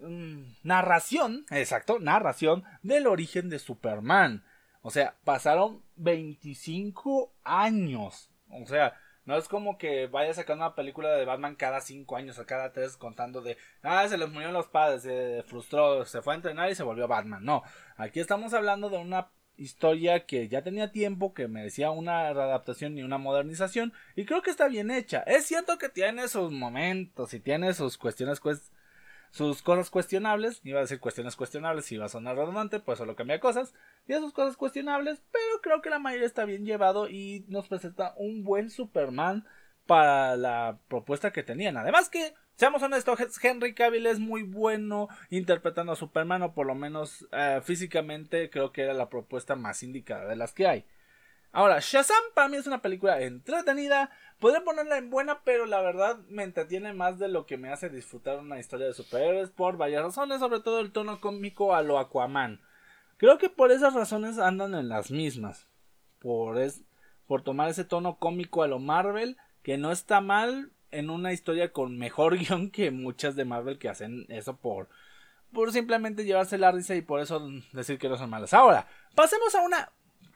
mm, 0.00 0.42
narración, 0.62 1.44
exacto, 1.50 1.98
narración 1.98 2.64
del 2.82 3.06
origen 3.06 3.50
de 3.50 3.58
Superman. 3.58 4.44
O 4.82 4.90
sea, 4.90 5.16
pasaron 5.24 5.82
25 5.96 7.34
años. 7.44 8.30
O 8.48 8.64
sea, 8.66 8.94
no 9.24 9.36
es 9.36 9.48
como 9.48 9.76
que 9.76 10.06
vaya 10.06 10.32
sacando 10.32 10.64
una 10.64 10.74
película 10.74 11.10
de 11.10 11.24
Batman 11.24 11.56
cada 11.56 11.80
5 11.80 12.16
años 12.16 12.38
o 12.38 12.46
cada 12.46 12.72
3 12.72 12.96
contando 12.96 13.42
de, 13.42 13.58
ah, 13.82 14.06
se 14.08 14.16
les 14.16 14.28
murieron 14.28 14.54
los 14.54 14.68
padres, 14.68 15.02
se 15.02 15.44
frustró, 15.46 16.04
se 16.04 16.22
fue 16.22 16.34
a 16.34 16.36
entrenar 16.36 16.70
y 16.70 16.74
se 16.76 16.84
volvió 16.84 17.08
Batman. 17.08 17.44
No, 17.44 17.62
aquí 17.96 18.20
estamos 18.20 18.54
hablando 18.54 18.88
de 18.90 18.98
una 18.98 19.30
historia 19.60 20.26
que 20.26 20.48
ya 20.48 20.62
tenía 20.62 20.90
tiempo, 20.90 21.34
que 21.34 21.46
merecía 21.46 21.90
una 21.90 22.32
readaptación 22.32 22.96
y 22.96 23.02
una 23.02 23.18
modernización, 23.18 23.92
y 24.16 24.24
creo 24.24 24.42
que 24.42 24.50
está 24.50 24.68
bien 24.68 24.90
hecha. 24.90 25.20
Es 25.20 25.44
cierto 25.46 25.78
que 25.78 25.88
tiene 25.88 26.28
sus 26.28 26.50
momentos 26.50 27.34
y 27.34 27.40
tiene 27.40 27.74
sus 27.74 27.98
cuestiones, 27.98 28.40
sus 29.30 29.62
cosas 29.62 29.90
cuestionables, 29.90 30.60
iba 30.64 30.78
a 30.78 30.82
decir 30.82 30.98
cuestiones 30.98 31.36
cuestionables, 31.36 31.92
iba 31.92 32.06
a 32.06 32.08
sonar 32.08 32.36
redundante, 32.36 32.80
pues 32.80 32.98
solo 32.98 33.14
cambia 33.16 33.38
cosas, 33.38 33.74
y 34.08 34.14
sus 34.14 34.32
cosas 34.32 34.56
cuestionables, 34.56 35.22
pero 35.30 35.60
creo 35.62 35.82
que 35.82 35.90
la 35.90 35.98
mayoría 35.98 36.26
está 36.26 36.44
bien 36.44 36.64
llevado 36.64 37.08
y 37.08 37.44
nos 37.48 37.68
presenta 37.68 38.14
un 38.16 38.42
buen 38.42 38.70
Superman 38.70 39.46
para 39.86 40.36
la 40.36 40.78
propuesta 40.88 41.32
que 41.32 41.42
tenían. 41.42 41.76
Además 41.76 42.08
que 42.08 42.32
Seamos 42.60 42.82
honestos, 42.82 43.18
Henry 43.42 43.72
Cavill 43.72 44.06
es 44.06 44.18
muy 44.18 44.42
bueno 44.42 45.08
interpretando 45.30 45.92
a 45.92 45.96
Superman, 45.96 46.42
o 46.42 46.52
por 46.52 46.66
lo 46.66 46.74
menos 46.74 47.26
eh, 47.32 47.62
físicamente 47.64 48.50
creo 48.50 48.70
que 48.70 48.82
era 48.82 48.92
la 48.92 49.08
propuesta 49.08 49.56
más 49.56 49.82
indicada 49.82 50.26
de 50.26 50.36
las 50.36 50.52
que 50.52 50.66
hay. 50.66 50.84
Ahora, 51.52 51.78
Shazam 51.80 52.22
para 52.34 52.50
mí 52.50 52.58
es 52.58 52.66
una 52.66 52.82
película 52.82 53.18
entretenida. 53.22 54.10
Podría 54.40 54.62
ponerla 54.62 54.98
en 54.98 55.08
buena, 55.08 55.40
pero 55.42 55.64
la 55.64 55.80
verdad 55.80 56.18
me 56.28 56.42
entretiene 56.42 56.92
más 56.92 57.18
de 57.18 57.28
lo 57.28 57.46
que 57.46 57.56
me 57.56 57.72
hace 57.72 57.88
disfrutar 57.88 58.38
una 58.40 58.58
historia 58.58 58.88
de 58.88 58.92
superhéroes 58.92 59.48
por 59.48 59.78
varias 59.78 60.02
razones, 60.02 60.40
sobre 60.40 60.60
todo 60.60 60.80
el 60.80 60.92
tono 60.92 61.18
cómico 61.18 61.74
a 61.74 61.80
lo 61.80 61.98
Aquaman. 61.98 62.60
Creo 63.16 63.38
que 63.38 63.48
por 63.48 63.72
esas 63.72 63.94
razones 63.94 64.38
andan 64.38 64.74
en 64.74 64.90
las 64.90 65.10
mismas. 65.10 65.66
Por, 66.18 66.60
es, 66.60 66.82
por 67.26 67.40
tomar 67.40 67.70
ese 67.70 67.86
tono 67.86 68.18
cómico 68.18 68.62
a 68.62 68.68
lo 68.68 68.78
Marvel, 68.78 69.38
que 69.62 69.78
no 69.78 69.92
está 69.92 70.20
mal, 70.20 70.72
en 70.90 71.10
una 71.10 71.32
historia 71.32 71.72
con 71.72 71.98
mejor 71.98 72.38
guion 72.38 72.70
que 72.70 72.90
muchas 72.90 73.36
de 73.36 73.44
Marvel 73.44 73.78
que 73.78 73.88
hacen 73.88 74.26
eso 74.28 74.56
por 74.56 74.88
por 75.52 75.72
simplemente 75.72 76.24
llevarse 76.24 76.58
la 76.58 76.70
risa 76.70 76.94
y 76.94 77.02
por 77.02 77.20
eso 77.20 77.50
decir 77.72 77.98
que 77.98 78.08
no 78.08 78.16
son 78.16 78.30
malas. 78.30 78.54
Ahora, 78.54 78.86
pasemos 79.16 79.54
a 79.54 79.62
una 79.62 79.90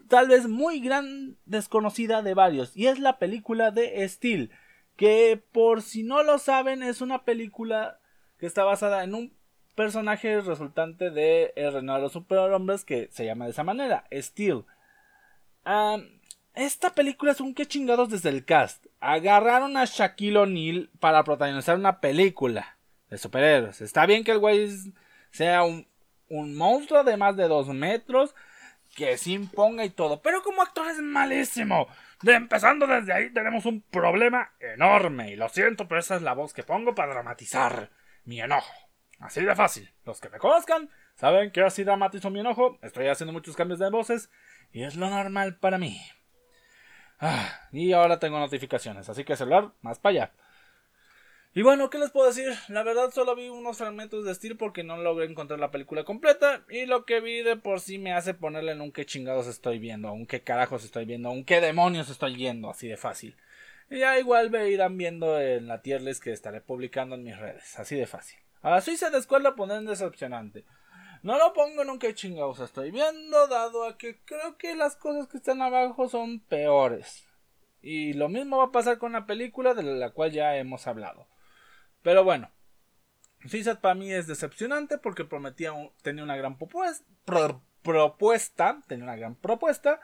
tal 0.08 0.28
vez 0.28 0.48
muy 0.48 0.80
gran 0.80 1.36
desconocida 1.46 2.22
de 2.22 2.34
varios 2.34 2.76
y 2.76 2.88
es 2.88 2.98
la 2.98 3.18
película 3.18 3.70
de 3.70 4.06
Steel, 4.08 4.50
que 4.96 5.42
por 5.52 5.82
si 5.82 6.02
no 6.02 6.22
lo 6.22 6.38
saben 6.38 6.82
es 6.82 7.00
una 7.00 7.24
película 7.24 8.00
que 8.38 8.46
está 8.46 8.64
basada 8.64 9.04
en 9.04 9.14
un 9.14 9.32
personaje 9.74 10.40
resultante 10.40 11.10
de 11.10 11.52
El 11.56 11.72
Reino 11.72 11.94
de 11.94 12.00
los 12.00 12.12
Superhombres 12.12 12.84
que 12.84 13.08
se 13.10 13.24
llama 13.24 13.46
de 13.46 13.52
esa 13.52 13.64
manera, 13.64 14.04
Steel. 14.12 14.64
Esta 16.54 16.90
película 16.94 17.32
es 17.32 17.40
un 17.40 17.54
que 17.54 17.66
chingados 17.66 18.08
desde 18.10 18.28
el 18.28 18.44
cast 18.44 18.86
agarraron 19.00 19.76
a 19.76 19.84
Shaquille 19.84 20.38
O'Neal 20.38 20.90
para 21.00 21.24
protagonizar 21.24 21.76
una 21.76 22.00
película 22.00 22.78
de 23.10 23.18
superhéroes. 23.18 23.80
Está 23.80 24.06
bien 24.06 24.24
que 24.24 24.32
el 24.32 24.38
güey 24.38 24.68
sea 25.30 25.64
un, 25.64 25.86
monstruo 26.28 27.04
de 27.04 27.16
más 27.16 27.36
de 27.36 27.48
dos 27.48 27.68
metros, 27.68 28.34
que 28.94 29.16
se 29.18 29.32
imponga 29.32 29.84
y 29.84 29.90
todo, 29.90 30.22
pero 30.22 30.42
como 30.42 30.62
actor 30.62 30.88
es 30.88 30.98
malísimo. 31.00 31.88
De 32.22 32.34
empezando 32.34 32.86
desde 32.86 33.12
ahí 33.12 33.30
tenemos 33.32 33.66
un 33.66 33.82
problema 33.82 34.52
enorme 34.60 35.32
y 35.32 35.36
lo 35.36 35.48
siento, 35.48 35.88
pero 35.88 36.00
esa 36.00 36.16
es 36.16 36.22
la 36.22 36.34
voz 36.34 36.54
que 36.54 36.62
pongo 36.62 36.94
para 36.94 37.12
dramatizar 37.12 37.90
mi 38.24 38.40
enojo. 38.40 38.72
Así 39.18 39.42
de 39.42 39.54
fácil. 39.56 39.92
Los 40.04 40.20
que 40.20 40.28
me 40.28 40.38
conozcan 40.38 40.88
saben 41.16 41.50
que 41.50 41.62
así 41.62 41.82
dramatizo 41.82 42.30
mi 42.30 42.40
enojo. 42.40 42.78
Estoy 42.82 43.08
haciendo 43.08 43.32
muchos 43.32 43.56
cambios 43.56 43.80
de 43.80 43.90
voces 43.90 44.30
y 44.72 44.84
es 44.84 44.96
lo 44.96 45.10
normal 45.10 45.56
para 45.56 45.78
mí. 45.78 46.00
Ah, 47.26 47.68
y 47.72 47.90
ahora 47.94 48.18
tengo 48.18 48.38
notificaciones, 48.38 49.08
así 49.08 49.24
que 49.24 49.34
celular, 49.34 49.72
más 49.80 49.98
para 49.98 50.10
allá. 50.10 50.32
Y 51.54 51.62
bueno, 51.62 51.88
¿qué 51.88 51.96
les 51.96 52.10
puedo 52.10 52.26
decir? 52.26 52.52
La 52.68 52.82
verdad 52.82 53.12
solo 53.12 53.34
vi 53.34 53.48
unos 53.48 53.78
fragmentos 53.78 54.26
de 54.26 54.34
Steel 54.34 54.58
porque 54.58 54.84
no 54.84 54.98
logré 54.98 55.24
encontrar 55.24 55.58
la 55.58 55.70
película 55.70 56.04
completa. 56.04 56.66
Y 56.68 56.84
lo 56.84 57.06
que 57.06 57.20
vi 57.22 57.40
de 57.40 57.56
por 57.56 57.80
sí 57.80 57.96
me 57.96 58.12
hace 58.12 58.34
ponerle 58.34 58.72
en 58.72 58.82
un 58.82 58.92
qué 58.92 59.06
chingados 59.06 59.46
estoy 59.46 59.78
viendo, 59.78 60.12
un 60.12 60.26
qué 60.26 60.42
carajos 60.42 60.84
estoy 60.84 61.06
viendo, 61.06 61.30
un 61.30 61.46
qué 61.46 61.62
demonios 61.62 62.10
estoy 62.10 62.36
viendo, 62.36 62.68
así 62.68 62.88
de 62.88 62.98
fácil. 62.98 63.34
Y 63.88 64.00
ya 64.00 64.18
igual 64.18 64.50
me 64.50 64.68
irán 64.68 64.98
viendo 64.98 65.40
en 65.40 65.66
la 65.66 65.80
tier 65.80 66.02
list 66.02 66.22
que 66.22 66.32
estaré 66.32 66.60
publicando 66.60 67.14
en 67.14 67.24
mis 67.24 67.38
redes, 67.38 67.78
así 67.78 67.96
de 67.96 68.06
fácil. 68.06 68.38
A 68.60 68.68
la 68.68 68.82
Suiza 68.82 69.08
de 69.08 69.16
escuela 69.16 69.54
poner 69.54 69.80
decepcionante. 69.80 70.66
No 71.24 71.38
lo 71.38 71.54
pongo 71.54 71.98
que 71.98 72.14
chingados 72.14 72.60
estoy 72.60 72.90
viendo, 72.90 73.46
dado 73.46 73.86
a 73.86 73.96
que 73.96 74.20
creo 74.26 74.58
que 74.58 74.76
las 74.76 74.94
cosas 74.94 75.26
que 75.26 75.38
están 75.38 75.62
abajo 75.62 76.06
son 76.06 76.38
peores. 76.38 77.26
Y 77.80 78.12
lo 78.12 78.28
mismo 78.28 78.58
va 78.58 78.64
a 78.64 78.72
pasar 78.72 78.98
con 78.98 79.12
la 79.12 79.24
película 79.24 79.72
de 79.72 79.84
la 79.84 80.10
cual 80.10 80.32
ya 80.32 80.54
hemos 80.58 80.86
hablado. 80.86 81.26
Pero 82.02 82.24
bueno, 82.24 82.50
Suicide 83.46 83.76
para 83.76 83.94
mí 83.94 84.12
es 84.12 84.26
decepcionante 84.26 84.98
porque 84.98 85.24
prometía 85.24 85.72
tenía 86.02 86.24
una 86.24 86.36
gran 86.36 86.58
propuesta, 86.58 87.06
tenía 88.86 89.04
una 89.04 89.16
gran 89.16 89.34
propuesta 89.34 90.02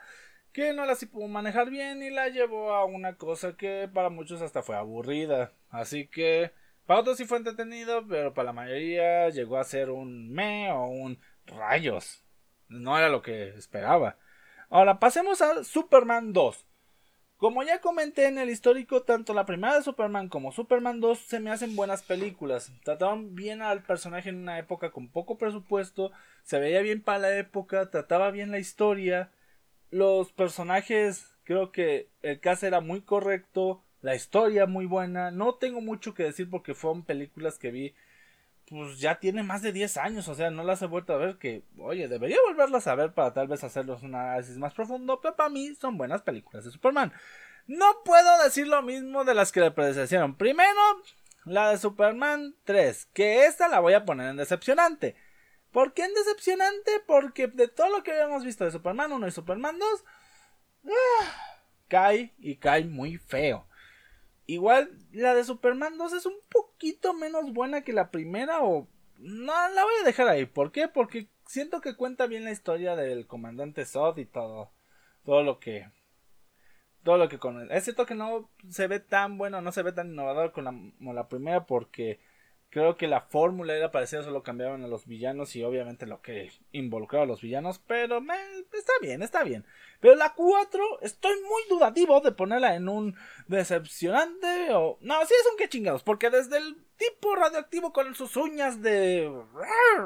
que 0.51 0.73
no 0.73 0.87
la 0.87 0.95
pudo 1.11 1.27
manejar 1.27 1.69
bien 1.69 2.01
y 2.01 2.09
la 2.09 2.29
llevó 2.29 2.73
a 2.73 2.85
una 2.85 3.17
cosa 3.17 3.55
que 3.55 3.87
para 3.93 4.09
muchos 4.09 4.41
hasta 4.41 4.63
fue 4.63 4.75
aburrida. 4.75 5.53
Así 5.69 6.07
que 6.07 6.51
Para 6.91 6.99
otros 7.03 7.15
sí 7.15 7.23
fue 7.23 7.37
entretenido, 7.37 8.05
pero 8.05 8.33
para 8.33 8.47
la 8.47 8.51
mayoría 8.51 9.29
llegó 9.29 9.57
a 9.57 9.63
ser 9.63 9.91
un 9.91 10.29
me 10.29 10.69
o 10.73 10.87
un 10.87 11.21
rayos. 11.45 12.25
No 12.67 12.97
era 12.97 13.07
lo 13.07 13.21
que 13.21 13.47
esperaba. 13.55 14.17
Ahora 14.69 14.99
pasemos 14.99 15.41
a 15.41 15.63
Superman 15.63 16.33
2. 16.33 16.67
Como 17.37 17.63
ya 17.63 17.79
comenté 17.79 18.27
en 18.27 18.37
el 18.37 18.49
histórico, 18.49 19.03
tanto 19.03 19.33
la 19.33 19.45
primera 19.45 19.75
de 19.75 19.83
Superman 19.83 20.27
como 20.27 20.51
Superman 20.51 20.99
2 20.99 21.17
se 21.17 21.39
me 21.39 21.49
hacen 21.49 21.77
buenas 21.77 22.03
películas. 22.03 22.73
Trataban 22.83 23.35
bien 23.35 23.61
al 23.61 23.83
personaje 23.83 24.27
en 24.27 24.39
una 24.39 24.59
época 24.59 24.91
con 24.91 25.07
poco 25.07 25.37
presupuesto, 25.37 26.11
se 26.43 26.59
veía 26.59 26.81
bien 26.81 27.01
para 27.01 27.19
la 27.19 27.37
época, 27.37 27.89
trataba 27.89 28.31
bien 28.31 28.51
la 28.51 28.59
historia. 28.59 29.31
Los 29.91 30.33
personajes, 30.33 31.37
creo 31.45 31.71
que 31.71 32.09
el 32.21 32.41
caso 32.41 32.67
era 32.67 32.81
muy 32.81 32.99
correcto, 32.99 33.81
la 34.01 34.15
historia 34.15 34.65
muy 34.65 34.85
buena. 34.85 35.31
No 35.31 35.55
tengo 35.55 35.81
mucho 35.81 36.13
que 36.13 36.23
decir 36.23 36.49
porque 36.49 36.73
fueron 36.73 37.03
películas 37.03 37.57
que 37.57 37.71
vi 37.71 37.95
pues 38.71 38.99
ya 38.99 39.19
tiene 39.19 39.43
más 39.43 39.61
de 39.61 39.73
10 39.73 39.97
años, 39.97 40.29
o 40.29 40.35
sea, 40.35 40.49
no 40.49 40.63
las 40.63 40.81
he 40.81 40.85
vuelto 40.85 41.11
a 41.13 41.17
ver 41.17 41.37
que, 41.37 41.63
oye, 41.77 42.07
debería 42.07 42.37
volverlas 42.47 42.87
a 42.87 42.95
ver 42.95 43.11
para 43.13 43.33
tal 43.33 43.49
vez 43.49 43.65
hacerlos 43.65 44.01
un 44.01 44.15
análisis 44.15 44.57
más 44.57 44.73
profundo, 44.73 45.19
pero 45.21 45.35
para 45.35 45.49
mí 45.49 45.75
son 45.75 45.97
buenas 45.97 46.21
películas 46.21 46.63
de 46.63 46.71
Superman. 46.71 47.11
No 47.67 47.85
puedo 48.05 48.41
decir 48.41 48.67
lo 48.67 48.81
mismo 48.81 49.25
de 49.25 49.33
las 49.33 49.51
que 49.51 49.59
le 49.59 49.71
predecieron. 49.71 50.37
Primero, 50.37 50.79
la 51.43 51.69
de 51.69 51.79
Superman 51.79 52.55
3, 52.63 53.07
que 53.07 53.45
esta 53.45 53.67
la 53.67 53.81
voy 53.81 53.93
a 53.93 54.05
poner 54.05 54.29
en 54.29 54.37
decepcionante. 54.37 55.17
¿Por 55.71 55.93
qué 55.93 56.05
en 56.05 56.13
decepcionante? 56.13 56.91
Porque 57.05 57.47
de 57.47 57.67
todo 57.67 57.89
lo 57.89 58.03
que 58.03 58.11
habíamos 58.13 58.45
visto 58.45 58.63
de 58.63 58.71
Superman 58.71 59.11
1 59.11 59.27
y 59.27 59.31
Superman 59.31 59.79
2, 59.79 60.03
ah, 60.85 61.59
cae 61.89 62.33
y 62.39 62.55
cae 62.55 62.85
muy 62.85 63.17
feo. 63.17 63.67
Igual 64.51 64.91
la 65.13 65.33
de 65.33 65.45
Superman 65.45 65.97
2 65.97 66.11
es 66.11 66.25
un 66.25 66.35
poquito 66.49 67.13
menos 67.13 67.53
buena 67.53 67.85
que 67.85 67.93
la 67.93 68.11
primera 68.11 68.61
o... 68.61 68.85
No, 69.17 69.53
la 69.69 69.83
voy 69.85 69.93
a 70.01 70.05
dejar 70.05 70.27
ahí. 70.27 70.45
¿Por 70.45 70.73
qué? 70.73 70.89
Porque 70.89 71.29
siento 71.45 71.79
que 71.79 71.95
cuenta 71.95 72.27
bien 72.27 72.43
la 72.43 72.51
historia 72.51 72.97
del 72.97 73.27
comandante 73.27 73.85
Zod 73.85 74.17
y 74.17 74.25
todo. 74.25 74.73
Todo 75.23 75.43
lo 75.43 75.61
que... 75.61 75.89
Todo 77.01 77.15
lo 77.15 77.29
que 77.29 77.39
con... 77.39 77.71
Es 77.71 77.85
cierto 77.85 78.05
que 78.05 78.13
no 78.13 78.49
se 78.67 78.87
ve 78.87 78.99
tan 78.99 79.37
bueno, 79.37 79.61
no 79.61 79.71
se 79.71 79.83
ve 79.83 79.93
tan 79.93 80.11
innovador 80.11 80.51
con 80.51 80.65
la, 80.65 80.71
como 80.71 81.13
la 81.13 81.29
primera 81.29 81.65
porque 81.65 82.19
Creo 82.71 82.95
que 82.95 83.09
la 83.09 83.19
fórmula 83.19 83.75
era 83.75 83.91
parecida, 83.91 84.23
solo 84.23 84.43
cambiaban 84.43 84.81
a 84.85 84.87
los 84.87 85.05
villanos 85.05 85.57
y 85.57 85.63
obviamente 85.63 86.05
lo 86.05 86.21
que 86.21 86.49
involucraba 86.71 87.25
a 87.25 87.27
los 87.27 87.41
villanos, 87.41 87.79
pero 87.85 88.21
me, 88.21 88.33
está 88.71 88.93
bien, 89.01 89.21
está 89.21 89.43
bien. 89.43 89.65
Pero 89.99 90.15
la 90.15 90.33
4, 90.33 91.01
estoy 91.01 91.35
muy 91.41 91.63
dudativo 91.69 92.21
de 92.21 92.31
ponerla 92.31 92.75
en 92.75 92.87
un 92.87 93.17
decepcionante 93.47 94.69
o... 94.71 94.97
No, 95.01 95.19
sí 95.25 95.33
es 95.37 95.51
un 95.51 95.57
que 95.57 95.67
chingados, 95.67 96.03
porque 96.03 96.29
desde 96.29 96.59
el 96.59 96.77
tipo 96.95 97.35
radioactivo 97.35 97.91
con 97.91 98.15
sus 98.15 98.37
uñas 98.37 98.81
de... 98.81 99.29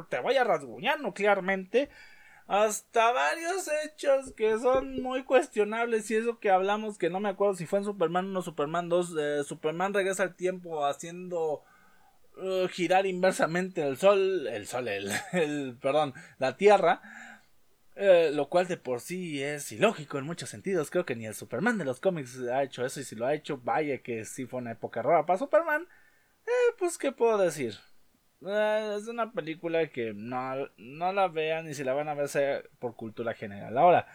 Te 0.10 0.20
voy 0.22 0.36
a 0.36 0.44
rasguñar 0.44 1.00
nuclearmente, 1.00 1.92
hasta 2.48 3.12
varios 3.12 3.70
hechos 3.86 4.34
que 4.36 4.58
son 4.58 5.04
muy 5.04 5.24
cuestionables 5.24 6.10
y 6.10 6.16
eso 6.16 6.40
que 6.40 6.50
hablamos 6.50 6.98
que 6.98 7.12
no 7.12 7.20
me 7.20 7.30
acuerdo 7.30 7.54
si 7.54 7.68
fue 7.68 7.78
en 7.78 7.86
Superman 7.86 8.26
1 8.30 8.40
o 8.40 8.42
Superman 8.42 8.90
2, 8.90 9.16
eh, 9.20 9.44
Superman 9.44 9.94
regresa 9.94 10.24
al 10.24 10.36
tiempo 10.36 10.84
haciendo 10.84 11.64
Uh, 12.38 12.68
girar 12.68 13.06
inversamente 13.06 13.82
el 13.88 13.96
sol, 13.96 14.48
el 14.48 14.68
sol, 14.68 14.90
el, 14.90 15.78
perdón, 15.82 16.14
la 16.38 16.58
tierra, 16.58 17.02
eh, 17.96 18.32
lo 18.34 18.50
cual 18.50 18.68
de 18.68 18.76
por 18.76 19.00
sí 19.00 19.42
es 19.42 19.72
ilógico 19.72 20.18
en 20.18 20.26
muchos 20.26 20.50
sentidos. 20.50 20.92
Creo 20.92 21.06
que 21.06 21.16
ni 21.16 21.26
el 21.26 21.34
Superman 21.34 21.78
de 21.78 21.86
los 21.86 22.02
cómics 22.02 22.38
ha 22.42 22.64
hecho 22.64 22.86
eso 22.86 23.00
y 23.00 23.06
si 23.06 23.16
lo 23.16 23.26
ha 23.26 23.34
hecho, 23.34 23.60
vaya 23.64 24.00
que 24.00 24.26
sí 24.26 24.46
fue 24.46 24.60
una 24.60 24.72
época 24.74 25.02
rara 25.02 25.26
para 25.26 25.40
Superman. 25.40 25.88
Eh, 26.46 26.76
pues 26.78 26.98
qué 26.98 27.12
puedo 27.14 27.38
decir. 27.38 27.76
Eh, 28.46 28.96
es 28.98 29.08
una 29.08 29.32
película 29.32 29.88
que 29.88 30.14
no, 30.14 30.70
no 30.78 31.14
la 31.14 31.28
vean 31.30 31.70
y 31.70 31.74
si 31.74 31.84
la 31.86 31.94
van 31.94 32.10
a 32.10 32.16
ver 32.16 32.28
sea 32.28 32.62
por 32.80 32.96
cultura 32.96 33.34
general. 33.34 33.78
Ahora, 33.78 34.08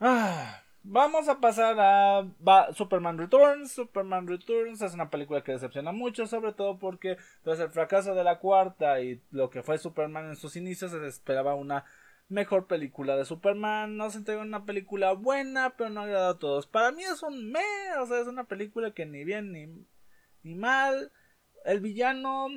ah, 0.00 0.63
Vamos 0.86 1.28
a 1.30 1.40
pasar 1.40 1.76
a 1.80 2.74
Superman 2.74 3.16
Returns. 3.16 3.72
Superman 3.72 4.26
Returns 4.26 4.82
es 4.82 4.92
una 4.92 5.08
película 5.08 5.42
que 5.42 5.52
decepciona 5.52 5.92
mucho, 5.92 6.26
sobre 6.26 6.52
todo 6.52 6.78
porque 6.78 7.16
tras 7.42 7.58
el 7.60 7.70
fracaso 7.70 8.14
de 8.14 8.22
la 8.22 8.38
cuarta 8.38 9.00
y 9.00 9.22
lo 9.30 9.48
que 9.48 9.62
fue 9.62 9.78
Superman 9.78 10.28
en 10.28 10.36
sus 10.36 10.56
inicios, 10.56 10.90
se 10.90 11.06
esperaba 11.06 11.54
una 11.54 11.86
mejor 12.28 12.66
película 12.66 13.16
de 13.16 13.24
Superman. 13.24 13.96
No 13.96 14.10
se 14.10 14.18
entregó 14.18 14.42
una 14.42 14.66
película 14.66 15.12
buena, 15.12 15.74
pero 15.78 15.88
no 15.88 16.02
agrada 16.02 16.30
a 16.30 16.38
todos. 16.38 16.66
Para 16.66 16.92
mí 16.92 17.02
es 17.02 17.22
un 17.22 17.50
me, 17.50 17.60
o 17.98 18.06
sea, 18.06 18.20
es 18.20 18.26
una 18.28 18.44
película 18.44 18.92
que 18.92 19.06
ni 19.06 19.24
bien 19.24 19.52
ni, 19.52 19.66
ni 20.42 20.54
mal. 20.54 21.12
El 21.64 21.80
villano, 21.80 22.48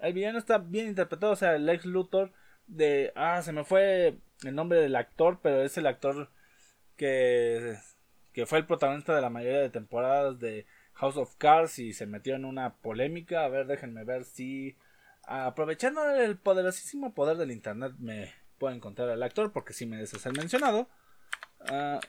el 0.00 0.12
villano 0.12 0.38
está 0.38 0.58
bien 0.58 0.88
interpretado, 0.88 1.32
o 1.34 1.36
sea, 1.36 1.54
el 1.54 1.68
ex 1.68 1.84
Luthor 1.86 2.32
de, 2.66 3.12
ah, 3.14 3.40
se 3.42 3.52
me 3.52 3.62
fue 3.62 4.18
el 4.42 4.54
nombre 4.56 4.80
del 4.80 4.96
actor, 4.96 5.38
pero 5.40 5.62
es 5.62 5.78
el 5.78 5.86
actor 5.86 6.28
que, 6.96 7.76
que 8.32 8.46
fue 8.46 8.58
el 8.58 8.66
protagonista 8.66 9.14
de 9.14 9.22
la 9.22 9.30
mayoría 9.30 9.60
de 9.60 9.70
temporadas 9.70 10.38
de 10.38 10.66
House 10.94 11.16
of 11.16 11.34
Cards 11.36 11.78
y 11.78 11.92
se 11.92 12.06
metió 12.06 12.34
en 12.34 12.44
una 12.44 12.76
polémica. 12.76 13.44
A 13.44 13.48
ver, 13.48 13.66
déjenme 13.66 14.04
ver 14.04 14.24
si 14.24 14.76
aprovechando 15.26 16.08
el 16.10 16.38
poderosísimo 16.38 17.12
poder 17.12 17.36
del 17.36 17.50
internet 17.50 17.92
me 17.98 18.32
puedo 18.58 18.74
encontrar 18.74 19.10
al 19.10 19.22
actor 19.22 19.52
porque 19.52 19.72
si 19.72 19.86
me 19.86 19.96
merece 19.96 20.18
ser 20.18 20.32
mencionado. 20.36 20.88
Ah, 21.68 22.00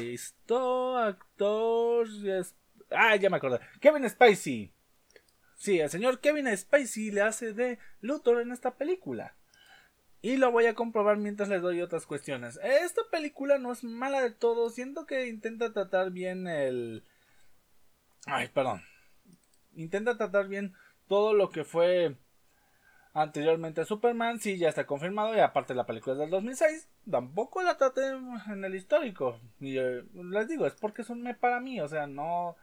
listo, 0.00 0.96
actor. 0.98 2.06
Ah, 2.90 3.16
ya 3.16 3.30
me 3.30 3.36
acordé. 3.36 3.60
Kevin 3.80 4.08
Spacey. 4.08 4.72
Sí, 5.56 5.80
el 5.80 5.90
señor 5.90 6.20
Kevin 6.20 6.54
Spacey 6.56 7.10
le 7.10 7.22
hace 7.22 7.52
de 7.52 7.78
Luthor 8.00 8.40
en 8.40 8.52
esta 8.52 8.76
película. 8.76 9.35
Y 10.26 10.38
lo 10.38 10.50
voy 10.50 10.66
a 10.66 10.74
comprobar 10.74 11.18
mientras 11.18 11.48
les 11.48 11.62
doy 11.62 11.80
otras 11.80 12.04
cuestiones. 12.04 12.58
Esta 12.64 13.02
película 13.12 13.58
no 13.58 13.70
es 13.70 13.84
mala 13.84 14.20
de 14.20 14.32
todo. 14.32 14.70
Siento 14.70 15.06
que 15.06 15.28
intenta 15.28 15.72
tratar 15.72 16.10
bien 16.10 16.48
el... 16.48 17.04
Ay, 18.26 18.48
perdón. 18.48 18.82
Intenta 19.76 20.16
tratar 20.16 20.48
bien 20.48 20.74
todo 21.06 21.32
lo 21.32 21.50
que 21.50 21.62
fue 21.62 22.16
anteriormente 23.14 23.84
Superman. 23.84 24.40
Sí, 24.40 24.58
ya 24.58 24.68
está 24.68 24.84
confirmado. 24.84 25.32
Y 25.36 25.38
aparte 25.38 25.76
la 25.76 25.86
película 25.86 26.14
es 26.14 26.18
del 26.18 26.30
2006. 26.30 26.88
Tampoco 27.08 27.62
la 27.62 27.76
traté 27.76 28.08
en 28.50 28.64
el 28.64 28.74
histórico. 28.74 29.38
Y 29.60 29.78
eh, 29.78 30.02
les 30.12 30.48
digo, 30.48 30.66
es 30.66 30.74
porque 30.74 31.02
es 31.02 31.08
un 31.08 31.22
me 31.22 31.36
para 31.36 31.60
mí. 31.60 31.80
O 31.80 31.86
sea, 31.86 32.08
no... 32.08 32.56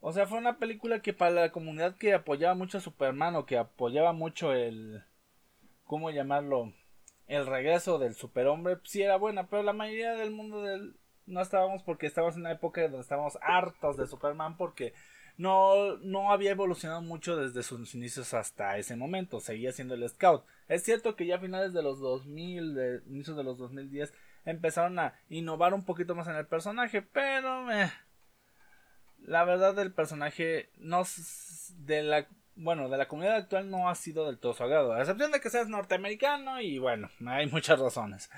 O 0.00 0.14
sea, 0.14 0.26
fue 0.26 0.38
una 0.38 0.56
película 0.56 1.02
que 1.02 1.12
para 1.12 1.30
la 1.32 1.52
comunidad 1.52 1.94
que 1.96 2.14
apoyaba 2.14 2.54
mucho 2.54 2.78
a 2.78 2.80
Superman 2.80 3.36
o 3.36 3.44
que 3.44 3.58
apoyaba 3.58 4.14
mucho 4.14 4.54
el... 4.54 5.04
¿Cómo 5.84 6.10
llamarlo? 6.10 6.72
El 7.26 7.46
regreso 7.46 7.98
del 7.98 8.14
superhombre 8.14 8.78
sí 8.84 9.02
era 9.02 9.16
buena, 9.16 9.48
pero 9.48 9.62
la 9.62 9.72
mayoría 9.72 10.14
del 10.14 10.30
mundo 10.30 10.62
del 10.62 10.96
no 11.26 11.40
estábamos 11.40 11.82
porque 11.82 12.06
estábamos 12.06 12.36
en 12.36 12.42
una 12.42 12.52
época 12.52 12.82
donde 12.82 13.00
estábamos 13.00 13.36
hartos 13.42 13.96
de 13.96 14.06
Superman 14.06 14.56
porque 14.56 14.94
no, 15.36 15.96
no 15.98 16.32
había 16.32 16.52
evolucionado 16.52 17.02
mucho 17.02 17.36
desde 17.36 17.62
sus 17.62 17.94
inicios 17.94 18.32
hasta 18.32 18.78
ese 18.78 18.96
momento, 18.96 19.40
seguía 19.40 19.72
siendo 19.72 19.94
el 19.94 20.08
Scout. 20.08 20.44
Es 20.68 20.82
cierto 20.82 21.14
que 21.16 21.26
ya 21.26 21.36
a 21.36 21.40
finales 21.40 21.72
de 21.72 21.82
los 21.82 22.00
2000, 22.00 22.74
de, 22.74 23.02
inicios 23.06 23.36
de 23.36 23.44
los 23.44 23.58
2010, 23.58 24.14
empezaron 24.44 24.98
a 24.98 25.14
innovar 25.28 25.74
un 25.74 25.84
poquito 25.84 26.14
más 26.14 26.28
en 26.28 26.36
el 26.36 26.46
personaje, 26.46 27.02
pero 27.02 27.66
la 29.18 29.44
verdad 29.44 29.78
el 29.78 29.92
personaje 29.92 30.70
no 30.78 31.02
de 31.78 32.02
la 32.02 32.28
bueno, 32.56 32.88
de 32.88 32.96
la 32.96 33.08
comunidad 33.08 33.36
actual 33.36 33.70
no 33.70 33.88
ha 33.88 33.94
sido 33.94 34.26
del 34.26 34.38
todo 34.38 34.54
su 34.54 34.62
agrado, 34.62 34.92
a 34.92 35.00
excepción 35.00 35.30
de 35.30 35.40
que 35.40 35.50
seas 35.50 35.68
norteamericano 35.68 36.60
y 36.60 36.78
bueno, 36.78 37.10
hay 37.26 37.46
muchas 37.46 37.78
razones. 37.78 38.30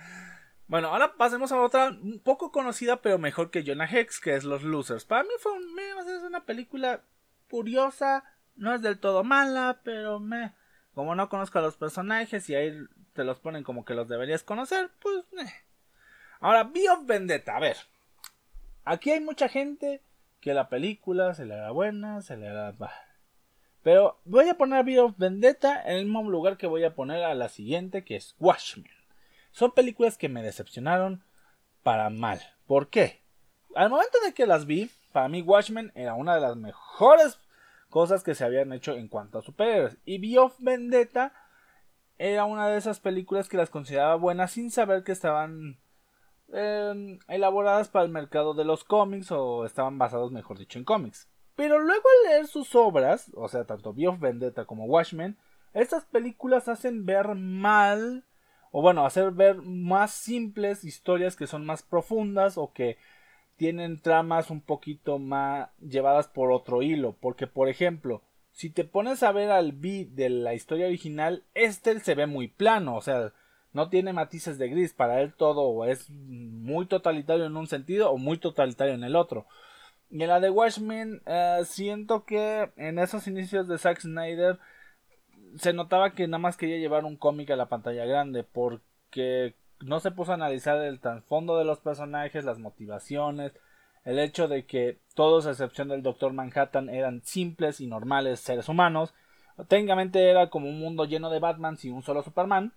Bueno, 0.67 0.89
ahora 0.89 1.15
pasemos 1.17 1.51
a 1.53 1.61
otra 1.63 1.97
poco 2.25 2.53
conocida 2.53 3.01
pero 3.01 3.19
mejor 3.19 3.51
que 3.51 3.65
Jonah 3.65 3.91
Hex, 3.91 4.21
que 4.21 4.35
es 4.35 4.45
Los 4.45 4.63
Losers. 4.63 5.05
Para 5.05 5.23
mí 5.23 5.31
fue 5.39 5.53
un, 5.53 5.79
es 5.79 6.23
una 6.23 6.45
película 6.45 7.01
curiosa, 7.49 8.25
no 8.57 8.75
es 8.75 8.83
del 8.83 8.99
todo 8.99 9.25
mala, 9.25 9.81
pero 9.83 10.21
me 10.21 10.53
como 10.95 11.15
no 11.15 11.29
conozco 11.29 11.61
a 11.61 11.63
los 11.63 11.77
personajes 11.77 12.51
y 12.51 12.57
ahí 12.57 12.77
te 13.13 13.23
los 13.23 13.39
ponen 13.39 13.63
como 13.63 13.85
que 13.85 13.95
los 13.95 14.09
deberías 14.09 14.43
conocer, 14.43 14.91
pues 15.01 15.25
Ahora, 16.41 16.65
B 16.65 16.89
of 16.91 17.07
Vendetta, 17.07 17.57
a 17.57 17.61
ver. 17.61 17.77
Aquí 18.85 19.13
hay 19.13 19.21
mucha 19.21 19.49
gente 19.49 20.03
que 20.41 20.55
la 20.55 20.69
película 20.69 21.35
se 21.35 21.47
le 21.47 21.57
da 21.57 21.71
buena, 21.71 22.21
se 22.23 22.37
le 22.37 22.49
da 22.49 22.73
pero 23.89 24.19
voy 24.27 24.47
a 24.51 24.59
poner 24.59 24.81
a 24.81 25.15
Vendetta 25.17 25.81
en 25.83 25.97
el 25.97 26.05
mismo 26.05 26.29
lugar 26.29 26.59
que 26.59 26.67
voy 26.67 26.85
a 26.85 26.95
poner 26.95 27.25
a 27.25 27.35
la 27.35 27.49
siguiente, 27.49 28.05
que 28.05 28.17
es 28.17 28.37
Watchmen. 28.39 28.93
Son 29.51 29.71
películas 29.71 30.19
que 30.19 30.29
me 30.29 30.43
decepcionaron 30.43 31.25
para 31.83 32.11
mal. 32.11 32.39
¿Por 32.67 32.91
qué? 32.91 33.23
Al 33.75 33.89
momento 33.89 34.19
de 34.23 34.35
que 34.35 34.47
las 34.47 34.67
vi, 34.67 34.91
para 35.11 35.31
mí 35.31 35.41
Watchmen 35.41 35.91
era 35.95 36.13
una 36.13 36.35
de 36.35 36.43
las 36.43 36.55
mejores 36.55 37.41
cosas 37.89 38.23
que 38.23 38.35
se 38.35 38.45
habían 38.45 38.75
hecho 38.75 38.93
en 38.93 39.09
cuanto 39.09 39.39
a 39.39 39.43
superhéroes. 39.43 39.97
Y 40.05 40.19
Bio 40.19 40.53
Vendetta 40.59 41.33
era 42.19 42.45
una 42.45 42.69
de 42.69 42.77
esas 42.77 43.01
películas 43.01 43.49
que 43.49 43.57
las 43.57 43.71
consideraba 43.71 44.17
buenas 44.17 44.53
sin 44.53 44.71
saber 44.71 45.03
que 45.03 45.13
estaban 45.13 45.79
em, 46.53 47.21
elaboradas 47.27 47.89
para 47.89 48.05
el 48.05 48.11
mercado 48.11 48.53
de 48.53 48.67
los 48.67 48.85
cómics 48.85 49.33
o 49.33 49.65
estaban 49.65 49.97
basados, 49.97 50.31
mejor 50.31 50.59
dicho, 50.59 50.79
en 50.79 50.85
cómics. 50.85 51.27
Pero 51.59 51.81
luego 51.81 52.05
al 52.09 52.31
leer 52.31 52.47
sus 52.47 52.77
obras, 52.77 53.33
o 53.35 53.49
sea, 53.49 53.65
tanto 53.65 53.93
Bios 53.93 54.21
Vendetta 54.21 54.65
como 54.65 54.85
Watchmen, 54.85 55.37
estas 55.75 56.05
películas 56.05 56.69
hacen 56.69 57.05
ver 57.05 57.35
mal, 57.35 58.25
o 58.71 58.81
bueno, 58.81 59.05
hacer 59.05 59.33
ver 59.33 59.57
más 59.57 60.13
simples 60.13 60.85
historias 60.85 61.35
que 61.35 61.49
son 61.49 61.67
más 61.67 61.83
profundas 61.83 62.59
o 62.59 62.73
que 62.73 62.97
tienen 63.57 64.01
tramas 64.01 64.51
un 64.51 64.61
poquito 64.61 65.19
más 65.19 65.71
llevadas 65.81 66.29
por 66.29 66.53
otro 66.53 66.81
hilo. 66.81 67.17
Porque, 67.19 67.49
por 67.49 67.69
ejemplo, 67.69 68.23
si 68.53 68.71
te 68.71 68.85
pones 68.85 69.25
a 69.25 69.33
ver 69.33 69.51
al 69.51 69.73
B 69.73 70.07
de 70.13 70.31
la 70.31 70.55
historia 70.55 70.87
original, 70.87 71.43
este 71.55 71.99
se 71.99 72.15
ve 72.15 72.29
muy 72.29 72.47
plano, 72.47 72.95
o 72.95 73.01
sea, 73.01 73.33
no 73.73 73.89
tiene 73.89 74.13
matices 74.13 74.59
de 74.59 74.69
gris. 74.69 74.95
Para 74.95 75.23
él 75.23 75.35
todo 75.35 75.85
es 75.87 76.09
muy 76.09 76.87
totalitario 76.87 77.47
en 77.47 77.57
un 77.57 77.67
sentido 77.67 78.13
o 78.13 78.17
muy 78.17 78.39
totalitario 78.39 78.95
en 78.95 79.03
el 79.03 79.17
otro. 79.17 79.49
Y 80.11 80.23
en 80.23 80.29
la 80.29 80.41
de 80.41 80.51
Watchmen, 80.51 81.23
eh, 81.27 81.61
siento 81.65 82.25
que 82.25 82.71
en 82.77 82.99
esos 82.99 83.27
inicios 83.27 83.69
de 83.69 83.79
Zack 83.79 84.01
Snyder 84.01 84.59
se 85.57 85.73
notaba 85.73 86.13
que 86.15 86.27
nada 86.27 86.39
más 86.39 86.57
quería 86.57 86.79
llevar 86.79 87.05
un 87.05 87.17
cómic 87.17 87.51
a 87.51 87.57
la 87.57 87.69
pantalla 87.69 88.07
grande 88.07 88.45
porque 88.45 89.55
no 89.81 90.01
se 90.01 90.11
puso 90.11 90.33
a 90.33 90.37
analizar 90.37 90.81
el 90.81 91.01
trasfondo 91.01 91.59
de 91.59 91.65
los 91.65 91.81
personajes, 91.81 92.45
las 92.45 92.59
motivaciones, 92.59 93.53
el 94.05 94.19
hecho 94.19 94.49
de 94.49 94.65
que 94.65 94.99
todos 95.15 95.47
a 95.47 95.51
excepción 95.51 95.89
del 95.89 96.03
Doctor 96.03 96.33
Manhattan 96.33 96.89
eran 96.89 97.23
simples 97.25 97.81
y 97.81 97.87
normales 97.87 98.41
seres 98.41 98.69
humanos. 98.69 99.15
Técnicamente 99.69 100.31
era 100.31 100.49
como 100.49 100.69
un 100.69 100.79
mundo 100.79 101.05
lleno 101.05 101.31
de 101.31 101.41
Batman 101.41 101.77
sin 101.77 101.93
un 101.93 102.03
solo 102.03 102.23
Superman. 102.23 102.73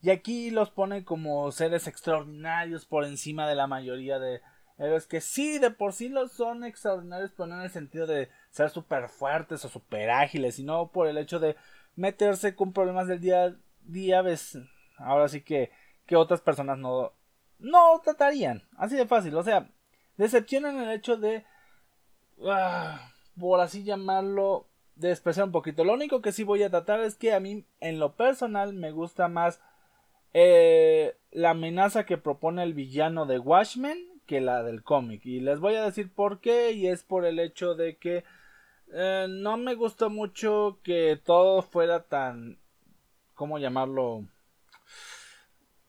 Y 0.00 0.10
aquí 0.10 0.50
los 0.50 0.70
pone 0.70 1.04
como 1.04 1.50
seres 1.50 1.88
extraordinarios 1.88 2.86
por 2.86 3.04
encima 3.04 3.48
de 3.48 3.56
la 3.56 3.66
mayoría 3.66 4.20
de, 4.20 4.42
es 4.78 5.06
que 5.06 5.20
sí, 5.20 5.58
de 5.58 5.70
por 5.70 5.92
sí 5.92 6.08
los 6.08 6.32
son 6.32 6.64
extraordinarios, 6.64 7.32
pero 7.36 7.48
no 7.48 7.56
en 7.56 7.62
el 7.62 7.70
sentido 7.70 8.06
de 8.06 8.30
ser 8.50 8.70
súper 8.70 9.08
fuertes 9.08 9.64
o 9.64 9.68
súper 9.68 10.10
ágiles, 10.10 10.54
sino 10.54 10.92
por 10.92 11.08
el 11.08 11.18
hecho 11.18 11.40
de 11.40 11.56
meterse 11.96 12.54
con 12.54 12.72
problemas 12.72 13.08
del 13.08 13.20
día 13.20 13.44
a 13.44 13.56
día, 13.82 14.22
ves, 14.22 14.56
ahora 14.96 15.28
sí 15.28 15.40
que, 15.40 15.72
que 16.06 16.14
otras 16.14 16.40
personas 16.40 16.78
no, 16.78 17.12
no 17.58 18.00
tratarían. 18.04 18.62
Así 18.76 18.94
de 18.94 19.06
fácil, 19.06 19.34
o 19.34 19.42
sea, 19.42 19.68
decepcionan 20.16 20.78
el 20.78 20.92
hecho 20.92 21.16
de, 21.16 21.44
ah, 22.46 23.10
por 23.38 23.60
así 23.60 23.82
llamarlo, 23.82 24.68
despreciar 24.94 25.46
un 25.46 25.52
poquito. 25.52 25.82
Lo 25.82 25.94
único 25.94 26.22
que 26.22 26.32
sí 26.32 26.44
voy 26.44 26.62
a 26.62 26.70
tratar 26.70 27.00
es 27.00 27.16
que 27.16 27.32
a 27.32 27.40
mí, 27.40 27.66
en 27.80 27.98
lo 27.98 28.14
personal, 28.14 28.74
me 28.74 28.92
gusta 28.92 29.26
más 29.26 29.60
eh, 30.34 31.16
la 31.32 31.50
amenaza 31.50 32.06
que 32.06 32.18
propone 32.18 32.62
el 32.62 32.74
villano 32.74 33.26
de 33.26 33.40
Watchmen 33.40 34.17
que 34.28 34.40
la 34.40 34.62
del 34.62 34.84
cómic. 34.84 35.24
Y 35.26 35.40
les 35.40 35.58
voy 35.58 35.74
a 35.74 35.82
decir 35.82 36.12
por 36.12 36.38
qué. 36.38 36.70
Y 36.72 36.86
es 36.86 37.02
por 37.02 37.24
el 37.24 37.40
hecho 37.40 37.74
de 37.74 37.96
que 37.96 38.22
eh, 38.92 39.26
no 39.28 39.56
me 39.56 39.74
gustó 39.74 40.10
mucho 40.10 40.78
que 40.84 41.20
todo 41.24 41.62
fuera 41.62 42.04
tan... 42.04 42.58
¿Cómo 43.34 43.58
llamarlo? 43.58 44.26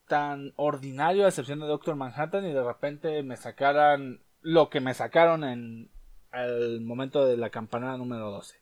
Tan 0.08 0.54
ordinario 0.56 1.26
a 1.26 1.28
excepción 1.28 1.60
de 1.60 1.68
Doctor 1.68 1.96
Manhattan 1.96 2.46
y 2.46 2.54
de 2.54 2.64
repente 2.64 3.22
me 3.22 3.38
sacaran 3.38 4.22
lo 4.42 4.70
que 4.70 4.80
me 4.80 4.94
sacaron 4.94 5.44
en 5.44 5.90
el 6.32 6.82
momento 6.82 7.26
de 7.26 7.38
la 7.38 7.50
campanada 7.50 7.98
número 7.98 8.32
12. 8.32 8.56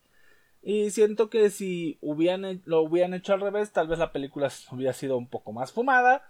Y 0.63 0.89
siento 0.89 1.30
que 1.30 1.49
si 1.49 1.97
hubieran, 2.01 2.61
lo 2.65 2.82
hubieran 2.82 3.13
hecho 3.13 3.34
al 3.34 3.41
revés, 3.41 3.71
tal 3.71 3.88
vez 3.88 3.99
la 3.99 4.11
película 4.11 4.49
hubiera 4.71 4.93
sido 4.93 5.17
un 5.17 5.28
poco 5.28 5.53
más 5.53 5.71
fumada 5.71 6.23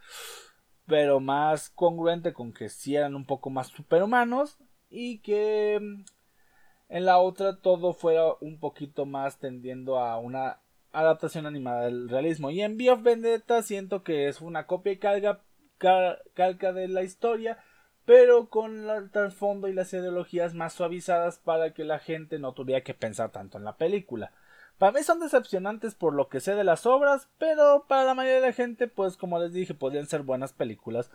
pero 0.87 1.19
más 1.19 1.69
congruente 1.69 2.33
con 2.33 2.53
que 2.53 2.69
si 2.69 2.95
eran 2.95 3.15
un 3.15 3.25
poco 3.25 3.49
más 3.49 3.67
superhumanos 3.67 4.57
y 4.89 5.19
que 5.19 5.79
mm, 5.81 6.05
en 6.89 7.05
la 7.05 7.19
otra 7.19 7.57
todo 7.57 7.93
fuera 7.93 8.33
un 8.39 8.59
poquito 8.59 9.05
más 9.05 9.37
tendiendo 9.37 9.99
a 9.99 10.17
una 10.17 10.61
adaptación 10.91 11.45
animada 11.45 11.85
del 11.85 12.09
realismo. 12.09 12.49
Y 12.49 12.61
en 12.61 12.77
of 12.89 13.03
Vendetta 13.03 13.61
siento 13.61 14.03
que 14.03 14.27
es 14.27 14.41
una 14.41 14.65
copia 14.65 14.93
y 14.93 14.97
calca, 14.97 15.41
calca 15.77 16.73
de 16.73 16.87
la 16.87 17.03
historia, 17.03 17.59
pero 18.05 18.49
con 18.49 18.89
el 18.89 19.11
trasfondo 19.11 19.67
y 19.67 19.73
las 19.73 19.93
ideologías 19.93 20.53
más 20.53 20.73
suavizadas 20.73 21.39
para 21.39 21.73
que 21.73 21.83
la 21.83 21.99
gente 21.99 22.39
no 22.39 22.53
tuviera 22.53 22.81
que 22.81 22.93
pensar 22.93 23.31
tanto 23.31 23.57
en 23.57 23.65
la 23.65 23.75
película. 23.75 24.31
Para 24.77 24.91
mí 24.91 25.01
son 25.03 25.19
decepcionantes 25.19 25.95
por 25.95 26.13
lo 26.13 26.29
que 26.29 26.39
sé 26.39 26.53
de 26.53 26.63
las 26.63 26.85
obras, 26.85 27.29
pero 27.39 27.85
para 27.87 28.03
la 28.03 28.13
mayoría 28.13 28.41
de 28.41 28.47
la 28.47 28.53
gente, 28.53 28.87
pues 28.87 29.17
como 29.17 29.39
les 29.39 29.51
dije, 29.51 29.73
podrían 29.73 30.05
ser 30.05 30.21
buenas 30.21 30.53
películas 30.53 31.09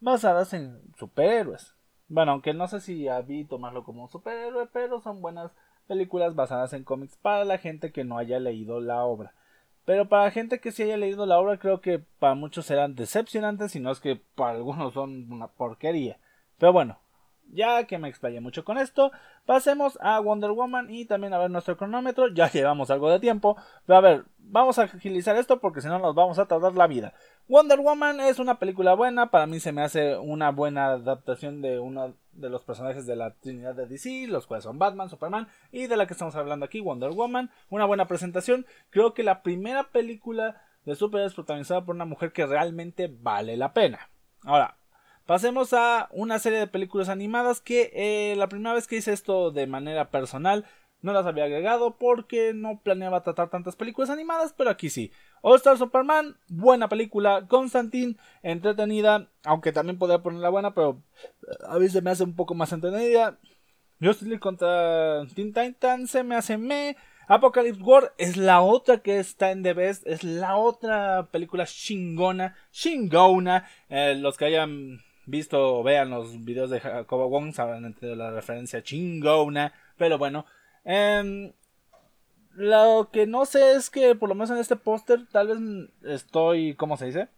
basadas 0.00 0.52
en 0.52 0.80
superhéroes. 0.96 1.74
Bueno, 2.08 2.32
aunque 2.32 2.54
no 2.54 2.68
sé 2.68 2.80
si 2.80 3.06
mí 3.26 3.44
tomarlo 3.44 3.84
como 3.84 4.04
un 4.04 4.08
superhéroe, 4.08 4.68
pero 4.72 5.00
son 5.00 5.20
buenas 5.20 5.50
películas 5.88 6.36
basadas 6.36 6.72
en 6.72 6.84
cómics 6.84 7.16
para 7.16 7.44
la 7.44 7.58
gente 7.58 7.90
que 7.92 8.04
no 8.04 8.18
haya 8.18 8.38
leído 8.38 8.80
la 8.80 9.04
obra. 9.04 9.34
Pero 9.84 10.08
para 10.08 10.30
gente 10.30 10.60
que 10.60 10.70
sí 10.70 10.82
haya 10.82 10.96
leído 10.96 11.26
la 11.26 11.38
obra, 11.38 11.58
creo 11.58 11.80
que 11.80 11.98
para 11.98 12.34
muchos 12.34 12.66
serán 12.66 12.94
decepcionantes, 12.94 13.74
y 13.74 13.80
no 13.80 13.90
es 13.90 14.00
que 14.00 14.16
para 14.34 14.50
algunos 14.50 14.94
son 14.94 15.32
una 15.32 15.48
porquería. 15.48 16.18
Pero 16.58 16.72
bueno, 16.72 16.98
ya 17.52 17.84
que 17.84 17.98
me 17.98 18.08
explayé 18.08 18.40
mucho 18.40 18.64
con 18.64 18.78
esto, 18.78 19.10
pasemos 19.46 19.98
a 20.00 20.20
Wonder 20.20 20.52
Woman 20.52 20.90
y 20.90 21.04
también 21.04 21.32
a 21.34 21.38
ver 21.38 21.50
nuestro 21.50 21.76
cronómetro. 21.76 22.28
Ya 22.28 22.48
llevamos 22.52 22.90
algo 22.90 23.10
de 23.10 23.20
tiempo, 23.20 23.56
pero 23.86 23.98
a 23.98 24.00
ver, 24.00 24.24
vamos 24.38 24.78
a 24.78 24.82
agilizar 24.84 25.36
esto 25.36 25.60
porque 25.60 25.80
si 25.80 25.88
no 25.88 25.98
nos 25.98 26.14
vamos 26.14 26.38
a 26.38 26.46
tardar 26.46 26.74
la 26.74 26.86
vida. 26.86 27.14
Wonder 27.48 27.80
Woman 27.80 28.20
es 28.20 28.38
una 28.38 28.58
película 28.58 28.94
buena, 28.94 29.30
para 29.30 29.46
mí 29.46 29.60
se 29.60 29.72
me 29.72 29.82
hace 29.82 30.16
una 30.18 30.50
buena 30.50 30.88
adaptación 30.88 31.62
de 31.62 31.78
uno 31.78 32.14
de 32.32 32.50
los 32.50 32.62
personajes 32.64 33.06
de 33.06 33.16
la 33.16 33.34
Trinidad 33.34 33.74
de 33.74 33.86
DC, 33.86 34.26
los 34.28 34.46
cuales 34.46 34.64
son 34.64 34.78
Batman, 34.78 35.08
Superman 35.08 35.48
y 35.72 35.86
de 35.86 35.96
la 35.96 36.06
que 36.06 36.12
estamos 36.12 36.36
hablando 36.36 36.66
aquí, 36.66 36.80
Wonder 36.80 37.10
Woman. 37.10 37.50
Una 37.70 37.86
buena 37.86 38.06
presentación, 38.06 38.66
creo 38.90 39.14
que 39.14 39.22
la 39.22 39.42
primera 39.42 39.90
película 39.90 40.62
de 40.84 40.94
superhéroes 40.94 41.34
protagonizada 41.34 41.84
por 41.84 41.94
una 41.94 42.04
mujer 42.04 42.32
que 42.32 42.46
realmente 42.46 43.10
vale 43.20 43.56
la 43.56 43.72
pena. 43.72 44.10
Ahora, 44.44 44.78
Pasemos 45.28 45.74
a 45.74 46.08
una 46.10 46.38
serie 46.38 46.58
de 46.58 46.66
películas 46.66 47.10
animadas 47.10 47.60
que 47.60 47.90
eh, 47.92 48.34
la 48.36 48.48
primera 48.48 48.72
vez 48.72 48.86
que 48.86 48.96
hice 48.96 49.12
esto 49.12 49.50
de 49.50 49.66
manera 49.66 50.10
personal 50.10 50.64
no 51.02 51.12
las 51.12 51.26
había 51.26 51.44
agregado 51.44 51.98
porque 51.98 52.54
no 52.54 52.80
planeaba 52.82 53.22
tratar 53.22 53.50
tantas 53.50 53.76
películas 53.76 54.08
animadas, 54.08 54.54
pero 54.56 54.70
aquí 54.70 54.88
sí. 54.88 55.12
All 55.42 55.56
Star 55.56 55.76
Superman, 55.76 56.38
buena 56.48 56.88
película. 56.88 57.46
Constantine, 57.46 58.16
entretenida, 58.42 59.28
aunque 59.44 59.70
también 59.70 59.98
podría 59.98 60.22
ponerla 60.22 60.48
buena, 60.48 60.72
pero 60.72 61.02
eh, 61.42 61.56
a 61.68 61.76
veces 61.76 62.02
me 62.02 62.08
hace 62.08 62.24
un 62.24 62.34
poco 62.34 62.54
más 62.54 62.72
entretenida. 62.72 63.38
Justice 64.00 64.30
League 64.30 64.40
contra 64.40 65.26
Teen 65.34 65.52
Titans 65.52 66.10
se 66.10 66.24
me 66.24 66.36
hace 66.36 66.56
me. 66.56 66.96
Apocalypse 67.26 67.82
War 67.82 68.14
es 68.16 68.38
la 68.38 68.62
otra 68.62 69.02
que 69.02 69.18
está 69.18 69.50
en 69.50 69.62
The 69.62 69.74
Best, 69.74 70.06
es 70.06 70.24
la 70.24 70.56
otra 70.56 71.28
película 71.30 71.66
chingona, 71.66 72.56
chingona. 72.70 73.68
Eh, 73.90 74.14
los 74.18 74.38
que 74.38 74.46
hayan 74.46 75.00
visto 75.28 75.78
o 75.78 75.82
vean 75.82 76.10
los 76.10 76.44
videos 76.44 76.70
de 76.70 76.80
Jacobo 76.80 77.28
Wong 77.28 77.52
sabrán 77.52 77.84
entre 77.84 78.16
la 78.16 78.30
referencia 78.30 78.82
chingona. 78.82 79.72
Pero 79.96 80.18
bueno. 80.18 80.46
Em, 80.84 81.52
lo 82.54 83.10
que 83.12 83.26
no 83.26 83.44
sé 83.44 83.74
es 83.76 83.88
que 83.88 84.16
por 84.16 84.28
lo 84.28 84.34
menos 84.34 84.50
en 84.50 84.58
este 84.58 84.74
póster 84.74 85.26
tal 85.30 85.46
vez 85.46 85.58
estoy, 86.02 86.74
¿cómo 86.74 86.96
se 86.96 87.06
dice? 87.06 87.28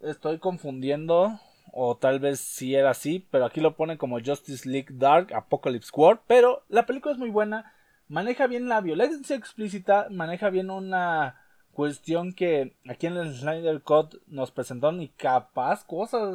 Estoy 0.00 0.38
confundiendo 0.38 1.38
o 1.72 1.96
tal 1.98 2.18
vez 2.18 2.40
si 2.40 2.74
era 2.74 2.90
así, 2.90 3.26
pero 3.30 3.44
aquí 3.44 3.60
lo 3.60 3.76
pone 3.76 3.98
como 3.98 4.18
Justice 4.18 4.66
League 4.66 4.88
Dark 4.90 5.34
Apocalypse 5.34 5.90
War, 5.94 6.22
pero 6.26 6.64
la 6.68 6.86
película 6.86 7.12
es 7.12 7.18
muy 7.18 7.28
buena, 7.28 7.74
maneja 8.08 8.46
bien 8.46 8.68
la 8.68 8.80
violencia 8.80 9.36
explícita, 9.36 10.06
maneja 10.10 10.48
bien 10.48 10.70
una 10.70 11.42
cuestión 11.72 12.32
que 12.32 12.74
aquí 12.88 13.06
en 13.06 13.18
el 13.18 13.34
Snyder 13.34 13.82
Code 13.82 14.18
nos 14.26 14.50
presentaron 14.50 15.02
y 15.02 15.08
capaz 15.08 15.84
cosas 15.84 16.34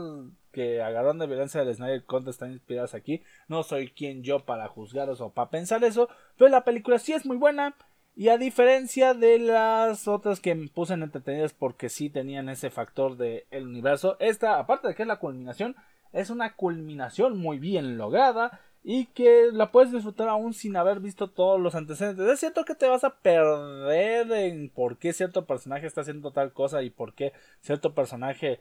que 0.52 0.82
agarraron 0.82 1.20
de 1.20 1.28
violencia 1.28 1.64
del 1.64 1.76
Snyder 1.76 2.06
Cut 2.06 2.28
están 2.28 2.52
inspiradas 2.52 2.94
aquí. 2.94 3.24
No 3.48 3.64
soy 3.64 3.90
quien 3.90 4.24
yo 4.24 4.46
para 4.46 4.68
juzgaros 4.68 5.22
o 5.22 5.32
para 5.32 5.50
pensar 5.50 5.84
eso, 5.84 6.10
pero 6.38 6.50
la 6.50 6.64
película 6.64 7.00
sí 7.00 7.14
es 7.14 7.26
muy 7.26 7.38
buena. 7.38 7.76
Y 8.16 8.28
a 8.28 8.38
diferencia 8.38 9.14
de 9.14 9.40
las 9.40 10.08
otras 10.08 10.42
que 10.42 10.54
me 10.54 10.68
puse 10.68 10.94
en 10.94 11.04
entretenidas 11.04 11.54
porque 11.54 11.90
sí 11.90 12.10
tenían 12.10 12.50
ese 12.50 12.70
factor 12.70 13.16
del 13.16 13.46
el 13.52 13.66
universo, 13.66 14.18
esta, 14.20 14.60
aparte 14.60 14.90
de 14.90 14.96
que 14.96 15.04
es 15.04 15.08
la 15.08 15.20
culminación, 15.20 15.76
es 16.12 16.30
una 16.30 16.56
culminación 16.56 17.38
muy 17.38 17.58
bien 17.58 17.98
lograda 17.98 18.60
y 18.84 19.06
que 19.08 19.50
la 19.52 19.72
puedes 19.72 19.92
disfrutar 19.92 20.28
aún 20.28 20.54
sin 20.54 20.76
haber 20.76 21.00
visto 21.00 21.30
todos 21.30 21.60
los 21.60 21.76
antecedentes. 21.76 22.28
Es 22.28 22.40
cierto 22.40 22.66
que 22.66 22.76
te 22.76 22.88
vas 22.88 23.04
a 23.04 23.18
perder 23.22 24.32
en 24.32 24.70
por 24.70 24.98
qué 24.98 25.14
cierto 25.14 25.46
personaje 25.46 25.86
está 25.86 26.02
haciendo 26.02 26.32
tal 26.32 26.52
cosa 26.52 26.82
y 26.82 26.90
por 26.90 27.14
qué 27.14 27.32
cierto 27.62 27.94
personaje 27.94 28.60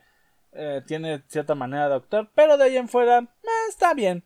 eh, 0.52 0.82
tiene 0.86 1.22
cierta 1.28 1.54
manera 1.54 1.88
de 1.88 1.94
actuar, 1.96 2.30
pero 2.34 2.56
de 2.56 2.64
ahí 2.64 2.76
en 2.76 2.88
fuera 2.88 3.18
eh, 3.20 3.48
está 3.68 3.94
bien. 3.94 4.24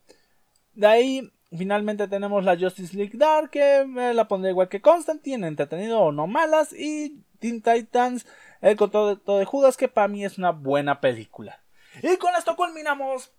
De 0.72 0.86
ahí 0.86 1.32
finalmente 1.56 2.08
tenemos 2.08 2.44
la 2.44 2.58
Justice 2.58 2.96
League 2.96 3.16
Dark, 3.18 3.50
que 3.50 3.80
eh, 3.80 4.14
la 4.14 4.26
pondré 4.26 4.50
igual 4.50 4.68
que 4.68 4.80
Constantine, 4.80 5.46
entretenido 5.46 6.00
o 6.00 6.12
no 6.12 6.26
malas, 6.26 6.72
y 6.72 7.22
Teen 7.38 7.62
Titans, 7.62 8.26
el 8.60 8.76
control 8.76 9.22
de, 9.24 9.32
de 9.38 9.44
Judas, 9.44 9.76
que 9.76 9.88
para 9.88 10.08
mí 10.08 10.24
es 10.24 10.38
una 10.38 10.50
buena 10.50 11.00
película. 11.00 11.60
Y 12.02 12.16
con 12.16 12.34
esto 12.34 12.56
culminamos 12.56 13.32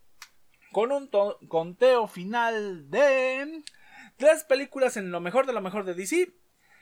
con 0.71 0.91
un 0.91 1.09
conteo 1.47 2.07
final 2.07 2.89
de 2.89 3.63
3 4.17 4.43
películas 4.43 4.97
en 4.97 5.11
lo 5.11 5.19
mejor 5.19 5.45
de 5.45 5.53
lo 5.53 5.61
mejor 5.61 5.85
de 5.85 5.93
DC, 5.93 6.33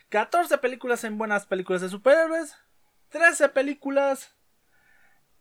14 0.09 0.57
películas 0.59 1.03
en 1.03 1.17
buenas 1.17 1.45
películas 1.45 1.81
de 1.81 1.89
superhéroes, 1.89 2.55
13 3.09 3.49
películas 3.49 4.35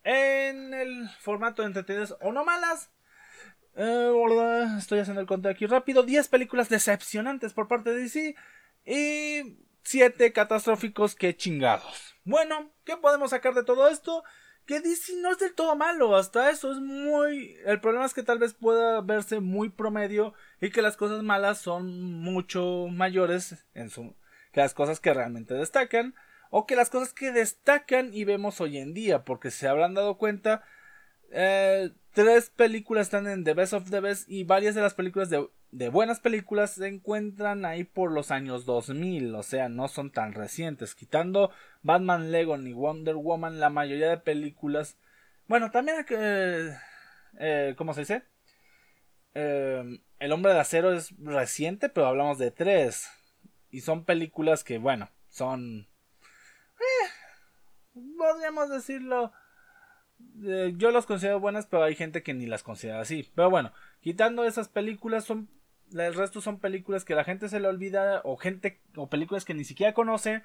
en 0.05 0.75
el 0.75 1.09
formato 1.21 1.63
de 1.63 1.69
entretenidas 1.69 2.15
o 2.21 2.33
no 2.33 2.45
malas. 2.45 2.91
Eh, 3.75 4.13
estoy 4.79 5.01
haciendo 5.01 5.21
el 5.21 5.27
conteo 5.27 5.51
aquí 5.51 5.67
rápido. 5.67 6.03
10 6.03 6.29
películas 6.29 6.69
decepcionantes 6.69 7.53
por 7.53 7.69
parte 7.69 7.91
de 7.91 8.03
DC. 8.03 8.35
Y 8.85 9.59
7 9.83 10.33
catastróficos 10.33 11.15
que 11.15 11.37
chingados. 11.37 12.15
Bueno, 12.25 12.71
¿qué 12.85 12.97
podemos 12.97 13.31
sacar 13.31 13.55
de 13.55 13.65
todo 13.65 13.89
esto? 13.89 14.23
Que 14.67 14.81
DC 14.81 15.15
no 15.17 15.33
es 15.33 15.39
del 15.39 15.55
todo 15.55 15.75
malo, 15.75 16.15
hasta 16.15 16.51
eso 16.51 16.71
es 16.71 16.79
muy... 16.79 17.57
El 17.65 17.81
problema 17.81 18.07
es 18.07 18.15
que 18.15 18.23
tal 18.23 18.39
vez 18.39 18.55
pueda 18.55 19.01
verse 19.01 19.41
muy 19.41 19.71
promedio 19.71 20.35
y 20.61 20.71
que 20.71 20.83
las 20.83 20.97
cosas 20.97 21.25
malas 21.25 21.59
son 21.59 22.21
mucho 22.21 22.87
mayores 22.89 23.65
en 23.75 23.91
su... 23.91 24.15
que 24.53 24.61
las 24.61 24.73
cosas 24.73 25.01
que 25.01 25.13
realmente 25.13 25.55
destacan 25.55 26.15
o 26.55 26.67
que 26.67 26.77
las 26.77 26.91
cosas 26.91 27.15
que 27.15 27.33
destacan 27.33 28.13
y 28.13 28.25
vemos 28.25 28.61
hoy 28.61 28.77
en 28.77 28.93
día, 28.93 29.25
porque 29.25 29.51
se 29.51 29.67
habrán 29.67 29.95
dado 29.95 30.19
cuenta, 30.19 30.63
eh, 31.31 31.93
tres 32.13 32.51
películas 32.51 33.07
están 33.07 33.27
en 33.27 33.43
The 33.43 33.55
Best 33.55 33.73
of 33.73 33.89
the 33.89 34.01
Best 34.01 34.29
y 34.29 34.45
varias 34.45 34.75
de 34.75 34.83
las 34.83 34.93
películas 34.93 35.31
de, 35.31 35.89
buenas 35.89 36.21
películas 36.21 36.73
se 36.73 36.89
encuentran 36.89 37.65
ahí 37.65 37.85
por 37.85 38.13
los 38.13 38.31
años 38.31 38.67
2000, 38.67 39.35
o 39.35 39.43
sea, 39.43 39.71
no 39.71 39.89
son 39.89 40.13
tan 40.13 40.35
recientes, 40.35 40.95
quitando 40.95 41.51
Batman 41.81 42.31
Lego 42.31 42.59
ni 42.59 42.75
Wonder 42.75 43.15
Woman, 43.15 43.59
la 43.59 43.71
mayoría 43.71 44.11
de 44.11 44.19
películas, 44.19 44.99
bueno, 45.49 45.71
también, 45.71 46.05
eh, 46.11 46.77
eh, 47.39 47.75
¿cómo 47.79 47.95
se 47.95 48.01
dice? 48.01 48.25
Eh, 49.35 50.01
El 50.19 50.33
hombre 50.33 50.53
de 50.53 50.61
acero 50.61 50.93
es 50.93 51.15
reciente, 51.19 51.89
pero 51.89 52.09
hablamos 52.09 52.37
de 52.37 52.51
tres, 52.51 53.09
y 53.71 53.81
son 53.81 54.05
películas 54.05 54.65
que, 54.65 54.77
bueno, 54.77 55.09
son 55.31 55.89
eh, 56.83 58.09
podríamos 58.16 58.70
decirlo. 58.70 59.33
Eh, 60.45 60.74
yo 60.76 60.91
las 60.91 61.07
considero 61.07 61.41
buenas, 61.41 61.66
pero 61.66 61.83
hay 61.83 61.95
gente 61.95 62.22
que 62.22 62.35
ni 62.35 62.47
las 62.47 62.62
considera 62.62 63.01
así. 63.01 63.30
Pero 63.35 63.51
bueno, 63.51 63.72
quitando 64.01 64.45
esas 64.45 64.68
películas, 64.68 65.24
son 65.24 65.49
el 65.95 66.14
resto 66.14 66.41
son 66.41 66.59
películas 66.59 67.05
que 67.05 67.14
la 67.14 67.24
gente 67.24 67.49
se 67.49 67.61
le 67.61 67.68
olvida 67.68 68.22
o 68.24 68.37
gente 68.37 68.80
o 68.97 69.09
películas 69.09 69.45
que 69.45 69.55
ni 69.55 69.64
siquiera 69.64 69.93
conoce 69.93 70.43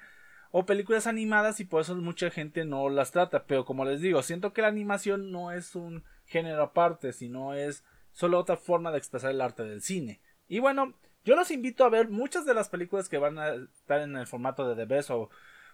o 0.50 0.66
películas 0.66 1.06
animadas 1.06 1.60
y 1.60 1.64
por 1.64 1.82
eso 1.82 1.94
mucha 1.96 2.30
gente 2.30 2.64
no 2.64 2.88
las 2.88 3.12
trata. 3.12 3.44
Pero 3.44 3.64
como 3.64 3.84
les 3.84 4.00
digo, 4.00 4.22
siento 4.22 4.52
que 4.52 4.62
la 4.62 4.68
animación 4.68 5.30
no 5.30 5.52
es 5.52 5.74
un 5.74 6.04
género 6.26 6.62
aparte, 6.62 7.12
sino 7.12 7.54
es 7.54 7.84
solo 8.12 8.38
otra 8.38 8.56
forma 8.56 8.90
de 8.90 8.98
expresar 8.98 9.30
el 9.30 9.40
arte 9.40 9.64
del 9.64 9.82
cine. 9.82 10.20
Y 10.48 10.58
bueno, 10.60 10.94
yo 11.24 11.36
los 11.36 11.50
invito 11.50 11.84
a 11.84 11.90
ver 11.90 12.08
muchas 12.08 12.46
de 12.46 12.54
las 12.54 12.68
películas 12.68 13.08
que 13.08 13.18
van 13.18 13.38
a 13.38 13.54
estar 13.54 14.00
en 14.00 14.16
el 14.16 14.26
formato 14.26 14.74
de 14.74 14.86
The 14.86 15.12
o 15.12 15.30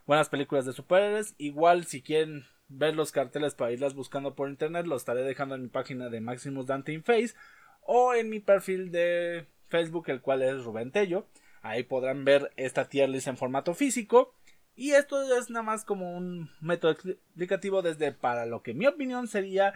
buenas 0.07 0.29
películas 0.29 0.67
de 0.67 0.73
superhéroes. 0.73 1.35
Igual 1.39 1.85
si 1.85 2.03
quieren 2.03 2.45
ver 2.69 2.95
los 2.95 3.13
carteles 3.13 3.55
para 3.55 3.73
irlas 3.73 3.95
buscando 3.95 4.35
por 4.35 4.49
internet, 4.49 4.87
los 4.87 5.03
estaré 5.03 5.23
dejando 5.23 5.55
en 5.55 5.63
mi 5.63 5.69
página 5.69 6.09
de 6.09 6.21
Maximus 6.21 6.67
Dante 6.67 6.93
in 6.93 7.03
Face 7.03 7.35
o 7.83 8.15
en 8.15 8.31
mi 8.31 8.41
perfil 8.41 8.91
de 8.91 9.47
Facebook, 9.69 10.09
el 10.09 10.21
cual 10.21 10.43
es 10.43 10.65
Rubén 10.65 10.91
Tello. 10.91 11.27
Ahí 11.63 11.83
podrán 11.83 12.25
ver 12.25 12.53
esta 12.57 12.89
tier 12.89 13.09
list 13.09 13.27
en 13.27 13.37
formato 13.37 13.75
físico. 13.75 14.35
Y 14.77 14.93
esto 14.93 15.23
es 15.39 15.51
nada 15.51 15.63
más 15.63 15.85
como 15.85 16.17
un 16.17 16.51
método 16.61 16.93
explicativo 16.93 17.81
desde 17.81 18.13
para 18.13 18.45
lo 18.45 18.63
que 18.63 18.75
mi 18.75 18.87
opinión 18.87 19.29
sería 19.29 19.73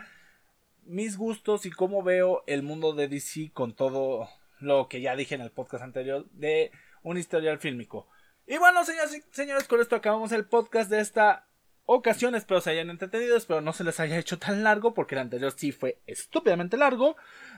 mis 0.83 1.17
gustos 1.17 1.67
y 1.67 1.71
cómo 1.71 2.03
veo 2.03 2.43
el 2.47 2.63
mundo 2.63 2.95
de 2.95 3.07
DC 3.07 3.53
con 3.53 3.75
todo 3.75 4.29
lo 4.59 4.89
que 4.89 5.01
ya 5.01 5.15
dije 5.15 5.37
en 5.37 5.41
el 5.41 5.53
podcast 5.53 5.85
anterior 5.85 6.27
de 6.33 6.73
un 7.03 7.17
historial 7.17 7.59
fílmico. 7.59 8.09
Y 8.51 8.57
bueno, 8.57 8.83
señores 8.83 9.15
y 9.15 9.23
señores, 9.31 9.69
con 9.69 9.79
esto 9.79 9.95
acabamos 9.95 10.33
el 10.33 10.47
podcast 10.47 10.89
de 10.89 11.01
esta 11.01 11.47
ocasión. 11.85 12.35
Espero 12.35 12.63
se 12.63 12.71
hayan 12.71 12.89
entretenido, 12.89 13.37
espero 13.37 13.61
no 13.61 13.75
se 13.75 13.85
les 13.85 14.01
haya 14.01 14.17
hecho 14.17 14.39
tan 14.39 14.65
largo, 14.65 14.95
porque 14.95 15.17
el 15.17 15.21
anterior 15.21 15.53
sí 15.55 15.71
fue 15.71 16.01
estúpidamente 16.07 16.79
largo. 16.79 17.15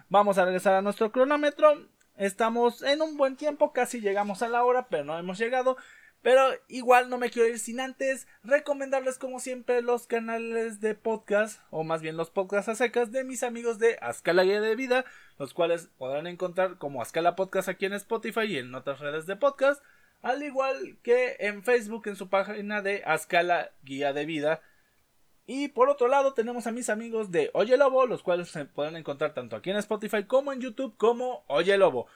Vamos 0.09 0.37
a 0.37 0.45
regresar 0.45 0.75
a 0.75 0.83
nuestro 0.83 1.13
cronómetro. 1.13 1.87
Estamos 2.17 2.83
en 2.83 3.03
un 3.03 3.17
buen 3.17 3.37
tiempo, 3.37 3.73
casi 3.73 4.01
llegamos 4.01 4.43
a 4.43 4.49
la 4.49 4.65
hora, 4.65 4.89
pero 4.89 5.05
no 5.05 5.17
hemos 5.17 5.39
llegado. 5.39 5.77
Pero 6.23 6.43
igual 6.67 7.09
no 7.09 7.19
me 7.19 7.31
quiero 7.31 7.49
ir 7.49 7.61
sin 7.61 7.79
antes 7.79 8.27
recomendarles 8.43 9.17
como 9.17 9.39
siempre 9.39 9.83
los 9.83 10.09
canales 10.09 10.81
de 10.81 10.97
podcast, 10.97 11.63
o 11.71 11.85
más 11.85 12.03
bien 12.03 12.17
los 12.17 12.31
podcasts 12.31 12.69
a 12.69 12.75
secas 12.75 13.13
de 13.13 13.23
mis 13.23 13.45
amigos 13.45 13.79
de 13.79 13.97
Ascala 14.01 14.43
Guía 14.43 14.61
de 14.61 14.75
Vida, 14.75 15.05
los 15.39 15.55
cuales 15.55 15.89
podrán 15.99 16.27
encontrar 16.27 16.79
como 16.79 17.01
Ascala 17.01 17.37
Podcast 17.37 17.69
aquí 17.69 17.87
en 17.87 17.93
Spotify 17.93 18.47
y 18.47 18.59
en 18.59 18.75
otras 18.75 18.99
redes 18.99 19.27
de 19.27 19.37
podcast 19.37 19.85
al 20.23 20.43
igual 20.43 20.99
que 21.03 21.37
en 21.41 21.63
Facebook 21.63 22.07
en 22.07 22.17
su 22.17 22.29
página 22.29 22.83
de 22.83 23.03
Ascala 23.05 23.71
Guía 23.83 24.13
de 24.13 24.27
Vida. 24.27 24.61
Y 25.47 25.69
por 25.69 25.89
otro 25.89 26.07
lado 26.09 26.35
tenemos 26.35 26.67
a 26.67 26.73
mis 26.73 26.91
amigos 26.91 27.31
de 27.31 27.51
Oye 27.55 27.77
Lobo, 27.77 28.07
los 28.07 28.23
cuales 28.23 28.49
se 28.51 28.65
pueden 28.67 28.97
encontrar 28.97 29.35
tanto 29.35 29.57
aquí 29.57 29.71
en 29.71 29.77
Spotify 29.79 30.25
como 30.25 30.53
en 30.53 30.61
YouTube 30.61 30.97
como 30.97 31.45
Oye 31.49 31.77
Lobo. 31.77 32.07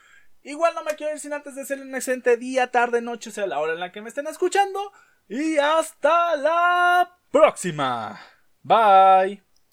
Igual 0.43 0.75
no 0.75 0.83
me 0.83 0.95
quiero 0.95 1.13
ir 1.13 1.19
sin 1.19 1.33
antes 1.33 1.55
de 1.55 1.65
ser 1.65 1.81
un 1.81 1.95
excelente 1.95 2.37
día, 2.37 2.69
tarde, 2.69 3.01
noche, 3.01 3.31
sea 3.31 3.47
la 3.47 3.59
hora 3.59 3.73
en 3.73 3.79
la 3.79 3.91
que 3.91 4.01
me 4.01 4.09
estén 4.09 4.27
escuchando. 4.27 4.93
Y 5.27 5.57
hasta 5.57 6.35
la 6.35 7.17
próxima. 7.31 8.21
Bye. 8.61 9.44